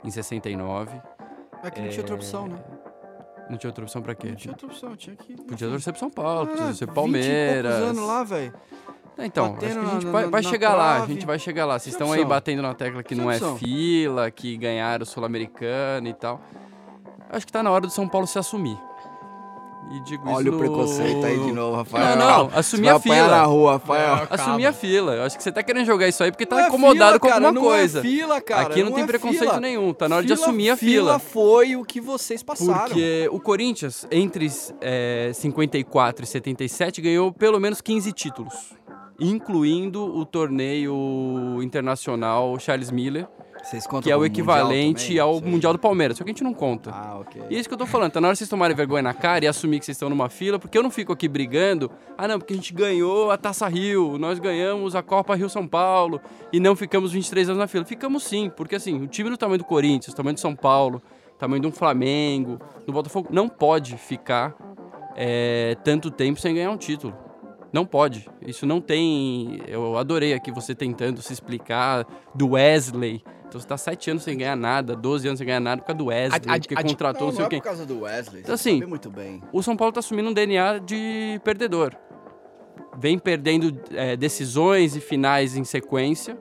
em 0.02 0.10
69. 0.10 0.98
É 1.62 1.70
que 1.70 1.80
não 1.82 1.88
tinha 1.90 2.00
outra 2.00 2.14
opção, 2.14 2.48
né? 2.48 2.58
Não 3.50 3.58
tinha 3.58 3.68
outra 3.68 3.84
opção 3.84 4.00
pra 4.00 4.14
quê? 4.14 4.28
Não 4.28 4.34
tinha 4.34 4.52
outra 4.52 4.66
opção, 4.66 4.96
tinha 4.96 5.14
que. 5.14 5.36
Podia 5.36 5.68
torcer 5.68 5.92
pro 5.92 6.00
São 6.00 6.10
Paulo, 6.10 6.46
podia 6.46 6.64
torcer 6.64 6.86
pro 6.86 6.94
Palmeiras. 6.94 7.74
anos 7.74 8.06
lá, 8.06 8.24
velho. 8.24 8.54
Então, 9.18 9.56
acho 9.56 9.58
que 9.58 9.64
a 9.64 9.68
gente 9.68 10.04
na, 10.04 10.12
vai, 10.12 10.24
na, 10.24 10.30
vai 10.30 10.42
na 10.42 10.50
chegar 10.50 10.74
trave. 10.74 10.82
lá, 10.82 11.02
a 11.02 11.06
gente 11.06 11.26
vai 11.26 11.38
chegar 11.38 11.64
lá. 11.64 11.78
Vocês 11.78 11.94
estão 11.94 12.12
aí 12.12 12.24
batendo 12.24 12.60
na 12.60 12.74
tecla 12.74 13.02
que 13.02 13.14
não 13.14 13.30
é 13.30 13.38
fila, 13.58 14.30
que 14.30 14.56
ganharam 14.56 15.04
o 15.04 15.06
Sul-Americano 15.06 16.08
e 16.08 16.12
tal. 16.12 16.40
Acho 17.30 17.46
que 17.46 17.52
tá 17.52 17.62
na 17.62 17.70
hora 17.70 17.86
do 17.86 17.92
São 17.92 18.06
Paulo 18.06 18.26
se 18.26 18.38
assumir. 18.38 18.78
E 19.90 20.00
digo 20.00 20.28
Olha 20.28 20.48
isso 20.48 20.56
o 20.56 20.58
preconceito 20.58 21.24
aí 21.24 21.38
de 21.38 21.52
novo, 21.52 21.76
Rafael. 21.76 22.16
Não, 22.16 22.48
não, 22.48 22.58
assumir 22.58 22.88
a 22.88 22.98
fila. 22.98 23.28
na 23.28 23.42
rua, 23.44 23.72
Rafael. 23.74 24.16
Não, 24.16 24.26
assumir 24.30 24.66
a 24.66 24.72
fila. 24.72 25.14
Eu 25.14 25.22
acho 25.22 25.36
que 25.36 25.42
você 25.42 25.52
tá 25.52 25.62
querendo 25.62 25.86
jogar 25.86 26.08
isso 26.08 26.24
aí 26.24 26.32
porque 26.32 26.44
tá 26.44 26.56
não 26.56 26.68
incomodado 26.68 27.16
é 27.16 27.18
fila, 27.18 27.20
com 27.20 27.28
alguma 27.28 27.52
cara, 27.52 27.66
coisa. 27.66 28.02
Não 28.02 28.08
é 28.08 28.12
fila, 28.12 28.40
cara. 28.40 28.62
Aqui 28.62 28.80
não, 28.80 28.86
não 28.86 28.96
tem 28.96 29.04
é 29.04 29.06
preconceito 29.06 29.48
fila. 29.48 29.60
nenhum. 29.60 29.94
Tá 29.94 30.08
na 30.08 30.16
hora 30.16 30.24
fila, 30.24 30.36
de 30.36 30.42
assumir 30.42 30.70
a 30.70 30.76
fila. 30.76 30.90
Fila 30.90 31.18
foi 31.20 31.76
o 31.76 31.84
que 31.84 32.00
vocês 32.00 32.42
passaram. 32.42 32.88
Porque 32.88 33.28
o 33.30 33.38
Corinthians, 33.38 34.06
entre 34.10 34.50
é, 34.80 35.30
54 35.32 36.24
e 36.24 36.26
77, 36.26 37.00
ganhou 37.00 37.32
pelo 37.32 37.60
menos 37.60 37.80
15 37.80 38.12
títulos. 38.12 38.74
Incluindo 39.18 40.04
o 40.04 40.24
torneio 40.24 41.60
internacional 41.62 42.58
Charles 42.58 42.90
Miller, 42.90 43.26
que 44.02 44.10
é 44.10 44.16
o 44.16 44.24
equivalente 44.24 45.18
ao 45.18 45.38
Sei. 45.38 45.50
Mundial 45.50 45.72
do 45.72 45.78
Palmeiras, 45.78 46.16
só 46.16 46.24
que 46.24 46.30
a 46.30 46.32
gente 46.32 46.44
não 46.44 46.54
conta. 46.54 46.90
Ah, 46.92 47.18
ok. 47.20 47.42
E 47.50 47.56
é 47.56 47.58
isso 47.58 47.68
que 47.68 47.74
eu 47.74 47.78
tô 47.78 47.86
falando, 47.86 48.12
tá 48.12 48.20
na 48.20 48.28
hora 48.28 48.36
vocês 48.36 48.48
tomarem 48.48 48.76
vergonha 48.76 49.02
na 49.02 49.14
cara 49.14 49.44
e 49.44 49.48
assumir 49.48 49.78
que 49.78 49.84
vocês 49.84 49.96
estão 49.96 50.08
numa 50.08 50.28
fila, 50.28 50.58
porque 50.58 50.76
eu 50.78 50.82
não 50.82 50.90
fico 50.90 51.12
aqui 51.12 51.26
brigando, 51.28 51.90
ah 52.16 52.28
não, 52.28 52.38
porque 52.38 52.52
a 52.52 52.56
gente 52.56 52.72
ganhou 52.72 53.30
a 53.30 53.36
Taça 53.36 53.66
Rio, 53.66 54.18
nós 54.18 54.38
ganhamos 54.38 54.94
a 54.94 55.02
Copa 55.02 55.34
Rio 55.34 55.48
São 55.48 55.66
Paulo 55.66 56.20
e 56.52 56.60
não 56.60 56.76
ficamos 56.76 57.12
23 57.12 57.48
anos 57.48 57.58
na 57.58 57.66
fila. 57.66 57.84
Ficamos 57.84 58.22
sim, 58.22 58.50
porque 58.54 58.76
assim, 58.76 59.02
o 59.02 59.06
time 59.06 59.30
do 59.30 59.36
tamanho 59.36 59.58
do 59.58 59.64
Corinthians, 59.64 60.14
do 60.14 60.16
tamanho 60.16 60.34
do 60.34 60.40
São 60.40 60.54
Paulo, 60.54 61.02
tamanho 61.38 61.60
de 61.60 61.66
um 61.66 61.72
Flamengo, 61.72 62.60
do 62.86 62.92
Botafogo, 62.92 63.28
não 63.32 63.48
pode 63.48 63.96
ficar 63.96 64.54
é, 65.16 65.76
tanto 65.82 66.10
tempo 66.10 66.40
sem 66.40 66.54
ganhar 66.54 66.70
um 66.70 66.76
título. 66.76 67.25
Não 67.76 67.84
pode. 67.84 68.26
Isso 68.40 68.64
não 68.64 68.80
tem. 68.80 69.60
Eu 69.68 69.98
adorei 69.98 70.32
aqui 70.32 70.50
você 70.50 70.74
tentando 70.74 71.20
se 71.20 71.30
explicar 71.30 72.06
do 72.34 72.52
Wesley. 72.52 73.22
Então 73.46 73.60
você 73.60 73.66
tá 73.66 73.76
sete 73.76 74.10
anos 74.10 74.22
sem 74.22 74.38
ganhar 74.38 74.56
nada, 74.56 74.96
12 74.96 75.28
anos 75.28 75.36
sem 75.38 75.46
ganhar 75.46 75.60
nada 75.60 75.82
por 75.82 75.88
causa 75.88 75.98
do 75.98 76.06
Wesley, 76.06 76.40
A- 76.48 76.54
a- 76.54 76.58
que 76.58 76.74
a- 76.74 76.82
contratou 76.82 77.26
Não, 77.26 77.32
não 77.32 77.32
não 77.32 77.36
sei 77.36 77.44
é 77.44 77.46
o 77.46 77.50
quê. 77.50 77.56
por 77.58 77.62
causa 77.64 77.84
do 77.84 78.00
Wesley. 78.00 78.40
Então, 78.40 78.54
assim, 78.54 78.82
muito 78.86 79.10
bem. 79.10 79.42
O 79.52 79.62
São 79.62 79.76
Paulo 79.76 79.92
tá 79.92 80.00
assumindo 80.00 80.30
um 80.30 80.32
DNA 80.32 80.78
de 80.78 81.38
perdedor. 81.44 81.94
Vem 82.98 83.18
perdendo 83.18 83.78
é, 83.92 84.16
decisões 84.16 84.96
e 84.96 85.00
finais 85.00 85.54
em 85.54 85.64
sequência. 85.64 86.38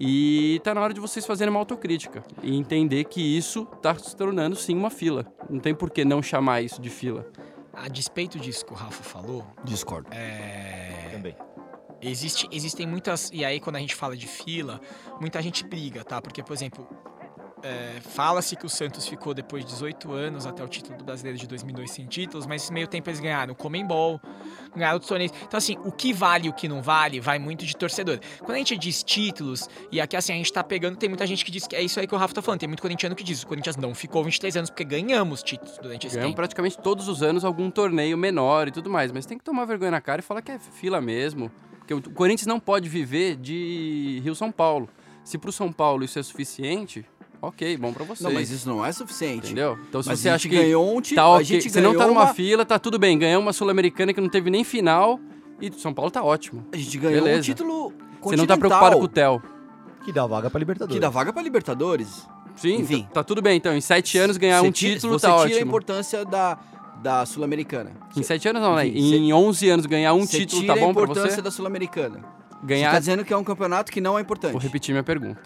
E 0.00 0.60
tá 0.62 0.72
na 0.72 0.80
hora 0.80 0.94
de 0.94 1.00
vocês 1.00 1.26
fazerem 1.26 1.50
uma 1.52 1.58
autocrítica. 1.60 2.22
E 2.44 2.56
entender 2.56 3.04
que 3.04 3.20
isso 3.20 3.64
tá 3.82 3.92
se 3.96 4.14
tornando 4.16 4.54
sim 4.54 4.76
uma 4.76 4.90
fila. 4.90 5.26
Não 5.50 5.58
tem 5.58 5.74
por 5.74 5.90
que 5.90 6.04
não 6.04 6.22
chamar 6.22 6.62
isso 6.62 6.80
de 6.80 6.90
fila. 6.90 7.26
A 7.76 7.88
despeito 7.88 8.38
disso 8.38 8.64
que 8.64 8.72
o 8.72 8.76
Rafa 8.76 9.02
falou, 9.02 9.46
Discordo. 9.64 10.08
é... 10.12 11.08
Também. 11.10 11.36
Existe, 12.00 12.46
existem 12.52 12.86
muitas. 12.86 13.30
E 13.32 13.44
aí, 13.44 13.58
quando 13.58 13.76
a 13.76 13.78
gente 13.78 13.94
fala 13.94 14.14
de 14.16 14.26
fila, 14.26 14.80
muita 15.20 15.40
gente 15.40 15.64
briga, 15.64 16.04
tá? 16.04 16.20
Porque, 16.20 16.42
por 16.42 16.52
exemplo, 16.52 16.86
é, 17.64 17.98
fala-se 18.00 18.54
que 18.56 18.66
o 18.66 18.68
Santos 18.68 19.08
ficou 19.08 19.32
depois 19.32 19.64
de 19.64 19.70
18 19.70 20.12
anos 20.12 20.44
até 20.44 20.62
o 20.62 20.68
título 20.68 20.98
do 20.98 21.04
brasileiro 21.04 21.38
de 21.38 21.46
2002 21.46 21.90
sem 21.90 22.04
títulos, 22.04 22.46
mas 22.46 22.60
nesse 22.60 22.72
meio 22.72 22.86
tempo 22.86 23.08
eles 23.08 23.20
ganharam 23.20 23.54
o 23.54 23.56
Comembol, 23.56 24.20
ganharam 24.76 24.96
outros 24.96 25.08
torneios. 25.08 25.32
Então, 25.42 25.56
assim, 25.56 25.78
o 25.82 25.90
que 25.90 26.12
vale 26.12 26.46
e 26.46 26.50
o 26.50 26.52
que 26.52 26.68
não 26.68 26.82
vale 26.82 27.20
vai 27.20 27.38
muito 27.38 27.64
de 27.64 27.74
torcedor. 27.74 28.20
Quando 28.40 28.56
a 28.56 28.58
gente 28.58 28.76
diz 28.76 29.02
títulos, 29.02 29.66
e 29.90 29.98
aqui 29.98 30.14
assim, 30.14 30.34
a 30.34 30.36
gente 30.36 30.52
tá 30.52 30.62
pegando, 30.62 30.96
tem 30.96 31.08
muita 31.08 31.26
gente 31.26 31.42
que 31.42 31.50
diz 31.50 31.66
que 31.66 31.74
é 31.74 31.80
isso 31.80 31.98
aí 31.98 32.06
que 32.06 32.14
o 32.14 32.18
Rafa 32.18 32.34
tá 32.34 32.42
falando, 32.42 32.60
tem 32.60 32.68
muito 32.68 32.82
corintiano 32.82 33.16
que 33.16 33.24
diz: 33.24 33.42
o 33.42 33.46
Corinthians 33.46 33.78
não 33.78 33.94
ficou 33.94 34.22
23 34.22 34.58
anos 34.58 34.68
porque 34.68 34.84
ganhamos 34.84 35.42
títulos 35.42 35.78
durante 35.78 36.06
esse 36.06 36.16
Ganham 36.16 36.28
tempo. 36.28 36.36
praticamente 36.36 36.76
todos 36.78 37.08
os 37.08 37.22
anos 37.22 37.46
algum 37.46 37.70
torneio 37.70 38.18
menor 38.18 38.68
e 38.68 38.72
tudo 38.72 38.90
mais. 38.90 39.10
Mas 39.10 39.24
tem 39.24 39.38
que 39.38 39.44
tomar 39.44 39.64
vergonha 39.64 39.92
na 39.92 40.02
cara 40.02 40.20
e 40.20 40.22
falar 40.22 40.42
que 40.42 40.52
é 40.52 40.58
fila 40.58 41.00
mesmo. 41.00 41.50
Porque 41.78 41.94
o 41.94 42.02
Corinthians 42.10 42.46
não 42.46 42.60
pode 42.60 42.90
viver 42.90 43.36
de 43.36 44.20
Rio-São 44.22 44.52
Paulo. 44.52 44.86
Se 45.24 45.38
pro 45.38 45.50
São 45.50 45.72
Paulo 45.72 46.04
isso 46.04 46.18
é 46.18 46.22
suficiente, 46.22 47.04
ok, 47.48 47.76
bom 47.76 47.92
pra 47.92 48.04
vocês. 48.04 48.20
Não, 48.20 48.32
mas 48.32 48.50
isso 48.50 48.68
não 48.68 48.84
é 48.84 48.92
suficiente. 48.92 49.46
Entendeu? 49.46 49.78
Então 49.88 50.02
se 50.02 50.08
Mas 50.08 50.20
você 50.20 50.28
a 50.28 50.34
acha 50.34 50.48
que 50.48 50.56
ganhou 50.56 50.90
um 50.92 50.96
tá 50.96 51.02
título. 51.02 51.26
ok, 51.28 51.40
a 51.40 51.42
gente 51.44 51.70
você 51.70 51.80
não 51.80 51.94
tá 51.96 52.06
numa 52.06 52.22
uma- 52.24 52.34
fila, 52.34 52.64
tá 52.64 52.78
tudo 52.78 52.98
bem. 52.98 53.18
Ganhou 53.18 53.40
uma 53.42 53.52
Sul-Americana 53.52 54.12
que 54.12 54.20
não 54.20 54.28
teve 54.28 54.50
nem 54.50 54.64
final 54.64 55.18
e 55.60 55.70
São 55.72 55.92
Paulo 55.94 56.10
tá 56.10 56.22
ótimo. 56.22 56.66
A 56.72 56.76
gente 56.76 56.98
ganhou 56.98 57.22
Beleza. 57.22 57.38
um 57.40 57.42
título 57.42 57.92
Você 58.22 58.36
não 58.36 58.46
tá 58.46 58.56
preocupado 58.56 58.96
com 58.98 59.04
o 59.04 59.08
Theo. 59.08 59.42
Que 60.04 60.12
dá 60.12 60.26
vaga 60.26 60.50
pra 60.50 60.58
Libertadores. 60.58 60.94
Que 60.94 61.00
dá 61.00 61.08
vaga 61.10 61.32
pra 61.32 61.42
Libertadores. 61.42 62.26
Sim, 62.56 62.76
Enfim. 62.80 63.02
tá, 63.04 63.14
tá 63.14 63.24
tudo 63.24 63.40
bem. 63.42 63.56
Então, 63.56 63.74
em 63.74 63.80
sete 63.80 64.16
anos 64.18 64.36
ganhar 64.36 64.60
Você 64.60 64.66
um 64.68 64.70
tira- 64.72 64.94
título 64.94 65.18
você 65.18 65.26
tá 65.26 65.32
tira 65.32 65.42
a 65.42 65.46
ótimo. 65.56 65.66
importância 65.68 66.24
da, 66.24 66.58
da 67.02 67.26
Sul-Americana. 67.26 67.90
Em 68.16 68.22
sete 68.22 68.46
anos 68.48 68.62
não, 68.62 68.76
né? 68.76 68.86
Em 68.86 69.32
11 69.32 69.68
anos 69.68 69.86
ganhar 69.86 70.12
um 70.14 70.26
Você 70.26 70.38
título 70.38 70.66
tá 70.66 70.74
bom 70.76 70.90
a 70.90 70.92
pra 70.94 71.02
importância 71.02 71.30
você? 71.36 71.42
da 71.42 71.50
Sul-Americana. 71.50 72.20
Você 72.60 72.66
Ganhar, 72.66 72.92
tá 72.92 72.98
dizendo 72.98 73.24
que 73.24 73.32
é 73.32 73.36
um 73.36 73.44
campeonato 73.44 73.90
que 73.92 74.00
não 74.00 74.16
é 74.18 74.22
importante. 74.22 74.52
vou 74.52 74.60
repetir 74.60 74.92
minha 74.92 75.02
pergunta. 75.02 75.40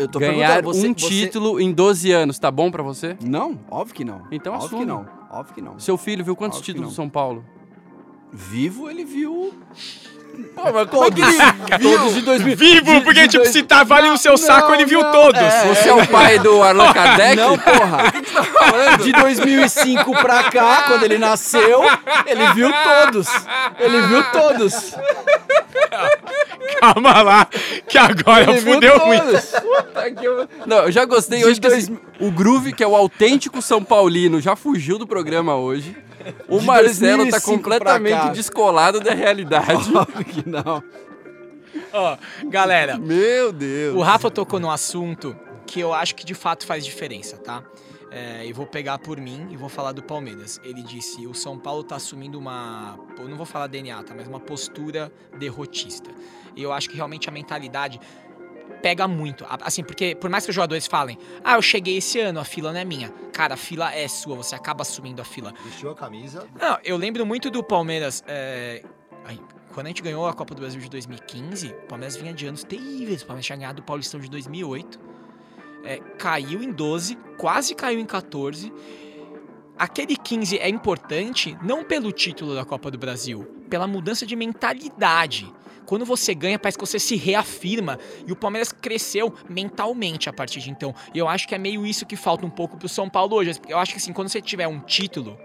Eu 0.00 0.08
tô 0.08 0.18
Ganhar 0.18 0.54
perguntando, 0.54 0.62
você- 0.74 0.88
um 0.88 0.94
você- 0.94 1.08
título 1.08 1.60
em 1.60 1.72
12 1.72 2.10
anos 2.12 2.38
tá 2.38 2.50
bom 2.50 2.70
pra 2.70 2.82
você? 2.82 3.16
Não, 3.22 3.58
óbvio 3.70 3.94
que 3.94 4.04
não. 4.04 4.22
Então 4.30 4.54
óbvio 4.54 4.66
assume. 4.66 4.82
que 4.82 4.88
não. 4.88 5.06
Óbvio 5.30 5.54
que 5.54 5.60
não. 5.62 5.78
Seu 5.78 5.96
filho 5.96 6.24
viu 6.24 6.34
quantos 6.34 6.58
Óbvio 6.58 6.72
títulos 6.74 6.88
do 6.88 6.90
não. 6.90 7.04
São 7.04 7.08
Paulo? 7.08 7.44
Vivo, 8.32 8.88
ele 8.90 9.04
viu. 9.04 9.52
Pô, 10.54 10.62
mas 10.72 10.88
Como 10.88 11.04
é 11.04 11.10
que 11.10 11.20
ele 11.20 11.32
viu? 11.78 11.90
Todos 11.98 12.14
de 12.14 12.20
2000. 12.22 12.56
Vivo, 12.56 13.02
porque, 13.02 13.26
tipo, 13.28 13.44
se 13.46 13.62
tava 13.64 13.96
ali 13.96 14.08
no 14.08 14.16
seu 14.16 14.38
saco, 14.38 14.72
ele 14.72 14.86
viu 14.86 15.02
não, 15.02 15.10
todos. 15.12 15.40
é. 15.40 15.66
Você 15.74 15.88
é 15.88 15.92
o 15.94 16.06
pai 16.06 16.38
do 16.38 16.62
Arlan 16.62 16.92
Kardec? 16.92 17.36
Não, 17.36 17.58
porra. 17.58 18.12
De 19.02 19.12
2005 19.12 20.12
pra 20.12 20.44
cá, 20.44 20.84
quando 20.86 21.02
ele 21.04 21.18
nasceu, 21.18 21.82
ele 22.26 22.52
viu 22.54 22.70
todos. 22.72 23.28
Ele 23.78 24.00
viu 24.02 24.22
todos. 24.30 24.94
Calma 26.80 27.22
lá, 27.22 27.48
que 27.88 27.98
agora 27.98 28.50
Ele 28.50 28.60
viu 28.60 28.74
fudeu 28.74 29.06
muito. 29.06 30.16
que 30.18 30.24
eu- 30.26 30.48
Não, 30.66 30.78
eu 30.84 30.92
já 30.92 31.04
gostei 31.04 31.38
De 31.40 31.44
hoje 31.44 31.60
que 31.60 31.68
dois 31.68 31.84
assim, 31.84 31.98
o 32.20 32.30
Groove, 32.30 32.72
que 32.72 32.82
é 32.82 32.86
o 32.86 32.96
autêntico 32.96 33.60
São 33.60 33.82
Paulino, 33.84 34.40
já 34.40 34.56
fugiu 34.56 34.98
do 34.98 35.06
programa 35.06 35.56
hoje. 35.56 35.96
O 36.48 36.58
De 36.60 36.66
Marcelo 36.66 37.24
tá 37.30 37.38
2005 37.38 37.40
pra 37.40 37.40
completamente 37.40 38.32
descolado 38.34 39.00
da 39.00 39.14
realidade. 39.14 39.90
Óbvio 39.96 40.24
que 40.24 40.48
não. 40.48 40.82
Ó, 41.92 42.16
galera, 42.44 42.98
Meu 42.98 43.52
Deus. 43.52 43.96
o 43.96 44.00
Rafa 44.00 44.30
tocou 44.30 44.58
num 44.60 44.70
assunto 44.70 45.36
que 45.66 45.80
eu 45.80 45.94
acho 45.94 46.14
que 46.14 46.24
de 46.26 46.34
fato 46.34 46.66
faz 46.66 46.84
diferença, 46.84 47.36
tá? 47.36 47.62
É, 48.10 48.44
e 48.44 48.52
vou 48.52 48.66
pegar 48.66 48.98
por 48.98 49.20
mim 49.20 49.46
e 49.50 49.56
vou 49.56 49.68
falar 49.68 49.92
do 49.92 50.02
Palmeiras. 50.02 50.60
Ele 50.64 50.82
disse: 50.82 51.26
o 51.26 51.34
São 51.34 51.58
Paulo 51.58 51.84
tá 51.84 51.96
assumindo 51.96 52.38
uma. 52.38 52.98
Eu 53.18 53.28
não 53.28 53.36
vou 53.36 53.46
falar 53.46 53.68
DNA, 53.68 54.02
tá? 54.02 54.14
Mas 54.14 54.26
uma 54.26 54.40
postura 54.40 55.12
derrotista. 55.38 56.10
E 56.56 56.62
eu 56.62 56.72
acho 56.72 56.90
que 56.90 56.96
realmente 56.96 57.28
a 57.28 57.32
mentalidade 57.32 58.00
pega 58.82 59.06
muito. 59.06 59.44
Assim, 59.48 59.84
porque 59.84 60.14
por 60.14 60.28
mais 60.28 60.44
que 60.44 60.50
os 60.50 60.56
jogadores 60.56 60.86
falem, 60.86 61.18
ah, 61.44 61.54
eu 61.54 61.62
cheguei 61.62 61.98
esse 61.98 62.18
ano, 62.18 62.40
a 62.40 62.44
fila 62.44 62.72
não 62.72 62.80
é 62.80 62.84
minha. 62.84 63.10
Cara, 63.32 63.54
a 63.54 63.56
fila 63.56 63.94
é 63.94 64.08
sua, 64.08 64.34
você 64.36 64.54
acaba 64.54 64.82
assumindo 64.82 65.22
a 65.22 65.24
fila. 65.24 65.52
Vestiu 65.64 65.90
a 65.90 65.94
camisa. 65.94 66.48
Não, 66.58 66.78
eu 66.82 66.96
lembro 66.96 67.24
muito 67.24 67.50
do 67.50 67.62
Palmeiras. 67.62 68.24
é, 68.26 68.82
ai, 69.24 69.38
Quando 69.72 69.86
a 69.86 69.90
gente 69.90 70.02
ganhou 70.02 70.26
a 70.26 70.32
Copa 70.32 70.54
do 70.54 70.60
Brasil 70.60 70.80
de 70.80 70.88
2015, 70.88 71.68
o 71.68 71.86
Palmeiras 71.86 72.16
vinha 72.16 72.32
de 72.32 72.46
anos 72.46 72.64
terríveis. 72.64 73.22
O 73.22 73.26
Palmeiras 73.26 73.46
tinha 73.46 73.56
ganhado 73.56 73.80
o 73.80 73.84
Paulistão 73.84 74.18
de 74.18 74.28
2008. 74.28 75.09
É, 75.84 75.98
caiu 76.18 76.62
em 76.62 76.70
12, 76.70 77.16
quase 77.36 77.74
caiu 77.74 77.98
em 77.98 78.06
14. 78.06 78.72
Aquele 79.78 80.16
15 80.16 80.58
é 80.58 80.68
importante 80.68 81.56
não 81.62 81.84
pelo 81.84 82.12
título 82.12 82.54
da 82.54 82.64
Copa 82.64 82.90
do 82.90 82.98
Brasil, 82.98 83.44
pela 83.68 83.86
mudança 83.86 84.26
de 84.26 84.36
mentalidade. 84.36 85.50
Quando 85.86 86.04
você 86.04 86.34
ganha, 86.34 86.58
parece 86.58 86.78
que 86.78 86.86
você 86.86 86.98
se 86.98 87.16
reafirma. 87.16 87.98
E 88.26 88.30
o 88.30 88.36
Palmeiras 88.36 88.70
cresceu 88.70 89.34
mentalmente 89.48 90.28
a 90.28 90.32
partir 90.32 90.60
de 90.60 90.70
então. 90.70 90.94
E 91.12 91.18
eu 91.18 91.26
acho 91.26 91.48
que 91.48 91.54
é 91.54 91.58
meio 91.58 91.84
isso 91.84 92.06
que 92.06 92.14
falta 92.14 92.46
um 92.46 92.50
pouco 92.50 92.76
pro 92.76 92.88
São 92.88 93.08
Paulo 93.08 93.36
hoje. 93.36 93.58
Eu 93.68 93.78
acho 93.78 93.92
que 93.92 93.98
assim, 93.98 94.12
quando 94.12 94.28
você 94.28 94.40
tiver 94.40 94.68
um 94.68 94.78
título, 94.78 95.36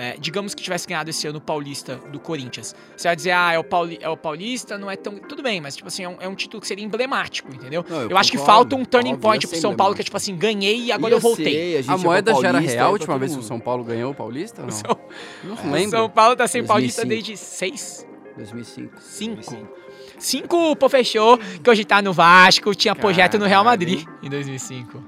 é, 0.00 0.16
digamos 0.16 0.54
que 0.54 0.62
tivesse 0.62 0.86
ganhado 0.86 1.10
esse 1.10 1.26
ano 1.26 1.38
o 1.38 1.40
Paulista 1.40 1.96
do 2.12 2.20
Corinthians. 2.20 2.72
Você 2.96 3.08
vai 3.08 3.16
dizer, 3.16 3.32
ah, 3.32 3.52
é 3.52 3.58
o, 3.58 3.64
Pauli 3.64 3.98
é 4.00 4.08
o 4.08 4.16
Paulista, 4.16 4.78
não 4.78 4.88
é 4.88 4.94
tão. 4.94 5.18
Tudo 5.18 5.42
bem, 5.42 5.60
mas 5.60 5.74
tipo 5.74 5.88
assim, 5.88 6.04
é 6.04 6.08
um, 6.08 6.16
é 6.20 6.28
um 6.28 6.36
título 6.36 6.60
que 6.60 6.68
seria 6.68 6.84
emblemático, 6.84 7.52
entendeu? 7.52 7.84
Não, 7.90 8.02
eu 8.02 8.10
eu 8.10 8.16
acho 8.16 8.30
que 8.30 8.38
falta 8.38 8.76
um 8.76 8.84
turning 8.84 9.14
Óbvio, 9.14 9.22
point 9.22 9.42
ia 9.42 9.48
pro 9.48 9.56
ser 9.56 9.60
São 9.60 9.74
Paulo, 9.74 9.96
que 9.96 10.00
é 10.00 10.04
tipo 10.04 10.16
assim, 10.16 10.36
ganhei 10.36 10.82
e 10.84 10.92
agora 10.92 11.14
eu 11.14 11.18
voltei. 11.18 11.82
A 11.88 11.98
moeda 11.98 12.32
já 12.40 12.48
era 12.48 12.60
real 12.60 12.90
a 12.90 12.92
última 12.92 13.18
vez 13.18 13.32
que 13.32 13.40
o 13.40 13.42
São 13.42 13.58
Paulo 13.58 13.82
ganhou 13.82 14.12
o 14.12 14.14
Paulista? 14.14 14.62
Não, 14.62 14.70
São- 14.70 14.96
não 15.42 15.56
O 15.56 15.66
lembro. 15.74 15.90
São 15.90 16.08
Paulo 16.08 16.36
tá 16.36 16.46
sem 16.46 16.62
2005. 16.62 16.66
Paulista 16.68 17.04
desde 17.04 17.36
seis. 17.36 18.06
2005. 18.36 19.00
Cinco. 19.00 19.68
Cinco, 20.16 20.76
pô, 20.76 20.88
fechou. 20.88 21.38
Que 21.38 21.68
hoje 21.68 21.84
tá 21.84 22.00
no 22.00 22.12
Vasco, 22.12 22.72
tinha 22.72 22.94
projeto 22.94 23.36
no 23.36 23.46
Real 23.46 23.64
Madrid 23.64 24.06
em 24.22 24.30
2005. 24.30 25.02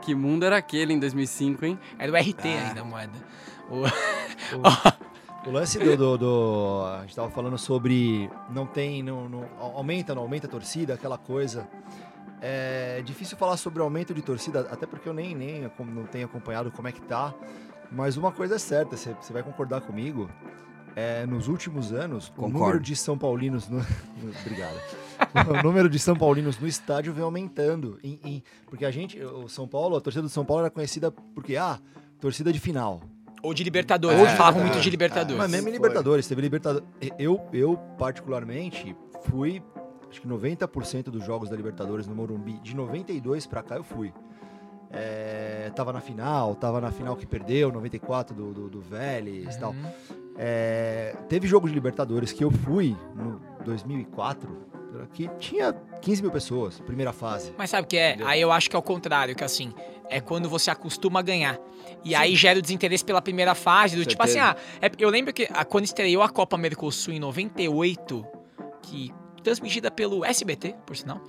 Que 0.00 0.14
mundo 0.14 0.44
era 0.44 0.56
aquele 0.58 0.92
em 0.92 0.98
2005, 1.00 1.64
hein? 1.64 1.78
Era 1.98 2.12
o 2.12 2.16
RT 2.16 2.44
ainda 2.44 2.82
a 2.82 2.84
moeda. 2.84 3.32
O- 3.72 5.02
O 5.44 5.50
lance 5.50 5.76
do, 5.76 5.96
do- 5.96 6.16
do- 6.18 6.82
A 6.98 7.00
gente 7.00 7.16
tava 7.16 7.28
falando 7.30 7.58
sobre. 7.58 8.30
Não 8.48 8.64
tem. 8.64 9.02
Não, 9.02 9.28
não- 9.28 9.48
aumenta, 9.58 10.14
não 10.14 10.22
aumenta 10.22 10.46
a 10.46 10.50
torcida, 10.50 10.94
aquela 10.94 11.18
coisa. 11.18 11.66
É 12.40 13.02
difícil 13.04 13.36
falar 13.36 13.56
sobre 13.56 13.82
aumento 13.82 14.14
de 14.14 14.22
torcida, 14.22 14.68
até 14.70 14.86
porque 14.86 15.08
eu 15.08 15.12
nem, 15.14 15.34
nem 15.34 15.68
não 15.80 16.04
tenho 16.04 16.26
acompanhado 16.26 16.70
como 16.70 16.86
é 16.86 16.92
que 16.92 17.00
tá. 17.02 17.34
Mas 17.90 18.16
uma 18.16 18.30
coisa 18.30 18.54
é 18.54 18.58
certa, 18.58 18.96
você 18.96 19.14
você 19.20 19.32
vai 19.32 19.42
concordar 19.42 19.80
comigo. 19.80 20.30
É, 20.94 21.24
nos 21.26 21.48
últimos 21.48 21.90
anos, 21.92 22.28
o 22.28 22.32
Concordo. 22.34 22.58
número 22.58 22.80
de 22.80 22.94
São 22.94 23.18
Paulinos. 23.18 23.68
No, 23.68 23.78
no- 23.78 23.84
obrigado. 24.46 24.78
o 25.58 25.62
número 25.64 25.88
de 25.88 25.98
São 25.98 26.14
Paulinos 26.14 26.56
no 26.58 26.68
estádio 26.68 27.12
vem 27.12 27.24
aumentando. 27.24 27.98
em- 28.04 28.20
em- 28.24 28.42
porque 28.66 28.84
a 28.84 28.90
gente, 28.92 29.18
o 29.20 29.48
São 29.48 29.66
Paulo, 29.66 29.96
a 29.96 30.00
torcida 30.00 30.22
do 30.22 30.28
São 30.28 30.44
Paulo 30.44 30.62
era 30.62 30.70
conhecida 30.70 31.10
porque, 31.34 31.56
ah, 31.56 31.80
torcida 32.20 32.52
de 32.52 32.60
final. 32.60 33.00
Ou 33.42 33.52
de 33.52 33.64
Libertadores. 33.64 34.18
De 34.18 34.24
falavam 34.36 34.62
Libertadores. 34.62 34.72
muito 34.72 34.82
de 34.82 34.90
Libertadores. 34.90 35.38
Mas 35.38 35.50
mesmo 35.50 35.68
em 35.68 35.72
Libertadores, 35.72 36.26
teve 36.28 36.40
Libertadores. 36.40 36.86
Eu, 37.18 37.40
eu, 37.52 37.76
particularmente, 37.98 38.96
fui. 39.24 39.62
Acho 40.08 40.20
que 40.20 40.28
90% 40.28 41.04
dos 41.04 41.24
jogos 41.24 41.48
da 41.48 41.56
Libertadores 41.56 42.06
no 42.06 42.14
Morumbi, 42.14 42.60
de 42.60 42.76
92 42.76 43.46
pra 43.46 43.62
cá 43.62 43.76
eu 43.76 43.84
fui. 43.84 44.12
É, 44.90 45.72
tava 45.74 45.90
na 45.90 46.02
final, 46.02 46.54
tava 46.54 46.78
na 46.78 46.90
final 46.90 47.16
que 47.16 47.26
perdeu, 47.26 47.72
94 47.72 48.36
do, 48.36 48.52
do, 48.52 48.68
do 48.68 48.80
Vélez 48.80 49.56
e 49.56 49.58
tal. 49.58 49.70
Uhum. 49.70 49.90
É, 50.36 51.16
teve 51.30 51.46
jogo 51.46 51.66
de 51.66 51.74
Libertadores 51.74 52.30
que 52.30 52.44
eu 52.44 52.50
fui 52.50 52.94
no 53.14 53.40
2004, 53.64 54.50
que 55.14 55.28
tinha 55.38 55.72
15 55.72 56.22
mil 56.22 56.30
pessoas, 56.30 56.78
primeira 56.80 57.12
fase. 57.12 57.54
Mas 57.56 57.70
sabe 57.70 57.84
o 57.84 57.88
que 57.88 57.96
é? 57.96 58.18
Aí 58.24 58.40
eu 58.40 58.52
acho 58.52 58.68
que 58.68 58.76
é 58.76 58.78
o 58.78 58.82
contrário, 58.82 59.34
que 59.34 59.44
assim, 59.44 59.72
é 60.08 60.20
quando 60.20 60.48
você 60.48 60.70
acostuma 60.70 61.20
a 61.20 61.22
ganhar. 61.22 61.58
E 62.04 62.14
aí 62.14 62.34
gera 62.34 62.58
o 62.58 62.62
desinteresse 62.62 63.04
pela 63.04 63.22
primeira 63.22 63.54
fase, 63.54 63.96
do 63.96 64.04
tipo 64.04 64.22
assim, 64.22 64.38
ah, 64.40 64.56
é- 64.80 64.90
eu 64.98 65.08
lembro 65.08 65.32
que 65.32 65.48
ah, 65.52 65.64
quando 65.64 65.84
estreou 65.84 66.22
a 66.22 66.28
Copa 66.28 66.56
Mercosul 66.58 67.14
em 67.14 67.18
98, 67.20 68.26
que 68.82 69.12
transmitida 69.42 69.90
pelo 69.90 70.24
SBT, 70.24 70.74
por 70.86 70.96
sinal, 70.96 71.20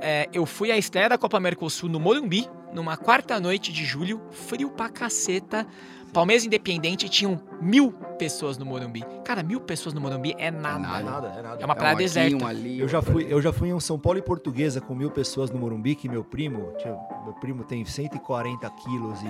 é, 0.00 0.28
eu 0.32 0.44
fui 0.44 0.70
à 0.70 0.76
estreia 0.76 1.08
da 1.08 1.16
Copa 1.18 1.40
Mercosul 1.40 1.88
no 1.88 1.98
Morumbi, 1.98 2.48
numa 2.72 2.96
quarta 2.96 3.38
noite 3.40 3.72
de 3.72 3.84
julho, 3.84 4.20
frio 4.30 4.70
pra 4.70 4.88
caceta. 4.90 5.66
Palmeiras 6.12 6.44
Independente 6.44 7.08
tinham 7.08 7.40
mil 7.60 7.92
pessoas 8.18 8.58
no 8.58 8.64
Morumbi. 8.66 9.04
Cara, 9.24 9.42
mil 9.42 9.60
pessoas 9.60 9.94
no 9.94 10.00
Morumbi 10.00 10.34
é 10.38 10.50
nada. 10.50 10.78
É 10.98 11.02
nada, 11.02 11.28
é 11.38 11.42
nada. 11.42 11.62
É 11.62 11.64
uma 11.64 11.74
praia 11.74 11.92
um 11.92 11.96
aqui, 11.96 12.04
deserta. 12.04 12.44
um 12.44 12.46
ali, 12.46 12.78
Eu 12.80 12.88
já 12.88 13.00
fui, 13.02 13.26
eu 13.28 13.40
já 13.40 13.52
fui 13.52 13.68
em 13.70 13.72
um 13.72 13.80
São 13.80 13.98
Paulo 13.98 14.18
e 14.18 14.22
Portuguesa 14.22 14.80
com 14.80 14.94
mil 14.94 15.10
pessoas 15.10 15.50
no 15.50 15.58
Morumbi, 15.58 15.94
que 15.94 16.08
meu 16.08 16.22
primo, 16.22 16.72
tinha- 16.78 16.96
meu 17.24 17.32
primo 17.40 17.64
tem 17.64 17.84
140 17.84 18.68
quilos 18.70 19.20
e, 19.22 19.26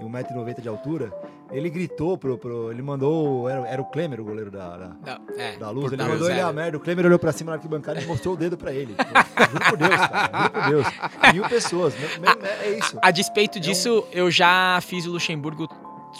e 0.00 0.04
1,90m 0.04 0.60
de 0.60 0.68
altura. 0.68 1.12
Ele 1.50 1.68
gritou 1.68 2.16
pro, 2.16 2.38
pro- 2.38 2.70
ele 2.70 2.80
mandou, 2.82 3.48
era, 3.48 3.66
era 3.66 3.82
o 3.82 3.84
Klemer, 3.86 4.20
o 4.20 4.24
goleiro 4.24 4.50
da, 4.52 4.76
da, 4.76 4.88
Não, 5.04 5.34
é, 5.36 5.56
da 5.56 5.70
luz, 5.70 5.92
ele 5.92 6.00
mandou 6.04 6.30
ele 6.30 6.40
a 6.40 6.52
merda. 6.52 6.76
O 6.76 6.80
Klemer 6.80 7.06
olhou 7.06 7.18
pra 7.18 7.32
cima 7.32 7.50
na 7.50 7.56
arquibancada 7.56 8.00
e 8.00 8.06
mostrou 8.06 8.34
o 8.34 8.36
dedo 8.36 8.56
pra 8.56 8.72
ele. 8.72 8.94
Juro 8.94 9.64
por 9.70 9.76
Deus, 9.76 9.96
cara, 10.06 10.30
juro 10.42 10.50
por 10.52 10.68
Deus. 10.70 10.86
Mil 11.34 11.48
pessoas, 11.48 11.94
me- 11.98 12.18
me- 12.20 12.46
é, 12.46 12.66
é 12.68 12.78
isso. 12.78 12.96
A 13.02 13.10
despeito 13.10 13.58
disso, 13.58 14.06
eu 14.12 14.30
já 14.30 14.78
fiz 14.82 15.06
o 15.06 15.10
Luxemburgo 15.10 15.68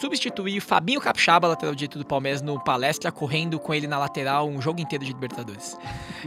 substituir 0.01 0.59
o 0.59 0.62
Fabinho 0.62 1.01
Capixaba, 1.01 1.46
lateral 1.48 1.74
direito 1.74 1.98
do 1.98 2.07
Palmeiras, 2.07 2.40
no 2.40 2.59
palestra, 2.62 3.12
correndo 3.12 3.59
com 3.59 3.74
ele 3.74 3.86
na 3.86 3.98
lateral 3.98 4.48
um 4.48 4.61
jogo 4.61 4.80
inteiro 4.80 5.05
de 5.05 5.12
Libertadores. 5.12 5.76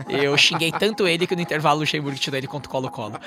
Eu 0.08 0.38
xinguei 0.38 0.72
tanto 0.72 1.08
ele 1.08 1.26
que 1.26 1.36
no 1.36 1.42
intervalo 1.42 1.78
o 1.78 1.80
Luxemburgo 1.82 2.18
tirou 2.18 2.38
ele 2.38 2.48
contra 2.48 2.70
o 2.70 2.72
Colo-Colo. 2.72 3.20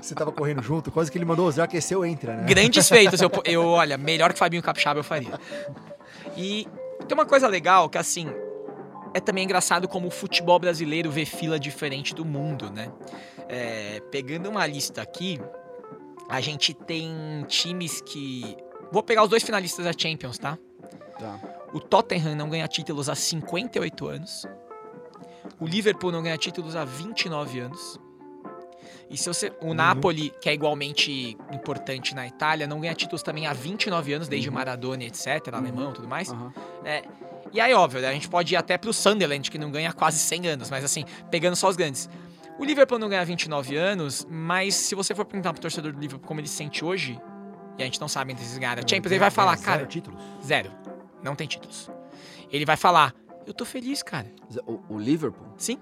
Você 0.00 0.14
tava 0.14 0.32
correndo 0.32 0.62
junto, 0.62 0.90
quase 0.90 1.10
que 1.10 1.18
ele 1.18 1.24
mandou 1.24 1.52
já 1.52 1.64
aqueceu, 1.64 2.04
entra, 2.04 2.36
né? 2.36 2.44
Grandes 2.44 2.88
feitos. 2.88 3.20
Eu, 3.20 3.30
eu, 3.44 3.64
olha, 3.66 3.98
melhor 3.98 4.32
que 4.32 4.38
Fabinho 4.38 4.62
Capixaba 4.62 5.00
eu 5.00 5.04
faria. 5.04 5.38
E 6.36 6.66
tem 7.06 7.14
uma 7.14 7.26
coisa 7.26 7.46
legal 7.46 7.88
que, 7.88 7.98
assim, 7.98 8.28
é 9.14 9.20
também 9.20 9.44
engraçado 9.44 9.86
como 9.86 10.08
o 10.08 10.10
futebol 10.10 10.58
brasileiro 10.58 11.10
vê 11.10 11.24
fila 11.24 11.58
diferente 11.58 12.14
do 12.14 12.24
mundo, 12.24 12.70
né? 12.70 12.90
É, 13.48 14.00
pegando 14.10 14.48
uma 14.48 14.66
lista 14.66 15.02
aqui, 15.02 15.38
a 16.28 16.40
gente 16.40 16.72
tem 16.72 17.44
times 17.46 18.00
que. 18.00 18.56
Vou 18.92 19.02
pegar 19.02 19.22
os 19.22 19.30
dois 19.30 19.42
finalistas 19.42 19.84
da 19.84 19.92
Champions, 19.96 20.38
tá? 20.38 20.58
Tá. 21.18 21.40
O 21.72 21.80
Tottenham 21.80 22.36
não 22.36 22.50
ganha 22.50 22.68
títulos 22.68 23.08
há 23.08 23.14
58 23.14 24.06
anos. 24.06 24.46
O 25.58 25.66
Liverpool 25.66 26.12
não 26.12 26.22
ganha 26.22 26.36
títulos 26.36 26.76
há 26.76 26.84
29 26.84 27.60
anos. 27.60 27.98
E 29.08 29.16
se 29.16 29.28
você, 29.28 29.52
o 29.60 29.74
Napoli, 29.74 30.32
que 30.40 30.48
é 30.48 30.54
igualmente 30.54 31.36
importante 31.52 32.14
na 32.14 32.26
Itália, 32.26 32.66
não 32.66 32.80
ganha 32.80 32.94
títulos 32.94 33.22
também 33.22 33.46
há 33.46 33.52
29 33.52 34.12
anos, 34.12 34.28
desde 34.28 34.50
Maradona, 34.50 35.04
etc., 35.04 35.48
alemão 35.52 35.90
e 35.90 35.94
tudo 35.94 36.08
mais. 36.08 36.30
Aham. 36.30 36.52
É, 36.84 37.02
e 37.52 37.60
aí, 37.60 37.74
óbvio, 37.74 38.00
né, 38.00 38.08
a 38.08 38.12
gente 38.12 38.28
pode 38.28 38.54
ir 38.54 38.56
até 38.56 38.78
pro 38.78 38.92
Sunderland, 38.92 39.50
que 39.50 39.58
não 39.58 39.70
ganha 39.70 39.90
há 39.90 39.92
quase 39.92 40.18
100 40.18 40.48
anos, 40.48 40.70
mas 40.70 40.84
assim, 40.84 41.04
pegando 41.30 41.56
só 41.56 41.68
os 41.68 41.76
grandes. 41.76 42.08
O 42.58 42.64
Liverpool 42.64 42.98
não 42.98 43.08
ganha 43.08 43.20
há 43.20 43.24
29 43.24 43.76
anos, 43.76 44.26
mas 44.30 44.74
se 44.74 44.94
você 44.94 45.14
for 45.14 45.24
perguntar 45.24 45.52
pro 45.52 45.60
torcedor 45.60 45.92
do 45.92 46.00
Liverpool 46.00 46.26
como 46.26 46.40
ele 46.40 46.48
se 46.48 46.54
sente 46.54 46.84
hoje, 46.84 47.20
e 47.78 47.82
a 47.82 47.84
gente 47.84 48.00
não 48.00 48.08
sabe 48.08 48.32
entre 48.32 48.44
esses 48.44 48.58
ganhar 48.58 48.78
a 48.78 48.82
Champions, 48.82 49.10
ele 49.12 49.18
vai 49.18 49.30
falar, 49.30 49.56
Zero 49.56 49.66
cara, 49.66 49.86
títulos. 49.86 50.20
zero, 50.44 50.70
não 51.22 51.34
tem 51.34 51.46
títulos. 51.46 51.90
Ele 52.50 52.64
vai 52.66 52.76
falar, 52.76 53.14
eu 53.46 53.54
tô 53.54 53.64
feliz, 53.64 54.02
cara. 54.02 54.30
O, 54.66 54.80
o 54.94 54.98
Liverpool, 54.98 55.46
Sim, 55.56 55.78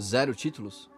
zero 0.00 0.34
títulos? 0.34 0.90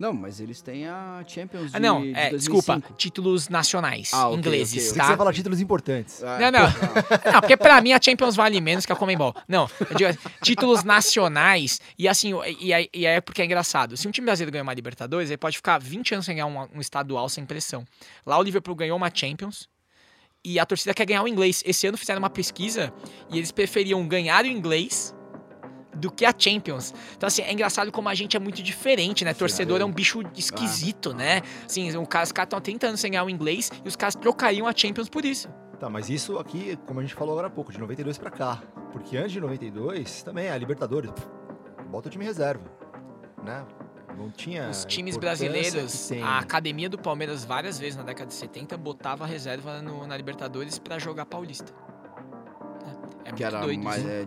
Não, 0.00 0.14
mas 0.14 0.40
eles 0.40 0.62
têm 0.62 0.86
a 0.88 1.22
Champions 1.26 1.70
de, 1.72 1.76
Ah, 1.76 1.78
não, 1.80 2.00
de 2.00 2.14
é, 2.14 2.30
2005. 2.30 2.36
desculpa, 2.38 2.94
títulos 2.96 3.50
nacionais, 3.50 4.10
Ah, 4.14 4.28
ok, 4.28 4.38
ingleses, 4.38 4.72
ok, 4.72 4.80
ok. 4.82 4.92
Você 4.94 4.98
tá? 4.98 5.06
vai 5.08 5.16
falar 5.18 5.32
títulos 5.34 5.60
importantes. 5.60 6.24
Ah, 6.24 6.38
Não, 6.40 6.50
não. 6.50 6.60
Não, 7.32 7.40
porque 7.40 7.54
pra 7.56 7.80
mim 7.82 7.92
a 7.92 8.00
Champions 8.00 8.34
vale 8.34 8.58
menos 8.62 8.86
que 8.86 8.92
a 8.92 8.96
Comembol. 8.96 9.34
Não, 9.46 9.68
eu 9.90 9.96
digo, 9.96 10.18
títulos 10.42 10.84
nacionais, 10.84 11.80
e 11.98 12.08
assim, 12.08 12.32
e 12.58 12.72
aí, 12.72 12.88
e 12.94 13.06
aí 13.06 13.16
é 13.16 13.20
porque 13.20 13.42
é 13.42 13.44
engraçado. 13.44 13.94
Se 13.96 14.08
um 14.08 14.10
time 14.10 14.24
brasileiro 14.24 14.50
ganhar 14.50 14.62
uma 14.62 14.72
Libertadores, 14.72 15.28
ele 15.28 15.36
pode 15.36 15.58
ficar 15.58 15.78
20 15.78 16.14
anos 16.14 16.24
sem 16.24 16.34
ganhar 16.36 16.46
um, 16.46 16.66
um 16.74 16.80
estadual 16.80 17.28
sem 17.28 17.44
pressão. 17.44 17.84
Lá 18.24 18.38
o 18.38 18.42
Liverpool 18.42 18.74
ganhou 18.74 18.96
uma 18.96 19.10
Champions, 19.14 19.68
e 20.42 20.58
a 20.58 20.64
torcida 20.64 20.94
quer 20.94 21.04
ganhar 21.04 21.22
o 21.22 21.28
inglês. 21.28 21.62
Esse 21.66 21.86
ano 21.86 21.98
fizeram 21.98 22.20
uma 22.20 22.30
pesquisa, 22.30 22.90
e 23.30 23.36
eles 23.36 23.52
preferiam 23.52 24.08
ganhar 24.08 24.44
o 24.44 24.48
inglês 24.48 25.14
do 25.94 26.10
que 26.10 26.24
a 26.24 26.32
Champions. 26.36 26.94
Então, 27.16 27.26
assim, 27.26 27.42
é 27.42 27.52
engraçado 27.52 27.90
como 27.90 28.08
a 28.08 28.14
gente 28.14 28.36
é 28.36 28.40
muito 28.40 28.62
diferente, 28.62 29.24
né? 29.24 29.34
Torcedor 29.34 29.80
é 29.80 29.84
um 29.84 29.92
bicho 29.92 30.22
esquisito, 30.36 31.12
né? 31.12 31.42
Assim, 31.66 31.88
os 31.96 32.08
caras 32.08 32.28
estão 32.30 32.58
há 32.58 32.60
30 32.62 32.86
anos 32.88 33.00
sem 33.00 33.10
ganhar 33.10 33.24
o 33.24 33.30
inglês 33.30 33.70
e 33.84 33.88
os 33.88 33.96
caras 33.96 34.14
trocariam 34.14 34.66
a 34.66 34.72
Champions 34.74 35.08
por 35.08 35.24
isso. 35.24 35.48
Tá, 35.78 35.88
mas 35.88 36.10
isso 36.10 36.38
aqui, 36.38 36.78
como 36.86 37.00
a 37.00 37.02
gente 37.02 37.14
falou 37.14 37.32
agora 37.32 37.46
há 37.46 37.50
pouco, 37.50 37.72
de 37.72 37.78
92 37.80 38.18
pra 38.18 38.30
cá. 38.30 38.62
Porque 38.92 39.16
antes 39.16 39.32
de 39.32 39.40
92, 39.40 40.22
também 40.22 40.50
a 40.50 40.56
Libertadores, 40.58 41.10
bota 41.88 42.08
o 42.08 42.10
time 42.10 42.24
reserva, 42.24 42.64
né? 43.42 43.64
Não 44.18 44.30
tinha 44.30 44.68
Os 44.68 44.84
times 44.84 45.16
brasileiros, 45.16 46.10
a 46.22 46.38
academia 46.40 46.90
do 46.90 46.98
Palmeiras 46.98 47.44
várias 47.44 47.78
vezes 47.78 47.96
na 47.96 48.02
década 48.02 48.26
de 48.26 48.34
70 48.34 48.76
botava 48.76 49.24
reserva 49.24 49.80
no- 49.80 50.06
na 50.06 50.16
Libertadores 50.16 50.78
pra 50.78 50.98
jogar 50.98 51.24
Paulista. 51.24 51.72
É, 52.84 52.90
é 52.90 53.24
que 53.24 53.30
muito 53.30 53.44
era 53.44 53.60
doido 53.60 53.82
mais, 53.82 53.98
isso. 54.02 54.08
é, 54.10 54.26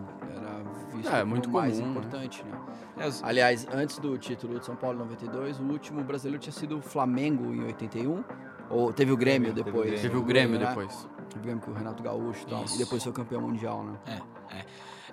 visto 0.96 1.12
É, 1.12 1.24
muito 1.24 1.48
mais 1.50 1.78
comum, 1.78 1.84
né? 1.94 1.98
importante, 2.00 2.44
né? 2.44 2.58
É, 2.98 3.06
os- 3.08 3.22
Aliás, 3.24 3.66
antes 3.72 3.98
do 3.98 4.16
título 4.18 4.58
de 4.58 4.64
São 4.66 4.76
Paulo 4.76 4.96
em 4.96 5.00
92, 5.00 5.58
o 5.60 5.64
último 5.64 6.02
brasileiro 6.02 6.40
tinha 6.40 6.52
sido 6.52 6.78
o 6.78 6.80
Flamengo 6.82 7.52
em 7.52 7.64
81. 7.64 8.22
Ou 8.70 8.92
teve 8.92 9.12
o 9.12 9.16
Grêmio 9.16 9.52
Teve 9.52 9.60
o 9.60 9.64
depois. 9.64 9.84
Grêmio. 9.86 10.02
Teve 10.02 10.16
o 10.16 10.22
Grêmio 10.22 10.58
né? 10.58 10.66
depois. 10.66 11.08
Teve 11.28 11.38
o 11.38 11.42
Grêmio 11.42 11.62
com 11.62 11.70
o 11.70 11.74
Renato 11.74 12.02
Gaúcho 12.02 12.42
e 12.42 12.46
tal. 12.50 12.64
Isso. 12.64 12.74
E 12.76 12.78
depois 12.78 13.02
foi 13.02 13.12
campeão 13.12 13.40
mundial, 13.42 13.84
né? 13.84 13.98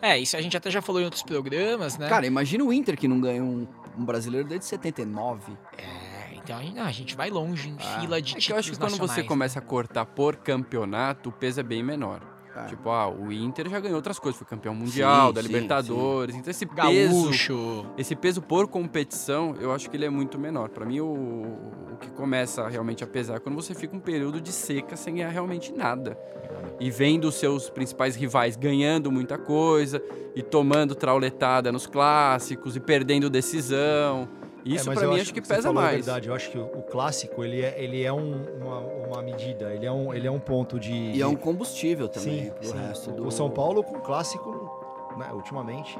É, 0.02 0.18
isso 0.18 0.36
a 0.36 0.42
gente 0.42 0.58
até 0.58 0.72
já 0.72 0.82
falou 0.82 1.00
em 1.02 1.06
outros 1.06 1.22
programas, 1.22 1.98
né? 1.98 2.08
Cara, 2.10 2.26
imagina 2.26 2.64
o 2.64 2.74
Inter 2.74 2.98
que 2.98 3.08
não 3.08 3.20
ganhou 3.22 3.46
um, 3.46 3.68
um 3.98 4.04
brasileiro 4.06 4.48
desde 4.48 4.66
79. 4.66 5.52
É, 5.78 6.36
então 6.36 6.58
a 6.58 6.62
gente, 6.64 6.76
não, 6.76 6.84
a 6.84 6.92
gente 6.92 7.16
vai 7.16 7.30
longe 7.30 7.70
em 7.70 7.76
Ah, 7.80 8.00
fila 8.00 8.20
de 8.22 8.32
É 8.32 8.34
que 8.34 8.38
eu 8.38 8.42
títulos 8.42 8.60
acho 8.60 8.72
que 8.72 8.78
quando 8.78 8.90
você 8.92 8.98
nacionais, 8.98 9.24
né? 9.24 9.28
começa 9.28 9.60
a 9.60 9.62
cortar 9.62 10.06
por 10.08 10.38
campeonato, 10.38 11.30
o 11.30 11.32
peso 11.32 11.60
é 11.60 11.64
bem 11.64 11.84
menor. 11.84 12.22
É. 12.56 12.66
Tipo, 12.66 12.90
ah, 12.90 13.08
o 13.08 13.32
Inter 13.32 13.70
já 13.70 13.80
ganhou 13.80 13.96
outras 13.96 14.20
coisas, 14.20 14.38
foi 14.38 14.46
campeão 14.46 14.76
mundial, 14.76 15.28
Sim, 15.30 15.34
da 15.34 15.42
sim, 15.42 15.48
Libertadores. 15.48 16.36
Então 16.36 16.52
esse 16.52 16.66
peso, 16.66 17.24
Gaúcho. 17.24 17.86
esse 17.98 18.16
peso 18.16 18.42
por 18.42 18.68
competição, 18.68 19.56
eu 19.60 19.72
acho 19.72 19.90
que 19.90 19.96
ele 19.96 20.06
é 20.06 20.10
muito 20.10 20.38
menor. 20.38 20.70
Pra 20.70 20.86
mim, 20.86 21.00
o, 21.00 21.06
o 21.94 21.98
que 22.00 22.10
começa 22.12 22.68
realmente 22.68 23.04
a 23.04 23.08
pesar 23.08 23.36
é 23.36 23.40
quando 23.40 23.56
você 23.56 23.74
fica 23.74 23.96
um 23.96 24.00
período 24.00 24.42
de 24.42 24.52
seca 24.52 24.96
sem 24.96 25.16
ganhar 25.16 25.30
realmente 25.30 25.72
nada. 25.72 26.18
E 26.80 26.92
vendo 26.92 27.26
os 27.30 27.36
seus 27.36 27.70
principais 27.70 28.16
rivais 28.16 28.56
ganhando 28.56 29.12
muita 29.12 29.38
coisa 29.38 30.02
e 30.36 30.42
tomando 30.42 30.94
trauletada 30.96 31.72
nos 31.72 31.88
clássicos 31.88 32.76
e 32.76 32.80
perdendo 32.80 33.30
decisão. 33.30 34.28
Isso 34.64 34.84
É, 34.86 34.88
mas 34.88 35.00
pra 35.00 35.08
eu 35.08 35.14
mim 35.14 35.20
acho 35.22 35.34
que 35.34 35.42
você 35.46 35.54
pesa 35.56 35.74
mais. 35.74 35.96
verdade, 36.06 36.30
eu 36.30 36.36
acho 36.36 36.52
que 36.52 36.58
o, 36.58 36.64
o 36.66 36.84
clássico, 36.84 37.44
ele 37.44 37.62
é, 37.62 37.82
ele 37.84 38.04
é 38.04 38.14
um- 38.14 38.46
uma, 38.62 38.80
uma 38.80 39.22
medida, 39.22 39.74
ele 39.74 39.86
é 39.86 39.92
um, 39.92 40.14
ele 40.14 40.28
é 40.28 40.32
um 40.32 40.40
ponto 40.40 40.80
de... 40.80 40.94
E 40.94 41.22
é 41.22 41.26
um 41.28 41.36
combustível 41.36 42.08
também 42.08 42.46
Sim, 42.46 42.52
pro 42.52 42.64
sim. 42.68 42.78
resto 42.78 43.10
O- 43.10 43.14
do... 43.14 43.28
O 43.28 43.32
São 43.32 43.50
Paulo 43.50 43.84
com 43.84 43.96
o 43.98 44.02
clássico 44.02 44.52
né, 45.18 45.30
ultimamente. 45.34 45.98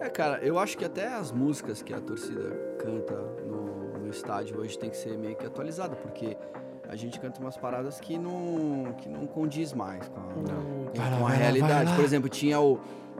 É, 0.00 0.08
cara, 0.08 0.38
eu 0.42 0.58
acho 0.58 0.78
que 0.78 0.84
até 0.84 1.08
as 1.08 1.32
músicas 1.32 1.82
que 1.82 1.92
a 1.92 2.00
torcida 2.00 2.50
canta 2.78 3.16
no, 3.44 3.98
no 3.98 4.08
estádio 4.10 4.60
hoje 4.60 4.78
tem 4.78 4.90
que 4.90 4.96
ser 4.96 5.18
meio 5.18 5.34
que 5.34 5.44
atualizada, 5.44 5.96
porque 5.96 6.36
a 6.88 6.94
gente 6.94 7.18
canta 7.18 7.40
umas 7.40 7.56
paradas 7.56 8.00
que 8.00 8.16
não, 8.16 8.94
que 8.96 9.08
não 9.08 9.26
condiz 9.26 9.72
mais 9.72 10.08
com 10.08 10.20
a, 10.20 10.22
com- 11.18 11.26
a 11.26 11.30
realidade. 11.30 11.92
Por 11.94 12.04
exemplo, 12.04 12.28
tinha 12.28 12.60
o. 12.60 12.78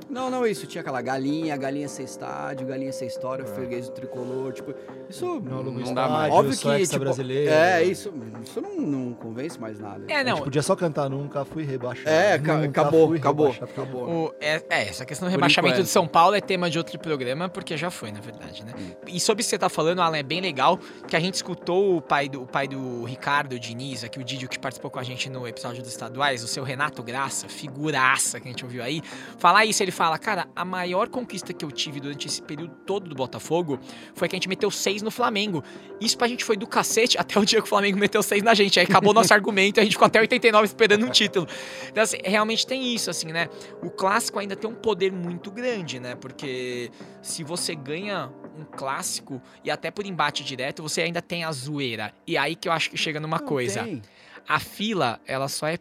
Não, 0.09 0.31
não, 0.31 0.47
isso. 0.47 0.67
Tinha 0.67 0.81
aquela 0.81 1.01
galinha, 1.03 1.57
galinha 1.57 1.89
sem 1.89 2.05
estádio, 2.05 2.67
galinha 2.67 2.93
sem 2.93 3.07
história, 3.09 3.45
freguês 3.45 3.87
do 3.89 3.93
tricolor. 3.93 4.53
Tipo, 4.53 4.75
isso 5.09 5.25
Não, 5.41 5.63
Não 5.63 5.93
o 5.93 5.95
dá 5.95 6.09
mais. 6.09 6.33
Óbvio 6.33 6.55
só 6.55 6.77
que, 6.77 6.87
tipo, 6.87 6.99
brasileiro. 7.01 7.51
é, 7.51 7.83
isso, 7.85 8.13
isso 8.43 8.61
não, 8.61 8.77
não 8.77 9.13
convence 9.13 9.59
mais 9.61 9.79
nada. 9.79 10.05
É, 10.09 10.15
A 10.17 10.19
gente 10.19 10.29
não. 10.29 10.39
podia 10.43 10.63
só 10.63 10.75
cantar 10.77 11.09
Nunca 11.11 11.45
Fui 11.45 11.65
Rebaixado. 11.65 12.09
É, 12.09 12.35
acabou, 12.35 13.09
fui 13.09 13.19
acabou, 13.19 13.51
acabou. 13.51 14.09
O- 14.09 14.35
é, 14.41 14.63
é, 14.71 14.89
essa 14.89 15.05
questão 15.05 15.27
do 15.29 15.31
Por 15.31 15.37
rebaixamento 15.37 15.75
enquanto. 15.75 15.87
de 15.87 15.91
São 15.93 16.07
Paulo 16.07 16.35
é 16.35 16.41
tema 16.41 16.71
de 16.71 16.79
outro 16.79 16.99
programa, 16.99 17.49
porque 17.49 17.77
já 17.77 17.91
foi, 17.91 18.11
na 18.13 18.21
verdade, 18.21 18.65
né? 18.65 18.73
E 19.07 19.19
sobre 19.21 19.43
o 19.43 19.45
que 19.45 19.51
você 19.51 19.59
tá 19.59 19.69
falando, 19.69 20.01
Alan, 20.01 20.17
é 20.19 20.23
bem 20.23 20.41
legal 20.41 20.79
que 21.07 21.17
a 21.17 21.21
gente 21.21 21.35
escutou 21.35 21.97
o 21.97 22.03
pai 22.03 22.29
do, 22.29 22.43
o 22.43 22.47
pai 22.47 22.67
do 22.69 23.05
Ricardo 23.05 23.55
o 23.55 23.59
Diniz, 23.59 24.05
aqui 24.05 24.19
o 24.19 24.25
Didio 24.25 24.49
que 24.49 24.59
participou 24.59 24.91
com 24.91 24.99
a 24.99 25.03
gente 25.03 25.29
no 25.31 25.47
episódio 25.47 25.83
dos 25.83 25.91
estaduais, 25.91 26.43
o 26.45 26.49
seu 26.49 26.63
Renato 26.65 27.03
Graça, 27.03 27.49
figuraça 27.49 28.41
que 28.41 28.49
a 28.49 28.51
gente 28.51 28.65
ouviu 28.65 28.83
aí, 28.83 29.03
falar 29.39 29.65
isso, 29.65 29.83
ele 29.83 29.88
fala, 29.91 30.19
cara, 30.19 30.49
a 30.55 30.65
maior 30.65 31.09
conquista 31.09 31.53
que 31.53 31.65
eu 31.65 31.71
tive 31.71 32.01
durante 32.01 32.27
esse 32.27 32.41
período 32.43 32.75
todo 32.87 33.09
do 33.09 33.15
Botafogo 33.15 33.79
foi 34.15 34.29
que 34.29 34.35
a 34.35 34.39
gente 34.39 34.49
meteu 34.49 34.71
seis 34.71 35.03
no 35.03 35.11
Flamengo. 35.11 35.63
Isso 36.01 36.17
pra 36.17 36.29
gente 36.29 36.45
foi 36.45 36.57
do 36.57 36.67
cacete 36.67 37.19
até 37.19 37.39
o 37.39 37.45
dia 37.45 37.61
que 37.61 37.67
o 37.67 37.69
Flamengo 37.69 37.99
meteu 37.99 38.23
seis 38.23 38.43
na 38.43 38.55
gente. 38.55 38.79
Aí 38.79 38.87
acabou 38.87 39.13
nosso 39.15 39.33
argumento 39.35 39.79
e 39.79 39.81
a 39.81 39.85
gente 39.85 39.93
ficou 39.93 40.07
até 40.07 40.21
89 40.21 40.65
esperando 40.67 41.07
um 41.07 41.11
título. 41.11 41.47
Então, 41.89 42.03
assim, 42.03 42.19
realmente 42.25 42.67
tem 42.67 42.95
isso, 42.95 43.11
assim, 43.11 43.29
né? 43.33 43.49
O 43.83 43.91
clássico 43.91 44.39
ainda 44.39 44.55
tem 44.57 44.69
um 44.71 44.75
poder 44.75 45.13
muito 45.13 45.51
grande, 45.51 45.99
né? 46.01 46.15
Porque 46.15 46.91
se 47.23 47.43
você 47.45 47.75
ganha 47.75 48.31
um 48.59 48.65
clássico 48.65 49.41
e 49.65 49.71
até 49.71 49.91
por 49.91 50.07
embate 50.07 50.45
direto, 50.45 50.83
você 50.83 51.03
ainda 51.03 51.23
tem 51.23 51.45
a 51.45 51.53
zoeira. 51.53 52.13
E 52.27 52.37
aí 52.37 52.55
que 52.57 52.69
eu 52.69 52.73
acho 52.73 52.91
que 52.91 52.97
chega 52.97 53.21
numa 53.21 53.39
Não, 53.39 53.47
coisa. 53.47 53.85
tem. 53.85 54.03
A 54.49 54.59
fila, 54.59 55.21
ela 55.27 55.47
só 55.49 55.67
é 55.69 55.79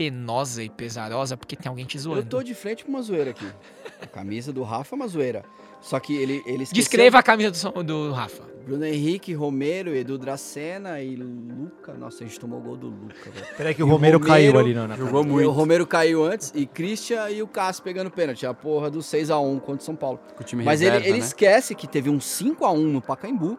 penosa 0.00 0.62
e 0.62 0.70
pesarosa 0.70 1.36
porque 1.36 1.54
tem 1.54 1.68
alguém 1.68 1.84
te 1.84 1.98
zoando. 1.98 2.20
Eu 2.20 2.24
tô 2.24 2.42
de 2.42 2.54
frente 2.54 2.84
com 2.86 2.90
uma 2.90 3.02
zoeira 3.02 3.32
aqui. 3.32 3.44
A 4.00 4.06
camisa 4.06 4.50
do 4.50 4.62
Rafa 4.62 4.94
é 4.94 4.96
uma 4.96 5.06
zoeira. 5.06 5.44
Só 5.82 6.00
que 6.00 6.16
ele, 6.16 6.42
ele 6.46 6.62
esqueceu- 6.62 6.74
Descreva 6.74 7.18
a 7.18 7.22
camisa 7.22 7.50
do, 7.70 7.82
do 7.84 8.12
Rafa. 8.12 8.42
Bruno 8.64 8.84
Henrique, 8.86 9.34
Romero, 9.34 9.94
Edu 9.94 10.16
Dracena 10.16 11.02
e 11.02 11.16
Luca. 11.16 11.92
Nossa, 11.94 12.24
a 12.24 12.26
gente 12.26 12.40
tomou 12.40 12.60
o 12.60 12.62
gol 12.62 12.76
do 12.78 12.86
Luca, 12.88 13.30
velho. 13.30 13.46
Peraí 13.58 13.74
que 13.74 13.82
o 13.82 13.86
E 13.86 13.88
o 13.88 13.92
Romero, 13.92 14.18
Romero 14.18 14.32
caiu 14.32 14.58
ali 14.58 14.72
na, 14.72 14.88
na 14.88 14.96
Jogou 14.96 15.22
muito. 15.22 15.46
o 15.48 15.52
Romero 15.52 15.86
caiu 15.86 16.24
antes 16.24 16.50
e 16.54 16.64
Christian 16.66 17.28
e 17.30 17.42
o 17.42 17.46
Cássio 17.46 17.82
pegando 17.82 18.10
pênalti. 18.10 18.46
A 18.46 18.54
porra 18.54 18.90
do 18.90 19.00
6x1 19.00 19.60
contra 19.60 19.82
o 19.82 19.84
São 19.84 19.96
Paulo. 19.96 20.18
O 20.40 20.44
time 20.44 20.64
Mas 20.64 20.80
reserva, 20.80 20.98
ele, 21.04 21.08
ele 21.08 21.18
né? 21.20 21.26
esquece 21.26 21.74
que 21.74 21.86
teve 21.86 22.08
um 22.08 22.16
5x1 22.18 22.76
no 22.78 23.02
Pacaembu 23.02 23.58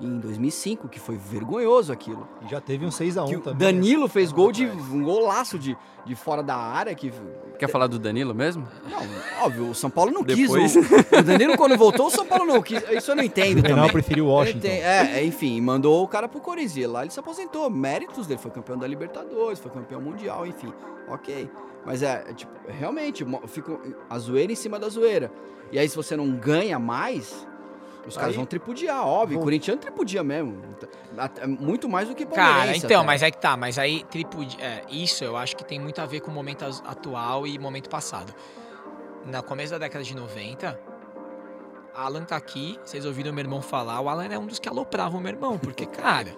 em 0.00 0.18
2005, 0.18 0.88
que 0.88 0.98
foi 1.00 1.16
vergonhoso 1.16 1.92
aquilo. 1.92 2.26
E 2.44 2.48
já 2.50 2.60
teve 2.60 2.84
um 2.84 2.88
6x1 2.90 3.28
Que 3.28 3.36
o 3.36 3.40
também. 3.40 3.58
Danilo 3.58 4.02
né? 4.02 4.08
fez 4.08 4.30
gol 4.32 4.52
de 4.52 4.66
um 4.66 5.02
golaço 5.02 5.58
de, 5.58 5.76
de 6.04 6.14
fora 6.14 6.42
da 6.42 6.56
área 6.56 6.94
que 6.94 7.12
Quer 7.58 7.68
falar 7.68 7.88
do 7.88 7.98
Danilo 7.98 8.32
mesmo? 8.34 8.68
Não, 8.88 9.44
óbvio, 9.44 9.70
o 9.70 9.74
São 9.74 9.90
Paulo 9.90 10.12
não 10.12 10.22
Depois- 10.22 10.72
quis. 10.72 10.76
O, 10.76 11.16
o 11.18 11.22
Danilo, 11.24 11.56
quando 11.56 11.76
voltou, 11.76 12.06
o 12.06 12.10
São 12.10 12.24
Paulo 12.24 12.44
não 12.46 12.62
quis. 12.62 12.80
Isso 12.90 13.10
eu 13.10 13.16
não 13.16 13.22
entendo 13.24 13.58
O 13.58 13.62
também. 13.62 13.90
preferiu 13.90 14.26
o 14.26 14.28
Ele 14.28 14.34
Washington. 14.36 14.60
tem- 14.60 14.80
é, 14.80 15.18
é, 15.18 15.24
enfim, 15.24 15.60
mandou 15.60 16.04
o 16.04 16.06
cara 16.08 16.28
pro 16.28 16.40
Corinthians. 16.40 16.90
Lá 16.90 17.02
ele 17.02 17.10
se 17.10 17.18
aposentou. 17.18 17.68
Méritos 17.68 18.26
dele. 18.28 18.38
Foi 18.40 18.50
campeão 18.52 18.78
da 18.78 18.86
Libertadores, 18.86 19.58
foi 19.58 19.70
campeão 19.72 20.00
mundial, 20.00 20.46
enfim. 20.46 20.72
Ok. 21.08 21.50
Mas 21.84 22.02
é, 22.02 22.24
é, 22.28 22.32
tipo, 22.34 22.52
realmente, 22.68 23.26
fica 23.46 23.76
a 24.08 24.18
zoeira 24.18 24.52
em 24.52 24.56
cima 24.56 24.78
da 24.78 24.88
zoeira. 24.88 25.32
E 25.72 25.78
aí, 25.78 25.88
se 25.88 25.96
você 25.96 26.16
não 26.16 26.30
ganha 26.30 26.78
mais, 26.78 27.46
os 28.08 28.16
caras 28.16 28.30
Aí- 28.30 28.36
vão 28.36 28.46
tripudiar, 28.46 29.06
óbvio. 29.06 29.36
Vão- 29.36 29.44
corintiano 29.44 29.80
tripudia 29.80 30.24
mesmo. 30.24 30.60
Até- 31.16 31.46
Muito 31.46 31.88
mais 31.88 32.08
do 32.08 32.14
que 32.14 32.24
palmeirense. 32.26 32.64
Cara, 32.64 32.76
então, 32.76 32.98
até. 33.00 33.06
mas 33.06 33.22
é 33.22 33.30
que 33.30 33.38
tá, 33.38 33.56
mas 33.56 33.78
aí 33.78 34.04
tripud... 34.04 34.56
é, 34.60 34.82
isso 34.90 35.24
eu 35.24 35.36
acho 35.36 35.56
que 35.56 35.64
tem 35.64 35.78
muito 35.78 36.00
a 36.00 36.06
ver 36.06 36.20
com 36.20 36.30
o 36.30 36.34
momento 36.34 36.64
atual 36.84 37.46
e 37.46 37.58
momento 37.58 37.88
passado. 37.88 38.34
No 39.26 39.42
começo 39.42 39.72
da 39.72 39.78
década 39.78 40.02
de 40.04 40.16
90, 40.16 40.78
Alan 41.94 42.22
tá 42.24 42.36
aqui, 42.36 42.78
vocês 42.84 43.04
ouviram 43.04 43.32
meu 43.32 43.42
irmão 43.44 43.60
falar, 43.60 44.00
o 44.00 44.08
Alan 44.08 44.26
é 44.26 44.38
um 44.38 44.46
dos 44.46 44.58
que 44.58 44.68
alopravam 44.68 45.18
o 45.18 45.22
meu 45.22 45.32
irmão, 45.32 45.58
porque, 45.58 45.84
cara, 45.84 46.34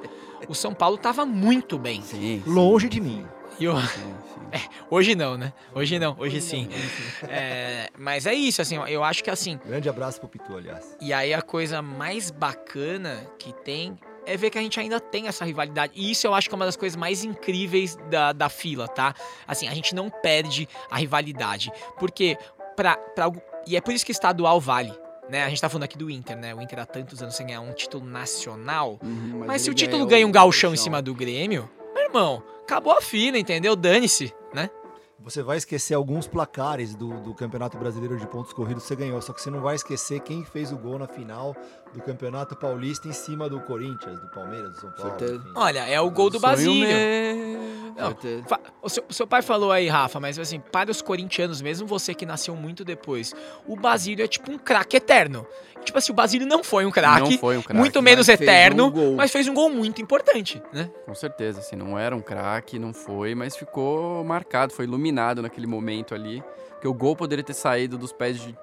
o 0.48 0.54
São 0.54 0.72
Paulo 0.72 0.96
tava 0.96 1.26
muito 1.26 1.78
bem. 1.78 2.00
Sim, 2.02 2.42
sim, 2.44 2.50
Longe 2.50 2.88
de 2.88 3.00
mim. 3.00 3.26
E 3.60 3.68
o- 3.68 3.80
sim. 3.80 4.14
Hoje 4.90 5.14
não, 5.14 5.36
né? 5.38 5.52
Hoje 5.74 5.98
não, 5.98 6.16
hoje 6.18 6.40
sim. 6.40 6.68
É, 7.28 7.88
mas 7.96 8.26
é 8.26 8.34
isso, 8.34 8.60
assim, 8.60 8.76
eu 8.88 9.04
acho 9.04 9.22
que 9.22 9.30
assim, 9.30 9.60
Grande 9.64 9.88
abraço 9.88 10.18
pro 10.18 10.28
Pitu, 10.28 10.56
aliás. 10.56 10.96
E 11.00 11.12
aí 11.12 11.32
a 11.32 11.40
coisa 11.42 11.80
mais 11.80 12.30
bacana 12.32 13.24
que 13.38 13.52
tem 13.52 13.96
é 14.26 14.36
ver 14.36 14.50
que 14.50 14.58
a 14.58 14.60
gente 14.60 14.78
ainda 14.80 14.98
tem 14.98 15.28
essa 15.28 15.44
rivalidade. 15.44 15.92
E 15.94 16.10
isso 16.10 16.26
eu 16.26 16.34
acho 16.34 16.48
que 16.48 16.54
é 16.54 16.56
uma 16.56 16.64
das 16.66 16.76
coisas 16.76 16.96
mais 16.96 17.22
incríveis 17.24 17.96
da, 18.10 18.32
da 18.32 18.48
fila, 18.48 18.88
tá? 18.88 19.14
Assim, 19.46 19.68
a 19.68 19.74
gente 19.74 19.94
não 19.94 20.10
perde 20.10 20.68
a 20.90 20.98
rivalidade. 20.98 21.70
Porque, 21.98 22.36
pra, 22.76 22.96
pra, 22.96 23.30
e 23.66 23.76
é 23.76 23.80
por 23.80 23.92
isso 23.94 24.04
que 24.04 24.12
estadual 24.12 24.60
vale. 24.60 24.92
Né? 25.28 25.44
A 25.44 25.48
gente 25.48 25.60
tá 25.60 25.68
falando 25.68 25.84
aqui 25.84 25.96
do 25.96 26.10
Inter, 26.10 26.36
né? 26.36 26.52
O 26.54 26.60
Inter 26.60 26.80
há 26.80 26.86
tantos 26.86 27.22
anos 27.22 27.36
sem 27.36 27.46
ganhar 27.46 27.60
um 27.60 27.72
título 27.72 28.04
nacional. 28.04 28.98
Uhum, 29.02 29.44
Mas, 29.46 29.62
se 29.62 29.68
ele 29.68 29.74
o 29.74 29.76
título 29.76 30.04
ganha 30.06 30.26
um 30.26 30.32
galchão 30.32 30.74
em 30.74 30.76
cima 30.76 31.00
do 31.00 31.14
Grêmio, 31.14 31.70
irmão, 32.10 32.42
acabou 32.62 32.92
a 32.92 33.00
fila, 33.00 33.38
entendeu? 33.38 33.76
Dane-se, 33.76 34.34
né? 34.52 34.68
Você 35.20 35.42
vai 35.42 35.58
esquecer 35.58 35.94
alguns 35.94 36.26
placares 36.26 36.94
do, 36.94 37.20
do 37.20 37.34
Campeonato 37.34 37.76
Brasileiro 37.76 38.16
de 38.16 38.26
pontos 38.26 38.52
corridos 38.52 38.82
que 38.82 38.88
você 38.88 38.96
ganhou, 38.96 39.20
só 39.20 39.32
que 39.32 39.40
você 39.40 39.50
não 39.50 39.60
vai 39.60 39.76
esquecer 39.76 40.20
quem 40.20 40.44
fez 40.44 40.72
o 40.72 40.78
gol 40.78 40.98
na 40.98 41.06
final 41.06 41.54
do 41.92 42.00
Campeonato 42.00 42.54
Paulista 42.54 43.08
em 43.08 43.12
cima 43.12 43.48
do 43.48 43.60
Corinthians, 43.60 44.20
do 44.20 44.28
Palmeiras, 44.28 44.74
do 44.74 44.80
São 44.80 44.90
Paulo. 44.90 45.16
Enfim. 45.20 45.52
Olha, 45.54 45.86
é 45.88 46.00
o 46.00 46.10
gol 46.10 46.30
do 46.30 46.38
Basílio. 46.38 46.88
Não, 47.96 48.16
O 48.82 48.88
seu, 48.88 49.04
o 49.08 49.12
seu 49.12 49.26
pai 49.26 49.42
falou 49.42 49.72
aí, 49.72 49.88
Rafa, 49.88 50.20
mas 50.20 50.38
assim, 50.38 50.60
para 50.60 50.90
os 50.90 51.02
corintianos, 51.02 51.60
mesmo 51.60 51.86
você 51.86 52.14
que 52.14 52.24
nasceu 52.24 52.54
muito 52.54 52.84
depois, 52.84 53.34
o 53.66 53.76
Basílio 53.76 54.24
é 54.24 54.28
tipo 54.28 54.50
um 54.52 54.58
craque 54.58 54.96
eterno. 54.96 55.46
Tipo 55.84 55.98
assim, 55.98 56.12
o 56.12 56.14
Basílio 56.14 56.46
não 56.46 56.62
foi 56.62 56.84
um 56.84 56.90
craque, 56.90 57.40
um 57.42 57.74
muito 57.74 58.02
menos 58.02 58.28
mas 58.28 58.38
fez 58.38 58.48
eterno, 58.48 58.92
um 58.94 59.16
mas 59.16 59.30
fez 59.30 59.48
um 59.48 59.54
gol 59.54 59.70
muito 59.70 60.00
importante, 60.00 60.62
né? 60.72 60.90
Com 61.06 61.14
certeza, 61.14 61.60
assim, 61.60 61.74
não 61.74 61.98
era 61.98 62.14
um 62.14 62.20
craque, 62.20 62.78
não 62.78 62.92
foi, 62.92 63.34
mas 63.34 63.56
ficou 63.56 64.22
marcado, 64.22 64.72
foi 64.72 64.84
iluminado 64.84 65.42
naquele 65.42 65.66
momento 65.66 66.14
ali. 66.14 66.42
Porque 66.70 66.86
o 66.88 66.94
gol 66.94 67.16
poderia 67.16 67.44
ter 67.44 67.54
saído 67.54 67.98
dos 67.98 68.12
pés 68.12 68.40
de 68.40 68.56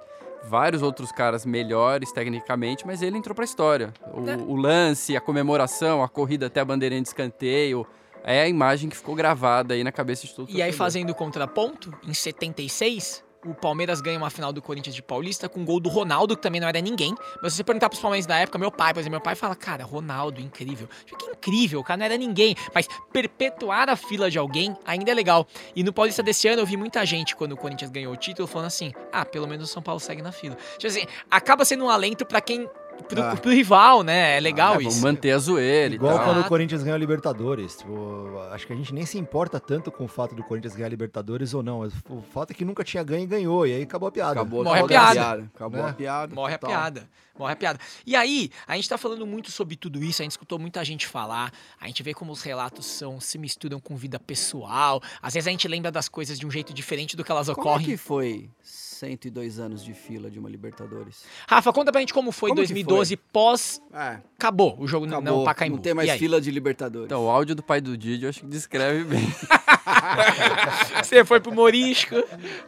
vários 0.47 0.81
outros 0.81 1.11
caras 1.11 1.45
melhores 1.45 2.11
tecnicamente, 2.11 2.85
mas 2.85 3.01
ele 3.01 3.17
entrou 3.17 3.35
pra 3.35 3.43
história. 3.43 3.93
O, 4.13 4.27
É. 4.29 4.35
o 4.37 4.55
lance, 4.55 5.15
a 5.15 5.21
comemoração, 5.21 6.01
a 6.03 6.07
corrida 6.09 6.47
até 6.47 6.59
a 6.61 6.65
bandeirinha 6.65 7.01
de 7.01 7.07
escanteio, 7.07 7.85
é 8.23 8.41
a 8.41 8.47
imagem 8.47 8.89
que 8.89 8.95
ficou 8.97 9.15
gravada 9.15 9.73
aí 9.73 9.83
na 9.83 9.91
cabeça 9.91 10.25
de 10.27 10.33
todo 10.33 10.49
E 10.51 10.61
aí, 10.61 10.71
fazendo 10.71 11.11
o 11.11 11.15
contraponto, 11.15 11.93
em 12.05 12.13
76, 12.13 13.23
o 13.47 13.53
Palmeiras 13.53 14.01
ganha 14.01 14.17
uma 14.17 14.29
final 14.29 14.51
do 14.51 14.61
Corinthians 14.61 14.95
de 14.95 15.01
Paulista 15.01 15.47
com 15.47 15.61
um 15.61 15.65
gol 15.65 15.79
do 15.79 15.89
Ronaldo, 15.89 16.35
que 16.35 16.41
também 16.41 16.59
não 16.59 16.67
era 16.67 16.81
ninguém. 16.81 17.15
Mas 17.41 17.53
se 17.53 17.57
você 17.57 17.63
perguntar 17.63 17.89
pros 17.89 18.01
palmeirenses 18.01 18.27
da 18.27 18.37
época, 18.37 18.57
meu 18.57 18.71
pai, 18.71 18.93
por 18.93 18.99
exemplo, 18.99 19.11
meu 19.11 19.21
pai 19.21 19.35
fala, 19.35 19.55
cara, 19.55 19.83
Ronaldo, 19.83 20.41
incrível. 20.41 20.87
Que 21.05 21.25
incrível, 21.31 21.79
o 21.79 21.83
cara 21.83 21.97
não 21.97 22.05
era 22.05 22.17
ninguém. 22.17 22.55
Mas 22.73 22.87
perpetuar 23.11 23.89
a 23.89 23.95
fila 23.95 24.29
de 24.29 24.37
alguém 24.37 24.75
ainda 24.85 25.11
é 25.11 25.13
legal. 25.13 25.47
E 25.75 25.83
no 25.83 25.93
Paulista 25.93 26.21
desse 26.21 26.47
ano, 26.47 26.61
eu 26.61 26.65
vi 26.65 26.77
muita 26.77 27.05
gente, 27.05 27.35
quando 27.35 27.53
o 27.53 27.57
Corinthians 27.57 27.91
ganhou 27.91 28.13
o 28.13 28.17
título, 28.17 28.47
falando 28.47 28.67
assim, 28.67 28.91
ah, 29.11 29.25
pelo 29.25 29.47
menos 29.47 29.69
o 29.69 29.73
São 29.73 29.81
Paulo 29.81 29.99
segue 29.99 30.21
na 30.21 30.31
fila. 30.31 30.57
Tipo 30.77 30.87
assim, 30.87 31.05
acaba 31.29 31.63
sendo 31.65 31.85
um 31.85 31.89
alento 31.89 32.25
pra 32.25 32.41
quem... 32.41 32.69
Pro, 33.07 33.21
Ah. 33.21 33.35
pro 33.37 33.51
rival, 33.51 34.03
né? 34.03 34.37
É 34.37 34.39
legal 34.39 34.73
Ah, 34.73 34.77
vamos 34.77 34.95
isso. 34.95 35.03
manter 35.03 35.31
a 35.31 35.37
zoeira 35.37 35.95
Igual 35.95 36.13
e 36.13 36.15
tal. 36.17 36.25
quando 36.25 36.37
o 36.37 36.41
Ah. 36.41 36.43
Corinthians 36.49 36.83
ganhou 36.83 36.95
a 36.95 36.99
Libertadores. 36.99 37.77
Tipo, 37.77 38.37
acho 38.51 38.67
que 38.67 38.73
a 38.73 38.75
gente 38.75 38.93
nem 38.93 39.05
se 39.05 39.17
importa 39.17 39.59
tanto 39.59 39.91
com 39.91 40.03
o 40.03 40.07
fato 40.07 40.35
do 40.35 40.43
Corinthians 40.43 40.75
ganhar 40.75 40.87
a 40.87 40.89
Libertadores 40.89 41.53
ou 41.53 41.63
não. 41.63 41.87
O 42.09 42.21
fato 42.21 42.51
é 42.51 42.53
que 42.53 42.65
nunca 42.65 42.83
tinha 42.83 43.03
ganho 43.03 43.23
e 43.23 43.27
ganhou. 43.27 43.65
E 43.65 43.73
aí 43.75 43.83
acabou 43.83 44.09
a 44.09 44.11
piada. 44.11 44.31
Acabou, 44.33 44.63
Morre 44.63 44.79
a 44.81 44.83
acabou 44.85 45.13
piada. 45.13 45.49
Acabou 45.55 45.83
Né? 45.83 45.89
a 45.89 45.93
piada. 45.93 46.35
Morre 46.35 46.53
a 46.53 46.59
piada. 46.59 47.09
Morre 47.37 47.53
a 47.53 47.55
piada. 47.55 47.79
E 48.05 48.15
aí, 48.15 48.49
a 48.65 48.75
gente 48.75 48.89
tá 48.89 48.97
falando 48.97 49.25
muito 49.25 49.51
sobre 49.51 49.75
tudo 49.75 50.03
isso, 50.03 50.21
a 50.21 50.23
gente 50.23 50.31
escutou 50.31 50.57
muita 50.57 50.83
gente 50.83 51.05
falar, 51.07 51.51
a 51.79 51.87
gente 51.87 52.01
vê 52.01 52.13
como 52.13 52.31
os 52.31 52.41
relatos 52.41 52.85
são, 52.85 53.19
se 53.19 53.37
misturam 53.37 53.79
com 53.79 53.95
vida 53.95 54.19
pessoal. 54.19 55.01
Às 55.21 55.33
vezes 55.35 55.47
a 55.47 55.51
gente 55.51 55.67
lembra 55.67 55.91
das 55.91 56.09
coisas 56.09 56.39
de 56.39 56.45
um 56.45 56.51
jeito 56.51 56.73
diferente 56.73 57.15
do 57.15 57.23
que 57.23 57.31
elas 57.31 57.47
Como 57.47 57.59
é 57.59 57.61
ocorrem. 57.61 57.85
que 57.85 57.97
foi 57.97 58.49
102 58.63 59.59
anos 59.59 59.83
de 59.83 59.93
fila 59.93 60.29
de 60.31 60.39
uma 60.39 60.49
Libertadores? 60.49 61.23
Rafa, 61.47 61.71
conta 61.71 61.91
pra 61.91 62.01
gente 62.01 62.13
como 62.13 62.31
foi 62.31 62.49
Como 62.49 62.61
que 62.61 62.67
2012 62.73 63.17
pós. 63.17 63.81
É, 63.93 64.19
Acabou 64.37 64.75
o 64.79 64.87
jogo 64.87 65.05
acabou. 65.05 65.39
no 65.39 65.45
Pacaembu. 65.45 65.75
Não 65.75 65.81
tem 65.83 65.93
mais 65.93 66.11
fila 66.13 66.41
de 66.41 66.49
Libertadores. 66.49 67.05
Então, 67.05 67.25
o 67.25 67.29
áudio 67.29 67.55
do 67.55 67.63
pai 67.63 67.79
do 67.81 67.97
Didi 67.97 68.23
eu 68.23 68.29
acho 68.29 68.41
que 68.41 68.47
descreve 68.47 69.03
bem. 69.03 69.27
Você 71.03 71.23
foi 71.23 71.39
pro 71.39 71.53
Morisco. 71.53 72.15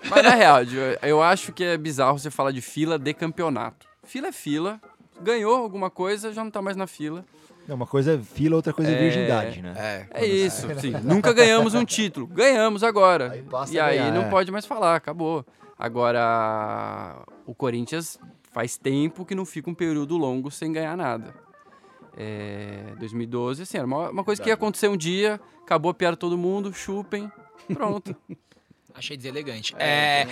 Mas 0.09 0.23
na 0.23 0.31
real, 0.31 0.59
eu 1.01 1.21
acho 1.21 1.51
que 1.51 1.63
é 1.63 1.77
bizarro 1.77 2.17
você 2.17 2.29
falar 2.29 2.51
de 2.51 2.61
fila 2.61 2.97
de 2.97 3.13
campeonato. 3.13 3.88
Fila 4.09 4.29
é 4.29 4.31
fila. 4.31 4.81
Ganhou 5.21 5.55
alguma 5.55 5.91
coisa, 5.91 6.33
já 6.33 6.43
não 6.43 6.49
tá 6.49 6.63
mais 6.63 6.75
na 6.75 6.87
fila. 6.87 7.23
Não, 7.67 7.75
uma 7.75 7.85
coisa 7.85 8.15
é 8.15 8.17
fila, 8.17 8.55
outra 8.55 8.73
coisa 8.73 8.89
é, 8.89 8.95
É. 8.95 8.97
virgindade, 8.97 9.61
né? 9.61 9.73
É, 9.77 10.07
É 10.23 10.25
isso, 10.25 10.67
sim. 10.79 10.89
Nunca 11.03 11.31
ganhamos 11.31 11.75
um 11.75 11.85
título. 11.85 12.25
Ganhamos 12.25 12.83
agora. 12.83 13.31
Aí 13.33 13.45
e 13.69 13.79
aí 13.79 13.99
ganhar, 13.99 14.11
não 14.11 14.23
é. 14.23 14.29
pode 14.31 14.51
mais 14.51 14.65
falar, 14.65 14.95
acabou. 14.95 15.45
Agora, 15.77 17.21
o 17.45 17.53
Corinthians 17.53 18.17
faz 18.51 18.79
tempo 18.79 19.23
que 19.23 19.35
não 19.35 19.45
fica 19.45 19.69
um 19.69 19.75
período 19.75 20.17
longo 20.17 20.49
sem 20.49 20.71
ganhar 20.73 20.97
nada. 20.97 21.35
É, 22.17 22.95
2012, 22.97 23.61
assim, 23.61 23.77
era 23.77 23.85
uma, 23.85 24.09
uma 24.09 24.23
coisa 24.23 24.41
que 24.41 24.49
ia 24.49 24.55
acontecer 24.55 24.87
um 24.87 24.97
dia, 24.97 25.39
acabou 25.61 25.91
a 25.91 25.93
piada 25.93 26.17
todo 26.17 26.35
mundo, 26.35 26.73
chupem, 26.73 27.31
pronto. 27.71 28.15
Achei 28.93 29.15
deselegante. 29.15 29.73
É, 29.77 30.25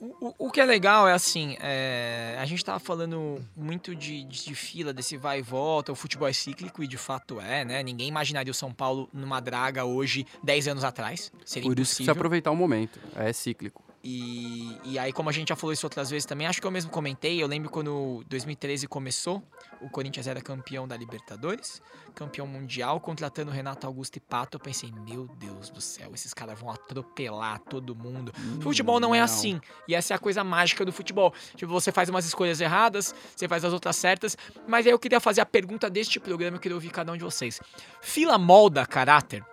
o, 0.00 0.28
o- 0.28 0.34
o 0.46 0.50
que 0.50 0.60
é 0.60 0.64
legal 0.64 1.08
é 1.08 1.12
assim, 1.12 1.56
é, 1.60 2.36
a 2.38 2.44
gente 2.44 2.64
tava 2.64 2.78
falando 2.78 3.42
muito 3.56 3.94
de, 3.94 4.24
de, 4.24 4.44
de 4.46 4.54
fila, 4.54 4.92
desse 4.92 5.16
vai 5.16 5.38
e 5.38 5.42
volta, 5.42 5.92
o 5.92 5.94
futebol 5.94 6.28
é 6.28 6.32
cíclico 6.32 6.82
e 6.82 6.86
de 6.88 6.96
fato 6.98 7.40
é, 7.40 7.64
né? 7.64 7.82
Ninguém 7.82 8.08
imaginaria 8.08 8.50
o 8.50 8.54
São 8.54 8.72
Paulo 8.72 9.08
numa 9.12 9.40
draga 9.40 9.84
hoje, 9.84 10.26
10 10.42 10.68
anos 10.68 10.84
atrás. 10.84 11.32
Seria 11.44 11.68
Por 11.68 11.78
isso 11.78 11.92
que 11.92 11.96
precisa 11.96 12.02
impossível. 12.02 12.12
aproveitar 12.12 12.50
o 12.50 12.56
momento, 12.56 12.98
é 13.16 13.32
cíclico. 13.32 13.82
E, 14.02 14.78
e 14.84 14.98
aí, 14.98 15.12
como 15.12 15.28
a 15.28 15.32
gente 15.32 15.48
já 15.48 15.56
falou 15.56 15.72
isso 15.72 15.84
outras 15.84 16.08
vezes 16.08 16.24
também, 16.24 16.46
acho 16.46 16.60
que 16.60 16.66
eu 16.66 16.70
mesmo 16.70 16.90
comentei, 16.90 17.42
eu 17.42 17.48
lembro 17.48 17.68
quando 17.68 18.24
2013 18.28 18.86
começou, 18.86 19.42
o 19.80 19.90
Corinthians 19.90 20.26
era 20.26 20.40
campeão 20.40 20.86
da 20.86 20.96
Libertadores, 20.96 21.82
campeão 22.14 22.46
mundial, 22.46 23.00
contratando 23.00 23.50
Renato 23.50 23.86
Augusto 23.86 24.16
e 24.16 24.20
Pato, 24.20 24.56
eu 24.56 24.60
pensei, 24.60 24.92
meu 24.92 25.26
Deus 25.38 25.68
do 25.68 25.80
céu, 25.80 26.12
esses 26.14 26.32
caras 26.32 26.58
vão 26.58 26.70
atropelar 26.70 27.58
todo 27.60 27.94
mundo. 27.94 28.32
futebol 28.60 29.00
não 29.00 29.14
é 29.14 29.18
não. 29.18 29.24
assim, 29.24 29.60
e 29.88 29.94
essa 29.94 30.14
é 30.14 30.16
a 30.16 30.18
coisa 30.18 30.44
mágica 30.44 30.84
do 30.84 30.92
futebol. 30.92 31.34
Tipo, 31.56 31.72
você 31.72 31.90
faz 31.90 32.08
umas 32.08 32.24
escolhas 32.24 32.60
erradas, 32.60 33.14
você 33.34 33.48
faz 33.48 33.64
as 33.64 33.72
outras 33.72 33.96
certas, 33.96 34.36
mas 34.66 34.86
aí 34.86 34.92
eu 34.92 34.98
queria 34.98 35.20
fazer 35.20 35.40
a 35.40 35.46
pergunta 35.46 35.90
deste 35.90 36.20
programa, 36.20 36.56
eu 36.56 36.60
queria 36.60 36.76
ouvir 36.76 36.90
cada 36.90 37.12
um 37.12 37.16
de 37.16 37.24
vocês. 37.24 37.60
Fila 38.00 38.38
molda 38.38 38.86
caráter? 38.86 39.44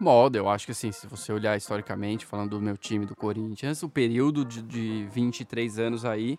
Molda, 0.00 0.38
eu 0.38 0.48
acho 0.48 0.64
que 0.64 0.72
assim, 0.72 0.90
se 0.90 1.06
você 1.06 1.30
olhar 1.30 1.56
historicamente, 1.58 2.24
falando 2.24 2.50
do 2.50 2.60
meu 2.60 2.76
time 2.76 3.04
do 3.04 3.14
Corinthians, 3.14 3.82
o 3.82 3.88
período 3.88 4.46
de, 4.46 4.62
de 4.62 5.06
23 5.12 5.78
anos 5.78 6.06
aí 6.06 6.38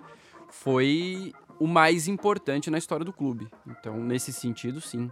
foi 0.49 1.31
o 1.59 1.67
mais 1.67 2.07
importante 2.07 2.71
na 2.71 2.79
história 2.79 3.05
do 3.05 3.13
clube. 3.13 3.47
Então, 3.67 3.97
nesse 3.97 4.33
sentido, 4.33 4.81
sim. 4.81 5.11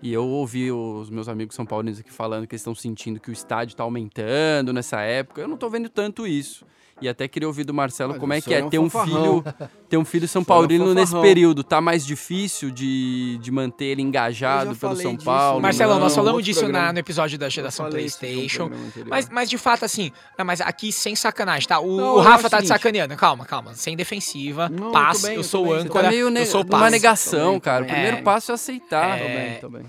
E 0.00 0.12
eu 0.12 0.24
ouvi 0.24 0.70
os 0.70 1.10
meus 1.10 1.28
amigos 1.28 1.56
são 1.56 1.66
paulinos 1.66 1.98
aqui 1.98 2.12
falando 2.12 2.46
que 2.46 2.54
eles 2.54 2.60
estão 2.60 2.76
sentindo 2.76 3.18
que 3.18 3.30
o 3.30 3.32
estádio 3.32 3.72
está 3.72 3.82
aumentando 3.82 4.72
nessa 4.72 5.00
época. 5.00 5.40
Eu 5.40 5.48
não 5.48 5.56
tô 5.56 5.68
vendo 5.68 5.88
tanto 5.88 6.28
isso. 6.28 6.64
E 7.02 7.08
até 7.08 7.26
queria 7.26 7.48
ouvir 7.48 7.64
do 7.64 7.74
Marcelo 7.74 8.12
Mas 8.12 8.20
como 8.20 8.32
é 8.32 8.40
que 8.40 8.54
é 8.54 8.60
é 8.60 8.64
um 8.64 8.70
ter 8.70 8.78
um 8.78 8.88
filho, 8.88 9.44
ter 9.88 9.96
um 9.96 10.04
filho 10.04 10.28
São 10.28 10.42
O 10.42 10.44
senhor 10.44 10.54
é 10.54 10.58
um 10.58 10.60
Paulino 10.62 10.94
nesse 10.94 11.12
período. 11.20 11.64
Tá 11.64 11.80
mais 11.80 12.06
difícil 12.06 12.70
de, 12.70 13.36
de 13.42 13.50
manter 13.50 13.86
ele 13.86 14.00
engajado 14.00 14.70
Eu 14.70 14.76
pelo 14.76 14.94
São 14.96 15.12
disso, 15.14 15.24
Paulo. 15.24 15.60
Marcelão, 15.60 15.98
nós 15.98 16.14
falamos 16.14 16.36
outro 16.38 16.44
disso 16.44 16.68
na- 16.68 16.92
no 16.92 16.98
episódio 17.00 17.36
da 17.36 17.48
geração 17.48 17.86
Eu 17.86 17.90
PlayStation. 17.92 18.70
Mas, 19.06 19.28
mas 19.28 19.50
de 19.50 19.58
fato, 19.58 19.84
assim, 19.84 20.12
não, 20.38 20.44
mas 20.46 20.60
aqui 20.60 20.92
sem 20.92 21.16
sacanagem, 21.16 21.68
tá? 21.68 21.80
O, 21.80 21.96
Não, 21.96 22.14
o 22.14 22.18
eu 22.18 22.20
Rafa 22.22 22.48
tá 22.48 22.58
o 22.58 22.62
te 22.62 22.68
sacaneando. 22.68 23.14
Calma, 23.16 23.44
calma. 23.44 23.74
Sem 23.74 23.96
defensiva. 23.96 24.68
Não, 24.68 24.86
eu 24.86 24.92
paz, 24.92 25.20
tô 25.20 25.26
bem, 25.26 25.34
eu 25.36 25.40
eu 25.40 25.44
sou 25.44 25.64
tô 25.64 25.70
o 25.70 25.74
bem, 25.76 25.84
âncora. 25.84 26.04
Tá 26.04 26.10
meio 26.10 26.30
ne- 26.30 26.40
eu 26.42 26.46
sou 26.46 26.64
paz. 26.64 26.92
negação, 26.92 27.44
Tô 27.46 27.50
bem, 27.50 27.60
cara. 27.60 27.82
O 27.84 27.86
tô 27.86 27.92
primeiro 27.92 28.16
É. 28.18 28.22
passo 28.22 28.52
é 28.52 28.54
aceitar. 28.54 29.18
Tô 29.18 29.24
É, 29.24 29.28
bem, 29.50 29.60
tô 29.60 29.68
bem. 29.68 29.82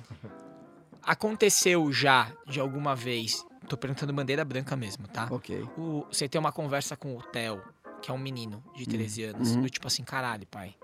Aconteceu 1.03 1.91
já, 1.91 2.28
de 2.47 2.60
alguma 2.60 2.95
vez, 2.95 3.45
tô 3.66 3.78
perguntando 3.78 4.13
bandeira 4.13 4.43
branca 4.45 4.76
mesmo, 4.76 5.07
tá? 5.07 5.28
Ok. 5.32 5.63
O- 5.78 6.05
você 6.11 6.28
tem 6.30 6.39
uma 6.39 6.51
conversa 6.51 6.95
com 6.95 7.16
o 7.18 7.22
Theo, 7.22 7.61
que 8.01 8.09
é 8.11 8.13
um 8.13 8.18
menino 8.18 8.63
de 8.76 8.86
13 8.86 9.24
anos, 9.24 9.55
Uhum. 9.55 9.61
do 9.61 9.70
tipo 9.70 9.88
assim, 9.88 10.03
caralho, 10.03 10.45
pai, 10.47 10.76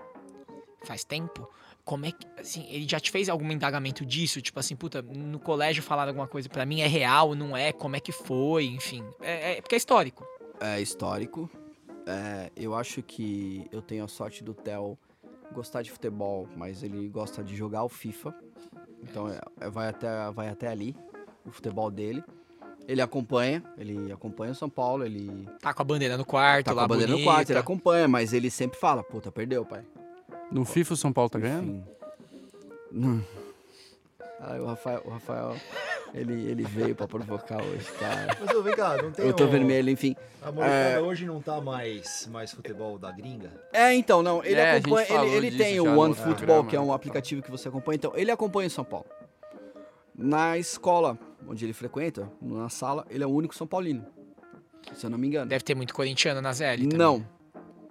faz 0.84 1.04
tempo? 1.04 1.48
Como 1.84 2.06
é 2.06 2.12
que, 2.12 2.26
assim, 2.38 2.64
ele 2.70 2.86
já 2.88 3.00
te 3.00 3.10
fez 3.10 3.28
algum 3.28 3.50
indagamento 3.50 4.06
disso? 4.06 4.40
Tipo 4.40 4.60
assim, 4.60 4.76
puta, 4.76 5.02
no 5.02 5.38
colégio 5.40 5.82
falaram 5.82 6.10
alguma 6.10 6.28
coisa 6.28 6.48
pra 6.48 6.64
mim, 6.64 6.80
é 6.80 6.86
real, 6.86 7.34
não 7.34 7.56
é? 7.56 7.72
Como 7.72 7.96
é 7.96 8.00
que 8.00 8.12
foi? 8.12 8.66
Enfim, 8.66 9.04
é, 9.20 9.58
é- 9.58 9.60
porque 9.60 9.74
é 9.74 9.78
histórico. 9.78 10.24
É 10.60 10.80
histórico. 10.80 11.50
É, 12.06 12.50
eu 12.56 12.74
acho 12.74 13.02
que 13.02 13.66
eu 13.72 13.82
tenho 13.82 14.04
a 14.04 14.08
sorte 14.08 14.42
do 14.44 14.54
Theo 14.54 14.96
gostar 15.52 15.82
de 15.82 15.90
futebol, 15.90 16.48
mas 16.56 16.82
ele 16.82 17.08
gosta 17.08 17.42
de 17.44 17.54
jogar 17.56 17.82
o 17.84 17.88
FIFA. 17.88 18.34
Então 19.02 19.28
é- 19.28 19.40
é- 19.60 19.68
vai, 19.68 19.88
até, 19.88 20.30
vai 20.30 20.48
até 20.48 20.68
ali 20.68 20.96
o 21.44 21.50
futebol 21.50 21.90
dele. 21.90 22.22
Ele 22.88 23.00
acompanha, 23.00 23.62
ele 23.78 24.12
acompanha 24.12 24.52
o 24.52 24.54
São 24.54 24.68
Paulo, 24.68 25.04
ele 25.04 25.48
Tá 25.60 25.72
com 25.72 25.82
a 25.82 25.84
bandeira 25.84 26.16
no 26.16 26.24
quarto, 26.24 26.66
tá 26.66 26.72
com 26.72 26.76
lá 26.78 26.84
a 26.84 26.88
bandeira 26.88 27.12
no 27.12 27.18
bonita. 27.18 27.32
quarto, 27.32 27.50
ele 27.50 27.58
acompanha, 27.58 28.08
mas 28.08 28.32
ele 28.32 28.50
sempre 28.50 28.78
fala, 28.78 29.02
puta, 29.02 29.30
perdeu, 29.30 29.64
pai. 29.64 29.82
No 30.50 30.64
FIFA 30.64 30.94
o 30.94 30.96
São 30.96 31.12
Paulo 31.12 31.30
tá 31.30 31.38
ganhando? 31.38 31.84
Enfim. 32.92 33.24
Ai, 34.44 34.58
o 34.58 34.66
Rafael, 34.66 35.00
o 35.04 35.10
Rafael 35.10 35.56
ele, 36.12 36.32
ele 36.50 36.64
veio 36.64 36.96
pra 36.96 37.06
provocar 37.06 37.62
hoje, 37.62 37.86
cara. 37.92 38.36
Mas 38.40 38.50
ô, 38.56 38.60
vem 38.60 38.74
cá, 38.74 39.00
não 39.00 39.12
tem 39.12 39.24
Eu 39.24 39.32
tô 39.32 39.44
um- 39.44 39.50
vermelho, 39.50 39.88
enfim. 39.88 40.16
A 40.42 40.50
molecada 40.50 40.74
É. 40.74 41.00
hoje 41.00 41.24
não 41.24 41.40
tá 41.40 41.60
mais, 41.60 42.26
mais 42.30 42.50
futebol 42.52 42.98
da 42.98 43.12
gringa? 43.12 43.52
É, 43.72 43.94
então, 43.94 44.20
não, 44.20 44.44
ele 44.44 44.56
É, 44.60 44.78
acompanha, 44.78 45.24
ele, 45.26 45.46
ele 45.46 45.56
tem 45.56 45.78
o 45.80 45.84
no 45.84 46.00
One 46.00 46.14
Football, 46.14 46.34
programa, 46.36 46.68
que 46.68 46.74
é 46.76 46.80
um 46.80 46.88
né? 46.88 46.94
aplicativo 46.94 47.40
que 47.40 47.50
você 47.52 47.68
acompanha, 47.68 47.94
então 47.96 48.12
ele 48.16 48.32
acompanha 48.32 48.66
o 48.66 48.70
São 48.70 48.84
Paulo. 48.84 49.06
Na 50.14 50.58
escola 50.58 51.16
onde 51.48 51.64
ele 51.64 51.72
frequenta, 51.72 52.30
na 52.40 52.68
sala, 52.68 53.06
ele 53.10 53.22
é 53.24 53.26
o 53.26 53.30
único 53.30 53.54
São 53.54 53.66
Paulino, 53.66 54.04
se 54.94 55.04
eu 55.04 55.10
não 55.10 55.18
me 55.18 55.26
engano. 55.26 55.48
Deve 55.48 55.64
ter 55.64 55.74
muito 55.74 55.94
corintiano 55.94 56.40
na 56.40 56.52
ZL 56.52 56.82
também. 56.82 56.98
Não, 56.98 57.26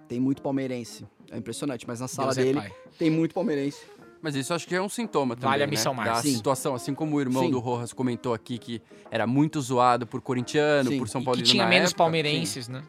tem 0.08 0.20
muito 0.20 0.42
palmeirense, 0.42 1.06
é 1.30 1.36
impressionante, 1.38 1.86
mas 1.86 2.00
na 2.00 2.08
sala 2.08 2.34
Deus 2.34 2.38
é 2.38 2.42
dele 2.42 2.60
pai. 2.60 2.72
tem 2.98 3.10
muito 3.10 3.34
palmeirense. 3.34 3.80
Mas 4.20 4.36
isso 4.36 4.54
acho 4.54 4.68
que 4.68 4.74
é 4.74 4.80
um 4.80 4.88
sintoma 4.88 5.34
também, 5.34 5.50
Vale 5.50 5.62
a 5.64 5.66
né? 5.66 5.70
missão 5.70 5.96
Da 5.96 6.04
Márcio. 6.04 6.30
Sim. 6.30 6.36
situação, 6.36 6.76
assim 6.76 6.94
como 6.94 7.16
o 7.16 7.20
irmão 7.20 7.42
Sim. 7.42 7.50
do 7.50 7.58
Rojas 7.58 7.92
comentou 7.92 8.32
aqui 8.32 8.56
que 8.56 8.80
era 9.10 9.26
muito 9.26 9.60
zoado 9.60 10.06
por 10.06 10.20
corintiano, 10.20 10.90
Sim. 10.90 10.98
por 10.98 11.08
São 11.08 11.22
E 11.22 11.24
Paulo 11.24 11.40
que 11.40 11.44
tinha 11.44 11.66
menos 11.66 11.92
palmeirenses, 11.92 12.68
né? 12.68 12.84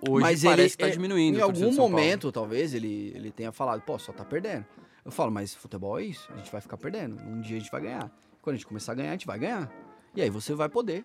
Hoje 0.00 0.22
mas 0.22 0.42
parece 0.42 0.62
ele, 0.62 0.70
que 0.70 0.76
tá 0.78 0.88
é, 0.88 0.90
diminuindo. 0.90 1.38
Em 1.38 1.42
algum 1.42 1.74
momento, 1.74 2.32
talvez, 2.32 2.72
ele, 2.72 3.12
ele 3.14 3.30
tenha 3.30 3.52
falado, 3.52 3.82
pô, 3.82 3.98
só 3.98 4.12
tá 4.12 4.24
perdendo. 4.24 4.64
Eu 5.04 5.10
falo, 5.10 5.30
mas 5.30 5.54
futebol 5.54 5.98
é 5.98 6.04
isso, 6.04 6.28
a 6.32 6.36
gente 6.36 6.50
vai 6.50 6.60
ficar 6.60 6.76
perdendo. 6.76 7.20
Um 7.20 7.40
dia 7.40 7.56
a 7.56 7.60
gente 7.60 7.70
vai 7.70 7.80
ganhar. 7.82 8.10
Quando 8.40 8.54
a 8.54 8.56
gente 8.56 8.66
começar 8.66 8.92
a 8.92 8.94
ganhar, 8.94 9.10
a 9.10 9.12
gente 9.12 9.26
vai 9.26 9.38
ganhar. 9.38 9.70
E 10.18 10.22
aí 10.22 10.30
você 10.30 10.52
vai 10.52 10.68
poder 10.68 11.04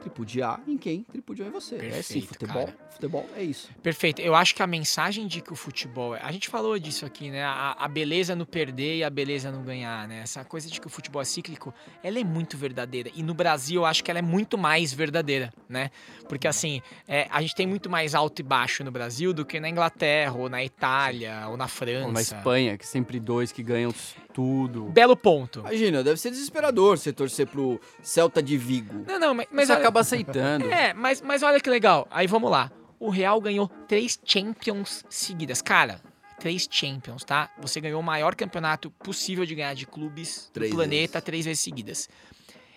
tripudiar 0.00 0.60
em 0.68 0.76
quem 0.78 1.02
tripudiou 1.02 1.48
em 1.48 1.50
você. 1.50 1.74
é 1.74 1.78
assim, 1.78 2.20
Perfeito, 2.20 2.26
futebol, 2.28 2.64
cara. 2.66 2.78
futebol 2.90 3.26
é 3.34 3.42
isso. 3.42 3.70
Perfeito. 3.82 4.22
Eu 4.22 4.36
acho 4.36 4.54
que 4.54 4.62
a 4.62 4.66
mensagem 4.68 5.26
de 5.26 5.40
que 5.40 5.52
o 5.52 5.56
futebol. 5.56 6.14
é- 6.14 6.20
A 6.22 6.30
gente 6.30 6.48
falou 6.48 6.78
disso 6.78 7.04
aqui, 7.04 7.28
né? 7.28 7.42
A, 7.42 7.72
a 7.76 7.88
beleza 7.88 8.36
no 8.36 8.46
perder 8.46 8.98
e 8.98 9.02
a 9.02 9.10
beleza 9.10 9.50
no 9.50 9.62
ganhar, 9.62 10.06
né? 10.06 10.20
Essa 10.20 10.44
coisa 10.44 10.70
de 10.70 10.80
que 10.80 10.86
o 10.86 10.90
futebol 10.90 11.20
é 11.20 11.24
cíclico, 11.24 11.74
ela 12.04 12.20
é 12.20 12.22
muito 12.22 12.56
verdadeira. 12.56 13.10
E 13.16 13.22
no 13.22 13.34
Brasil, 13.34 13.80
eu 13.80 13.84
acho 13.84 14.04
que 14.04 14.10
ela 14.12 14.20
é 14.20 14.22
muito 14.22 14.56
mais 14.56 14.92
verdadeira, 14.92 15.52
né? 15.68 15.90
Porque 16.28 16.46
assim, 16.46 16.80
é, 17.08 17.26
a 17.28 17.40
gente 17.40 17.56
tem 17.56 17.66
muito 17.66 17.90
mais 17.90 18.14
alto 18.14 18.38
e 18.38 18.44
baixo 18.44 18.84
no 18.84 18.92
Brasil 18.92 19.32
do 19.32 19.44
que 19.44 19.58
na 19.58 19.68
Inglaterra, 19.68 20.34
ou 20.36 20.48
na 20.48 20.62
Itália, 20.62 21.48
ou 21.48 21.56
na 21.56 21.66
França. 21.66 22.06
Ou 22.06 22.12
na 22.12 22.20
Espanha, 22.20 22.78
que 22.78 22.86
sempre 22.86 23.18
dois 23.18 23.50
que 23.50 23.62
ganham 23.62 23.92
tudo. 24.36 24.84
Belo 24.90 25.16
ponto. 25.16 25.60
Imagina, 25.60 26.04
deve 26.04 26.20
ser 26.20 26.30
desesperador 26.30 26.98
você 26.98 27.10
torcer 27.10 27.46
pro 27.46 27.80
Celta 28.02 28.42
de 28.42 28.58
Vigo. 28.58 29.02
Não, 29.06 29.18
não, 29.18 29.34
mas, 29.34 29.46
Mas 29.50 29.66
você 29.66 29.72
olha- 29.72 29.80
acaba 29.80 30.00
aceitando. 30.00 30.70
É, 30.70 30.92
mas, 30.92 31.22
mas 31.22 31.42
olha 31.42 31.58
que 31.58 31.70
legal. 31.70 32.06
Aí 32.10 32.26
vamos 32.26 32.50
lá. 32.50 32.70
O 33.00 33.08
Real 33.08 33.40
ganhou 33.40 33.66
três 33.88 34.20
Champions 34.22 35.06
seguidas. 35.08 35.62
Cara, 35.62 36.02
três 36.38 36.68
Champions, 36.70 37.24
tá? 37.24 37.50
Você 37.62 37.80
ganhou 37.80 37.98
o 37.98 38.04
maior 38.04 38.34
campeonato 38.34 38.90
possível 38.90 39.46
de 39.46 39.54
ganhar 39.54 39.74
de 39.74 39.86
clubes 39.86 40.50
Três 40.52 40.70
do 40.70 40.76
planeta 40.76 41.12
vezes. 41.14 41.24
três 41.24 41.44
vezes 41.46 41.60
seguidas. 41.62 42.08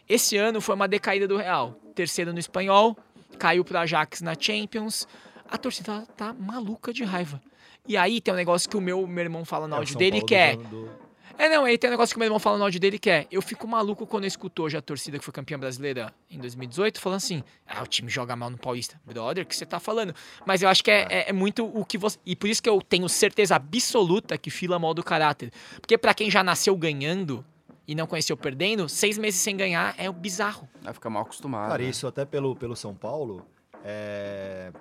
Esse 0.07 0.38
ano 0.38 0.62
foi 0.62 0.76
uma 0.76 0.88
decaída 0.88 1.28
do 1.28 1.36
Real. 1.36 1.76
Terceiro 1.93 2.32
no 2.32 2.39
espanhol, 2.39 2.97
caiu 3.38 3.66
pro 3.66 3.78
Ajax 3.80 4.22
na 4.22 4.34
Champions. 4.39 5.05
A 5.49 5.57
torcida 5.57 6.07
tá 6.16 6.34
maluca 6.34 6.93
de 6.93 7.03
raiva. 7.03 7.41
E 7.86 7.97
aí 7.97 8.22
tem 8.22 8.34
um 8.34 8.38
negócio 8.38 8.70
que 8.70 8.78
o 8.78 8.82
meu, 8.82 9.05
meu 9.05 9.24
irmão 9.24 9.43
fala 9.43 9.68
no 9.68 9.76
É, 9.76 9.78
áudio 9.80 9.93
São 9.93 9.99
dele 9.99 10.12
Paulo 10.22 10.26
que 10.28 10.36
é. 10.36 10.55
do- 10.55 11.09
É, 11.39 11.47
não, 11.47 11.63
aí 11.63 11.77
tem 11.77 11.89
um 11.89 11.91
negócio 11.91 12.13
que 12.13 12.17
o 12.17 12.19
meu 12.19 12.25
irmão 12.25 12.37
fala 12.37 12.57
no 12.57 12.63
áudio 12.65 12.81
dele 12.81 12.99
que 12.99 13.09
é: 13.09 13.25
eu 13.31 13.41
fico 13.41 13.65
maluco 13.65 14.05
quando 14.05 14.25
eu 14.25 14.27
escuto 14.27 14.61
hoje 14.63 14.75
a 14.75 14.81
torcida 14.81 15.17
que 15.17 15.23
foi 15.23 15.33
campeã 15.33 15.57
brasileira 15.57 16.13
em 16.29 16.37
2018 16.37 16.99
falando 16.99 17.15
assim: 17.17 17.43
ah, 17.65 17.81
o 17.81 17.87
time 17.87 18.09
joga 18.09 18.35
mal 18.35 18.49
no 18.49 18.57
Paulista. 18.57 18.99
Brother, 19.05 19.45
o 19.45 19.47
que 19.47 19.55
você 19.55 19.65
tá 19.65 19.79
falando? 19.79 20.13
Mas 20.45 20.61
eu 20.61 20.67
acho 20.67 20.83
que 20.83 20.91
é, 20.91 21.07
é- 21.09 21.29
é 21.29 21.33
muito 21.33 21.65
o 21.65 21.85
que 21.85 21.97
você. 21.97 22.19
E 22.25 22.35
por 22.35 22.49
isso 22.49 22.61
que 22.61 22.69
eu 22.69 22.81
tenho 22.81 23.07
certeza 23.07 23.55
absoluta 23.55 24.37
que 24.37 24.49
fila 24.49 24.77
molda 24.77 24.99
o 24.99 25.03
caráter. 25.03 25.49
Porque 25.79 25.97
pra 25.97 26.13
quem 26.13 26.29
já 26.29 26.43
nasceu 26.43 26.75
ganhando 26.75 27.45
e 27.87 27.95
não 27.95 28.05
conheceu 28.05 28.35
perdendo, 28.35 28.89
seis 28.89 29.17
meses 29.17 29.39
sem 29.39 29.55
ganhar 29.55 29.95
é 29.97 30.11
bizarro. 30.11 30.67
Vai 30.81 30.93
ficar 30.93 31.09
mal 31.09 31.23
acostumado. 31.23 31.69
Cara, 31.71 31.81
né? 31.81 31.89
isso 31.89 32.05
até 32.05 32.25
pelo, 32.25 32.55
pelo 32.55 32.75
São 32.75 32.93
Paulo, 32.93 33.45
é... 33.83 34.71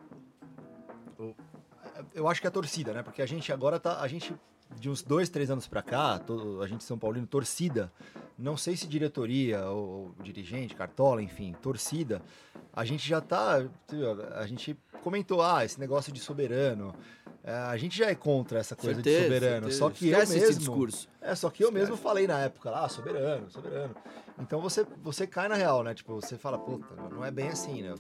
Eu 2.15 2.29
acho 2.29 2.41
que 2.41 2.47
é 2.47 2.49
a 2.49 2.51
torcida, 2.51 2.93
né? 2.93 3.03
Porque 3.03 3.23
a 3.23 3.27
gente 3.27 3.53
agora 3.53 3.81
tá... 3.81 4.01
A 4.01 4.09
gente, 4.09 4.35
de 4.77 4.89
uns 4.91 5.03
dois, 5.03 5.29
três 5.29 5.51
anos 5.51 5.67
pra 5.67 5.83
cá, 5.83 6.19
to- 6.19 6.61
a 6.63 6.67
gente 6.67 6.85
São 6.85 6.99
Paulino, 6.99 7.27
torcida, 7.27 7.93
não 8.39 8.57
sei 8.57 8.77
se 8.77 8.87
diretoria 8.87 9.65
ou, 9.67 9.89
ou 9.89 10.15
dirigente, 10.23 10.75
cartola, 10.75 11.23
enfim, 11.23 11.55
torcida, 11.63 12.23
a 12.73 12.85
gente 12.85 13.07
já 13.09 13.21
tá... 13.21 13.65
A 14.37 14.47
gente 14.47 14.79
comentou, 15.03 15.43
ah, 15.43 15.65
esse 15.65 15.79
negócio 15.81 16.13
de 16.13 16.21
soberano... 16.21 16.95
é, 17.43 17.53
a 17.53 17.77
gente 17.77 17.97
já 17.97 18.07
é 18.07 18.15
contra 18.15 18.59
essa 18.59 18.77
coisa 18.77 19.01
de 19.03 19.09
Certeza, 19.11 19.35
soberano. 19.35 19.67
certeza. 19.71 19.79
Só 19.79 19.91
que 19.91 20.09
Esquece 20.11 20.33
eu 20.33 20.37
esse 20.37 20.47
mesmo... 20.47 20.59
discurso. 20.61 21.09
É, 21.21 21.35
só 21.35 21.51
que 21.51 21.65
eu 21.65 21.73
mesmo 21.73 21.97
falei 21.97 22.27
na 22.27 22.39
época 22.41 22.71
lá, 22.71 22.85
ah, 22.85 22.89
soberano, 22.89 23.51
soberano. 23.51 23.95
Então 24.39 24.61
você, 24.61 24.87
você 25.03 25.27
cai 25.27 25.49
na 25.49 25.55
real, 25.57 25.83
né? 25.83 25.95
Tipo, 25.95 26.15
você 26.15 26.37
fala, 26.37 26.59
puta, 26.59 26.95
não 27.11 27.25
é 27.25 27.31
bem 27.31 27.49
assim, 27.49 27.83
né? 27.83 27.95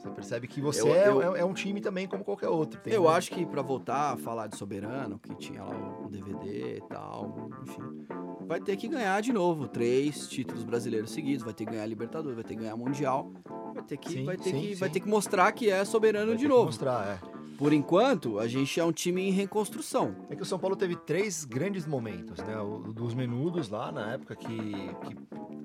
Você 0.00 0.08
percebe 0.10 0.46
que 0.48 0.62
você 0.62 0.80
Eu- 0.80 0.94
é, 0.94 1.08
eu- 1.08 1.36
é- 1.36 1.40
é 1.40 1.44
um 1.44 1.52
time 1.52 1.78
também 1.80 2.06
como 2.08 2.24
qualquer 2.24 2.48
outro. 2.48 2.80
Tem 2.80 2.90
Eu 2.92 3.06
acho 3.06 3.30
que 3.30 3.44
pra 3.44 3.60
voltar 3.60 4.14
a 4.14 4.16
falar 4.16 4.46
de 4.46 4.56
Soberano, 4.56 5.18
que 5.18 5.34
tinha 5.34 5.62
lá 5.62 5.76
o 6.04 6.08
DVD 6.08 6.78
e 6.78 6.80
tal, 6.88 7.50
enfim, 7.62 8.06
vai 8.46 8.58
ter 8.60 8.76
que 8.78 8.88
ganhar 8.88 9.20
de 9.20 9.30
novo 9.30 9.68
três 9.68 10.26
títulos 10.26 10.64
brasileiros 10.64 11.10
seguidos, 11.10 11.44
vai 11.44 11.52
ter 11.52 11.66
que 11.66 11.72
ganhar 11.72 11.84
Libertadores, 11.84 12.34
vai 12.34 12.44
ter 12.44 12.54
que 12.54 12.60
ganhar 12.62 12.76
Mundial, 12.76 13.30
vai 13.74 13.82
ter 13.82 13.98
que, 13.98 14.10
Sim, 14.10 14.24
vai 14.24 14.36
ter 14.38 14.44
sim, 14.44 14.60
que, 14.60 14.74
vai 14.76 14.88
sim. 14.88 14.92
ter 14.94 15.00
que 15.00 15.08
mostrar 15.08 15.52
que 15.52 15.68
é 15.70 15.84
soberano 15.84 16.28
vai 16.28 16.36
de 16.36 16.42
ter 16.44 16.48
que 16.48 16.54
novo. 16.54 16.64
Mostrar, 16.66 17.06
é. 17.22 17.39
Por 17.60 17.74
enquanto, 17.74 18.38
a 18.38 18.48
gente 18.48 18.80
é 18.80 18.84
um 18.84 18.90
time 18.90 19.20
em 19.20 19.30
reconstrução. 19.30 20.16
É 20.30 20.34
que 20.34 20.40
o 20.40 20.46
São 20.46 20.58
Paulo 20.58 20.74
teve 20.74 20.96
três 20.96 21.44
grandes 21.44 21.84
momentos, 21.86 22.38
né? 22.38 22.58
O 22.58 22.90
dos 22.90 23.12
menudos 23.12 23.68
lá 23.68 23.92
na 23.92 24.14
época 24.14 24.34
que. 24.34 24.46
que 24.46 25.16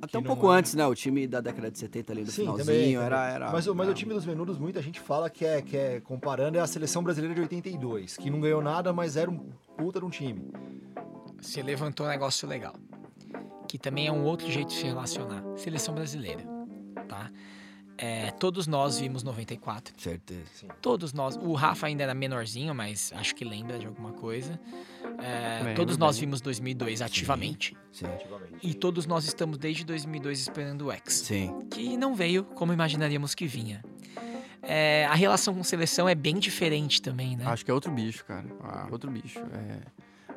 Até 0.02 0.08
que 0.10 0.18
um 0.18 0.24
pouco 0.24 0.50
antes, 0.50 0.74
né? 0.76 0.86
O 0.86 0.94
time 0.94 1.26
da 1.26 1.40
década 1.40 1.72
de 1.72 1.80
70 1.80 2.12
ali 2.12 2.24
do 2.26 2.32
Sim, 2.32 2.42
finalzinho 2.42 2.66
também. 2.66 2.96
era, 2.98 3.16
também. 3.18 3.34
era. 3.36 3.52
mas, 3.54 3.66
o- 3.66 3.74
mas 3.74 3.88
o 3.88 3.92
era- 3.92 3.98
time 3.98 4.14
dos 4.14 4.26
menudos, 4.26 4.58
muita 4.60 4.82
gente 4.82 5.00
fala 5.00 5.30
que 5.30 5.46
é, 5.46 5.62
que 5.62 5.78
é 5.78 6.02
comparando, 6.02 6.58
é 6.58 6.60
a 6.62 6.68
seleção 6.68 7.02
brasileira 7.02 7.34
de 7.34 7.40
82, 7.40 8.18
que 8.18 8.30
não 8.30 8.42
ganhou 8.42 8.62
nada, 8.62 8.92
mas 8.92 9.16
era 9.16 9.32
um 9.32 9.38
puta 9.78 9.98
de 10.00 10.06
um 10.06 10.10
time. 10.10 10.52
Você 11.42 11.64
levantou 11.64 12.06
um 12.06 12.10
negócio 12.10 12.46
legal. 12.46 12.76
Que 13.70 13.78
também 13.78 14.08
é 14.08 14.12
um 14.12 14.26
outro 14.26 14.52
jeito 14.52 14.68
de 14.68 14.74
se 14.76 14.84
relacionar. 14.84 15.42
Seleção 15.56 15.96
brasileira, 15.96 16.44
tá? 17.08 17.32
É, 17.98 18.32
todos 18.32 18.68
nós 18.68 19.00
vimos 19.00 19.24
94. 19.24 19.94
Certeza. 19.98 20.42
Todos 20.82 21.14
nós. 21.14 21.38
O 21.38 21.54
Rafa 21.54 21.88
ainda 21.88 22.04
era 22.04 22.14
menorzinho, 22.14 22.76
mas 22.76 23.12
acho 23.16 23.34
que 23.36 23.46
lembra 23.46 23.80
de 23.80 23.86
alguma 23.86 24.12
coisa. 24.12 24.60
É, 25.20 25.74
todos 25.74 25.98
nós 25.98 26.18
vimos 26.18 26.42
2002 26.42 27.02
ativamente. 27.02 27.76
Sim. 27.92 28.08
E 28.62 28.74
todos 28.74 29.06
nós 29.06 29.26
estamos 29.26 29.58
desde 29.58 29.86
2002 29.86 30.40
esperando 30.40 30.88
o 30.88 30.92
X. 30.92 31.14
Sim. 31.14 31.60
Que 31.72 31.96
não 31.96 32.14
veio 32.16 32.44
como 32.44 32.74
imaginaríamos 32.74 33.34
que 33.34 33.48
vinha. 33.48 33.84
É, 34.62 35.06
a 35.06 35.14
relação 35.14 35.54
com 35.54 35.64
seleção 35.64 36.10
é 36.10 36.16
bem 36.16 36.40
diferente 36.40 37.02
também, 37.02 37.38
né? 37.38 37.46
Acho 37.46 37.64
que 37.64 37.70
é 37.70 37.74
outro 37.74 37.92
bicho, 37.92 38.26
cara. 38.26 38.46
Ah. 38.62 38.88
Outro 38.92 39.12
bicho. 39.12 39.40
É, 39.40 39.80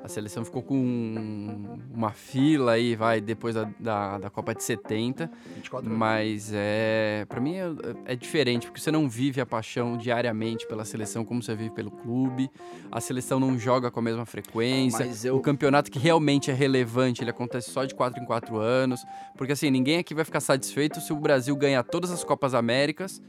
a 0.03 0.09
seleção 0.09 0.45
ficou 0.45 0.63
com 0.63 1.79
uma 1.93 2.11
fila 2.13 2.73
aí, 2.73 2.95
vai, 2.95 3.21
depois 3.21 3.55
da, 3.55 3.69
da, 3.79 4.19
da 4.19 4.31
Copa 4.31 4.55
de 4.55 4.63
70. 4.63 5.31
24 5.57 5.87
anos. 5.87 5.99
Mas 5.99 6.51
é. 6.55 7.27
Pra 7.29 7.41
mim 7.41 7.57
é, 7.57 7.67
é 8.07 8.17
diferente, 8.17 8.67
porque 8.67 8.81
você 8.81 8.91
não 8.91 9.09
vive 9.09 9.41
a 9.41 9.47
paixão 9.47 9.97
diariamente 9.97 10.67
pela 10.67 10.85
seleção 10.85 11.25
como 11.25 11.43
você 11.43 11.55
vive 11.55 11.71
pelo 11.71 11.91
clube. 11.91 12.51
A 12.91 13.01
seleção 13.01 13.39
não 13.41 13.59
joga 13.59 13.91
com 13.91 14.01
a 14.01 14.03
mesma 14.03 14.25
frequência. 14.25 15.09
Eu- 15.25 15.37
O 15.37 15.41
campeonato 15.41 15.91
que 15.91 15.99
realmente 15.99 16.51
é 16.51 16.55
relevante, 16.55 17.23
ele 17.23 17.31
acontece 17.31 17.71
só 17.71 17.85
de 17.85 17.95
4 17.95 18.23
em 18.23 18.27
4 18.27 18.57
anos. 18.57 19.01
Porque 19.37 19.53
assim, 19.53 19.71
ninguém 19.71 19.99
aqui 19.99 20.15
vai 20.15 20.25
ficar 20.25 20.41
satisfeito 20.41 21.01
se 21.01 21.13
o 21.13 21.17
Brasil 21.17 21.55
ganhar 21.57 21.83
todas 21.83 22.11
as 22.11 22.23
Copas 22.25 22.55
Américas 22.55 23.21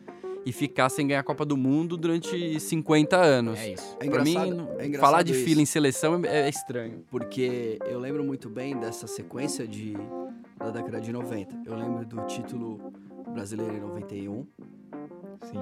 e 0.46 0.52
ficar 0.52 0.90
sem 0.90 1.06
ganhar 1.08 1.20
a 1.20 1.24
Copa 1.24 1.46
do 1.46 1.56
Mundo 1.58 1.96
durante 1.98 2.60
50 2.60 3.18
anos. 3.18 3.60
É 3.60 3.74
isso. 3.74 3.98
É 4.00 4.10
Pra 4.10 4.24
mim, 4.24 4.36
é 4.80 4.98
falar 4.98 5.22
de 5.24 5.34
isso. 5.34 5.44
fila 5.44 5.62
em 5.62 5.66
seleção 5.66 6.22
é, 6.26 6.42
é 6.46 6.50
estranho. 6.50 7.04
Porque 7.12 7.78
eu 7.86 8.00
lembro 8.00 8.24
muito 8.24 8.50
bem 8.50 8.78
dessa 8.78 9.06
sequência 9.08 9.68
de, 9.68 9.94
da 10.58 10.70
década 10.72 11.00
de 11.02 11.12
90. 11.12 11.56
Eu 11.66 11.76
lembro 11.76 12.06
do 12.06 12.22
título 12.26 12.94
brasileiro 13.34 13.76
em 13.76 13.80
91. 13.82 14.46
Sim. 15.44 15.58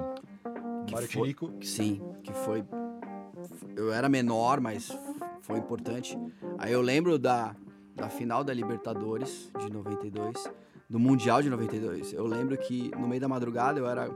que 0.86 0.92
Mário 0.94 1.08
foi- 1.08 1.36
Sim, 1.62 2.00
que 2.22 2.32
foi. 2.32 2.64
Eu 3.76 3.92
era 3.92 4.08
menor, 4.08 4.60
mas 4.60 4.90
foi 5.42 5.58
importante. 5.58 6.18
Aí 6.58 6.72
eu 6.72 6.80
lembro 6.82 7.18
da, 7.18 7.54
da 7.94 8.08
final 8.08 8.42
da 8.42 8.52
Libertadores 8.54 9.50
de 9.58 9.70
92, 9.72 10.50
do 10.88 10.98
Mundial 10.98 11.42
de 11.42 11.50
92. 11.50 12.12
Eu 12.12 12.26
lembro 12.26 12.56
que 12.56 12.90
no 12.98 13.06
meio 13.06 13.20
da 13.20 13.28
madrugada 13.28 13.78
eu 13.78 13.86
era 13.88 14.10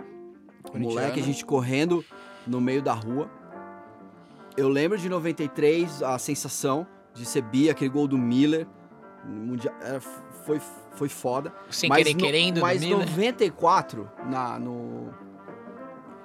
moleque, 0.74 1.20
a 1.20 1.22
gente 1.22 1.44
correndo 1.44 2.04
no 2.46 2.60
meio 2.60 2.82
da 2.82 2.92
rua. 2.92 3.28
Eu 4.56 4.68
lembro 4.68 4.98
de 4.98 5.08
93, 5.08 6.02
a 6.02 6.18
sensação 6.18 6.86
de 7.14 7.24
ser 7.24 7.42
bi, 7.42 7.70
aquele 7.70 7.90
gol 7.90 8.06
do 8.06 8.18
Miller. 8.18 8.66
no 9.24 9.34
Mundial, 9.46 9.74
era- 9.80 10.00
foi, 10.00 10.60
foi 10.96 11.08
foda. 11.08 11.52
Sem 11.70 11.88
mas 11.88 11.98
querer 11.98 12.14
no- 12.14 12.20
querendo, 12.20 12.54
do 12.56 12.60
Mas 12.60 12.80
Miller. 12.80 12.98
94, 13.08 14.10
na, 14.28 14.58
no, 14.58 15.10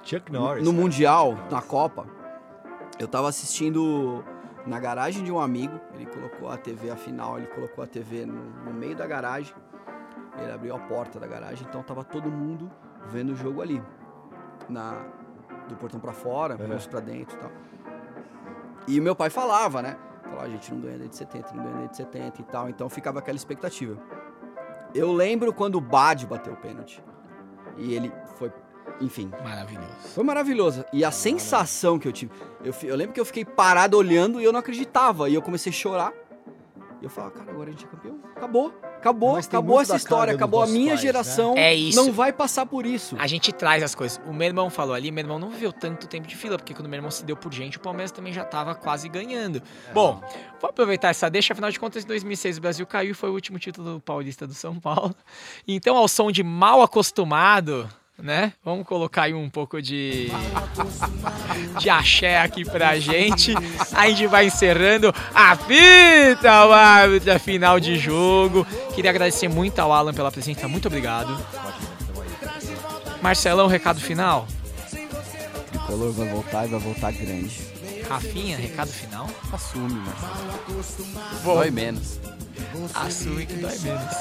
Chuck 0.02 0.32
Norris. 0.32 0.64
no 0.64 0.70
cara. 0.72 0.82
Mundial, 0.82 1.36
Chuck 1.36 1.54
na. 1.54 1.62
Copa, 1.62 2.06
eu 2.98 3.06
tava 3.06 3.28
assistindo 3.28 4.24
na 4.66 4.80
garagem 4.80 5.22
de 5.22 5.30
um 5.30 5.38
amigo. 5.38 5.78
Ele 5.94 6.06
colocou 6.06 6.50
a 6.50 6.56
TV, 6.56 6.90
a 6.90 6.96
final, 6.96 7.38
ele 7.38 7.46
colocou 7.46 7.84
a 7.84 7.86
TV 7.86 8.26
no, 8.26 8.34
no 8.64 8.72
meio 8.74 8.96
da 8.96 9.06
garagem. 9.06 9.54
Ele 10.36 10.50
abriu 10.52 10.74
a 10.74 10.78
porta 10.80 11.20
da 11.20 11.26
garagem, 11.28 11.64
então 11.68 11.82
tava 11.82 12.02
todo 12.02 12.28
mundo 12.28 12.68
vendo 13.12 13.32
o 13.32 13.36
jogo 13.36 13.62
ali. 13.62 13.80
Na, 14.68 15.02
do 15.68 15.76
portão 15.76 15.98
pra 16.00 16.12
fora, 16.12 16.56
Uhum. 16.60 16.74
uns 16.74 16.86
pra 16.86 17.00
dentro 17.00 17.36
e 17.36 17.40
tal. 17.40 17.50
E 18.86 18.98
o 19.00 19.02
meu 19.02 19.14
pai 19.14 19.30
falava, 19.30 19.82
né? 19.82 19.96
Falava, 20.22 20.42
a 20.44 20.48
gente 20.48 20.72
não 20.72 20.80
ganha 20.80 20.98
desde 20.98 21.16
70, 21.16 21.54
não 21.54 21.64
ganha 21.64 21.76
desde 21.78 21.96
70 21.98 22.40
e 22.40 22.44
tal. 22.44 22.68
Então 22.68 22.88
ficava 22.88 23.18
aquela 23.18 23.36
expectativa. 23.36 23.98
Eu 24.94 25.12
lembro 25.12 25.52
quando 25.52 25.74
o 25.76 25.80
Bad 25.80 26.26
bateu 26.26 26.52
o 26.54 26.56
pênalti. 26.56 27.02
E 27.76 27.92
ele 27.94 28.10
foi, 28.36 28.50
enfim, 29.00 29.30
Maravilhoso. 29.44 29.88
foi 30.14 30.24
maravilhoso. 30.24 30.84
E 30.92 31.04
a 31.04 31.10
sensação 31.10 31.98
que 31.98 32.08
eu 32.08 32.12
tive. 32.12 32.32
Eu, 32.64 32.72
eu 32.82 32.96
lembro 32.96 33.12
que 33.12 33.20
eu 33.20 33.24
fiquei 33.26 33.44
parado 33.44 33.96
olhando 33.96 34.40
e 34.40 34.44
eu 34.44 34.52
não 34.52 34.60
acreditava. 34.60 35.28
E 35.28 35.34
eu 35.34 35.42
comecei 35.42 35.70
a 35.70 35.74
chorar. 35.74 36.12
E 37.00 37.04
eu 37.04 37.10
falava, 37.10 37.34
cara, 37.34 37.50
agora 37.52 37.68
a 37.68 37.72
gente 37.72 37.84
é 37.84 37.88
campeão. 37.88 38.18
Acabou. 38.34 38.72
Acabou. 38.98 39.34
Mas 39.34 39.46
Acabou 39.46 39.80
essa 39.80 39.96
história. 39.96 40.34
Acabou 40.34 40.62
a 40.62 40.66
minha 40.66 40.88
pais, 40.88 41.00
né? 41.00 41.06
geração. 41.06 41.54
É 41.56 41.74
isso. 41.74 41.96
Não 41.96 42.12
vai 42.12 42.32
passar 42.32 42.66
por 42.66 42.84
isso. 42.84 43.16
A 43.18 43.26
gente 43.26 43.52
traz 43.52 43.82
as 43.82 43.94
coisas. 43.94 44.20
O 44.26 44.32
meu 44.32 44.46
irmão 44.46 44.68
falou 44.68 44.94
ali, 44.94 45.10
meu 45.10 45.22
irmão 45.22 45.38
não 45.38 45.50
viveu 45.50 45.72
tanto 45.72 46.06
tempo 46.06 46.26
de 46.26 46.36
fila, 46.36 46.56
porque 46.56 46.74
quando 46.74 46.88
meu 46.88 46.98
irmão 46.98 47.10
se 47.10 47.24
deu 47.24 47.36
por 47.36 47.52
gente, 47.52 47.76
o 47.76 47.80
Palmeiras 47.80 48.10
também 48.10 48.32
já 48.32 48.44
tava 48.44 48.74
quase 48.74 49.08
ganhando. 49.08 49.62
Bom, 49.94 50.20
vou 50.60 50.70
aproveitar 50.70 51.08
essa 51.08 51.30
deixa, 51.30 51.52
afinal 51.52 51.70
de 51.70 51.78
contas, 51.78 52.04
em 52.04 52.06
2006 52.06 52.58
o 52.58 52.60
Brasil 52.60 52.86
caiu 52.86 53.12
e 53.12 53.14
foi 53.14 53.30
o 53.30 53.32
último 53.32 53.58
título 53.58 54.00
paulista 54.00 54.46
do 54.46 54.54
São 54.54 54.78
Paulo. 54.78 55.14
Então, 55.66 55.96
ao 55.96 56.08
som 56.08 56.30
de 56.30 56.42
mal 56.42 56.82
acostumado, 56.82 57.88
né? 58.20 58.52
Vamos 58.64 58.86
colocar 58.86 59.22
aí 59.22 59.34
um 59.34 59.48
pouco 59.48 59.80
de 59.80 60.28
de 61.78 61.88
axé 61.88 62.40
aqui 62.40 62.64
pra 62.64 62.98
gente. 62.98 63.54
A 63.92 64.08
gente 64.08 64.26
vai 64.26 64.46
encerrando 64.46 65.14
a 65.34 65.56
fita, 65.56 66.66
o 66.66 66.72
árbitro, 66.72 67.38
final 67.38 67.78
de 67.78 67.96
jogo. 67.96 68.66
Queria 68.94 69.10
agradecer 69.10 69.48
muito 69.48 69.78
ao 69.78 69.92
Alan 69.92 70.12
pela 70.12 70.32
presença, 70.32 70.66
muito 70.66 70.88
obrigado. 70.88 71.38
Marcelão, 73.22 73.66
recado 73.66 74.00
final. 74.00 74.46
O 74.92 75.70
tricolor 75.70 76.12
vai 76.12 76.28
voltar 76.28 76.66
e 76.66 76.68
vai 76.68 76.80
voltar 76.80 77.12
grande. 77.12 77.77
Rafinha, 78.08 78.56
recado 78.56 78.90
final. 78.90 79.28
Assume, 79.52 79.94
Marcelo. 79.94 81.44
Dói 81.44 81.70
menos. 81.70 82.18
Assume 82.94 83.46
que 83.46 83.54
dói 83.54 83.78
menos. 83.78 84.14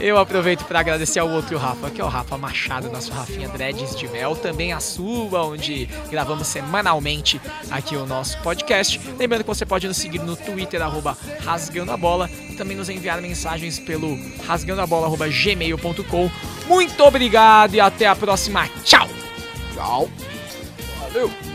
Eu 0.00 0.18
aproveito 0.18 0.64
para 0.64 0.80
agradecer 0.80 1.18
ao 1.18 1.30
outro 1.30 1.56
Rafa, 1.56 1.90
que 1.90 2.00
é 2.00 2.04
o 2.04 2.08
Rafa 2.08 2.36
Machado, 2.36 2.90
nosso 2.90 3.12
Rafinha 3.12 3.48
Dreads 3.48 3.96
de 3.96 4.08
Mel, 4.08 4.36
também 4.36 4.72
a 4.72 4.80
sua, 4.80 5.44
onde 5.44 5.86
gravamos 6.10 6.46
semanalmente 6.46 7.40
aqui 7.70 7.96
o 7.96 8.06
nosso 8.06 8.38
podcast. 8.38 9.00
Lembrando 9.18 9.42
que 9.42 9.48
você 9.48 9.64
pode 9.64 9.86
nos 9.88 9.96
seguir 9.96 10.20
no 10.20 10.36
Twitter, 10.36 10.82
arroba 10.82 11.16
rasgando 11.40 11.92
a 11.92 11.96
bola, 11.96 12.28
e 12.50 12.54
também 12.54 12.76
nos 12.76 12.88
enviar 12.88 13.20
mensagens 13.20 13.78
pelo 13.78 14.18
rasgandoabola.gmail.com. 14.46 16.30
Muito 16.66 17.04
obrigado 17.04 17.74
e 17.74 17.80
até 17.80 18.06
a 18.06 18.14
próxima. 18.14 18.68
Tchau! 18.84 19.08
Tchau. 19.74 20.08
Valeu. 21.00 21.53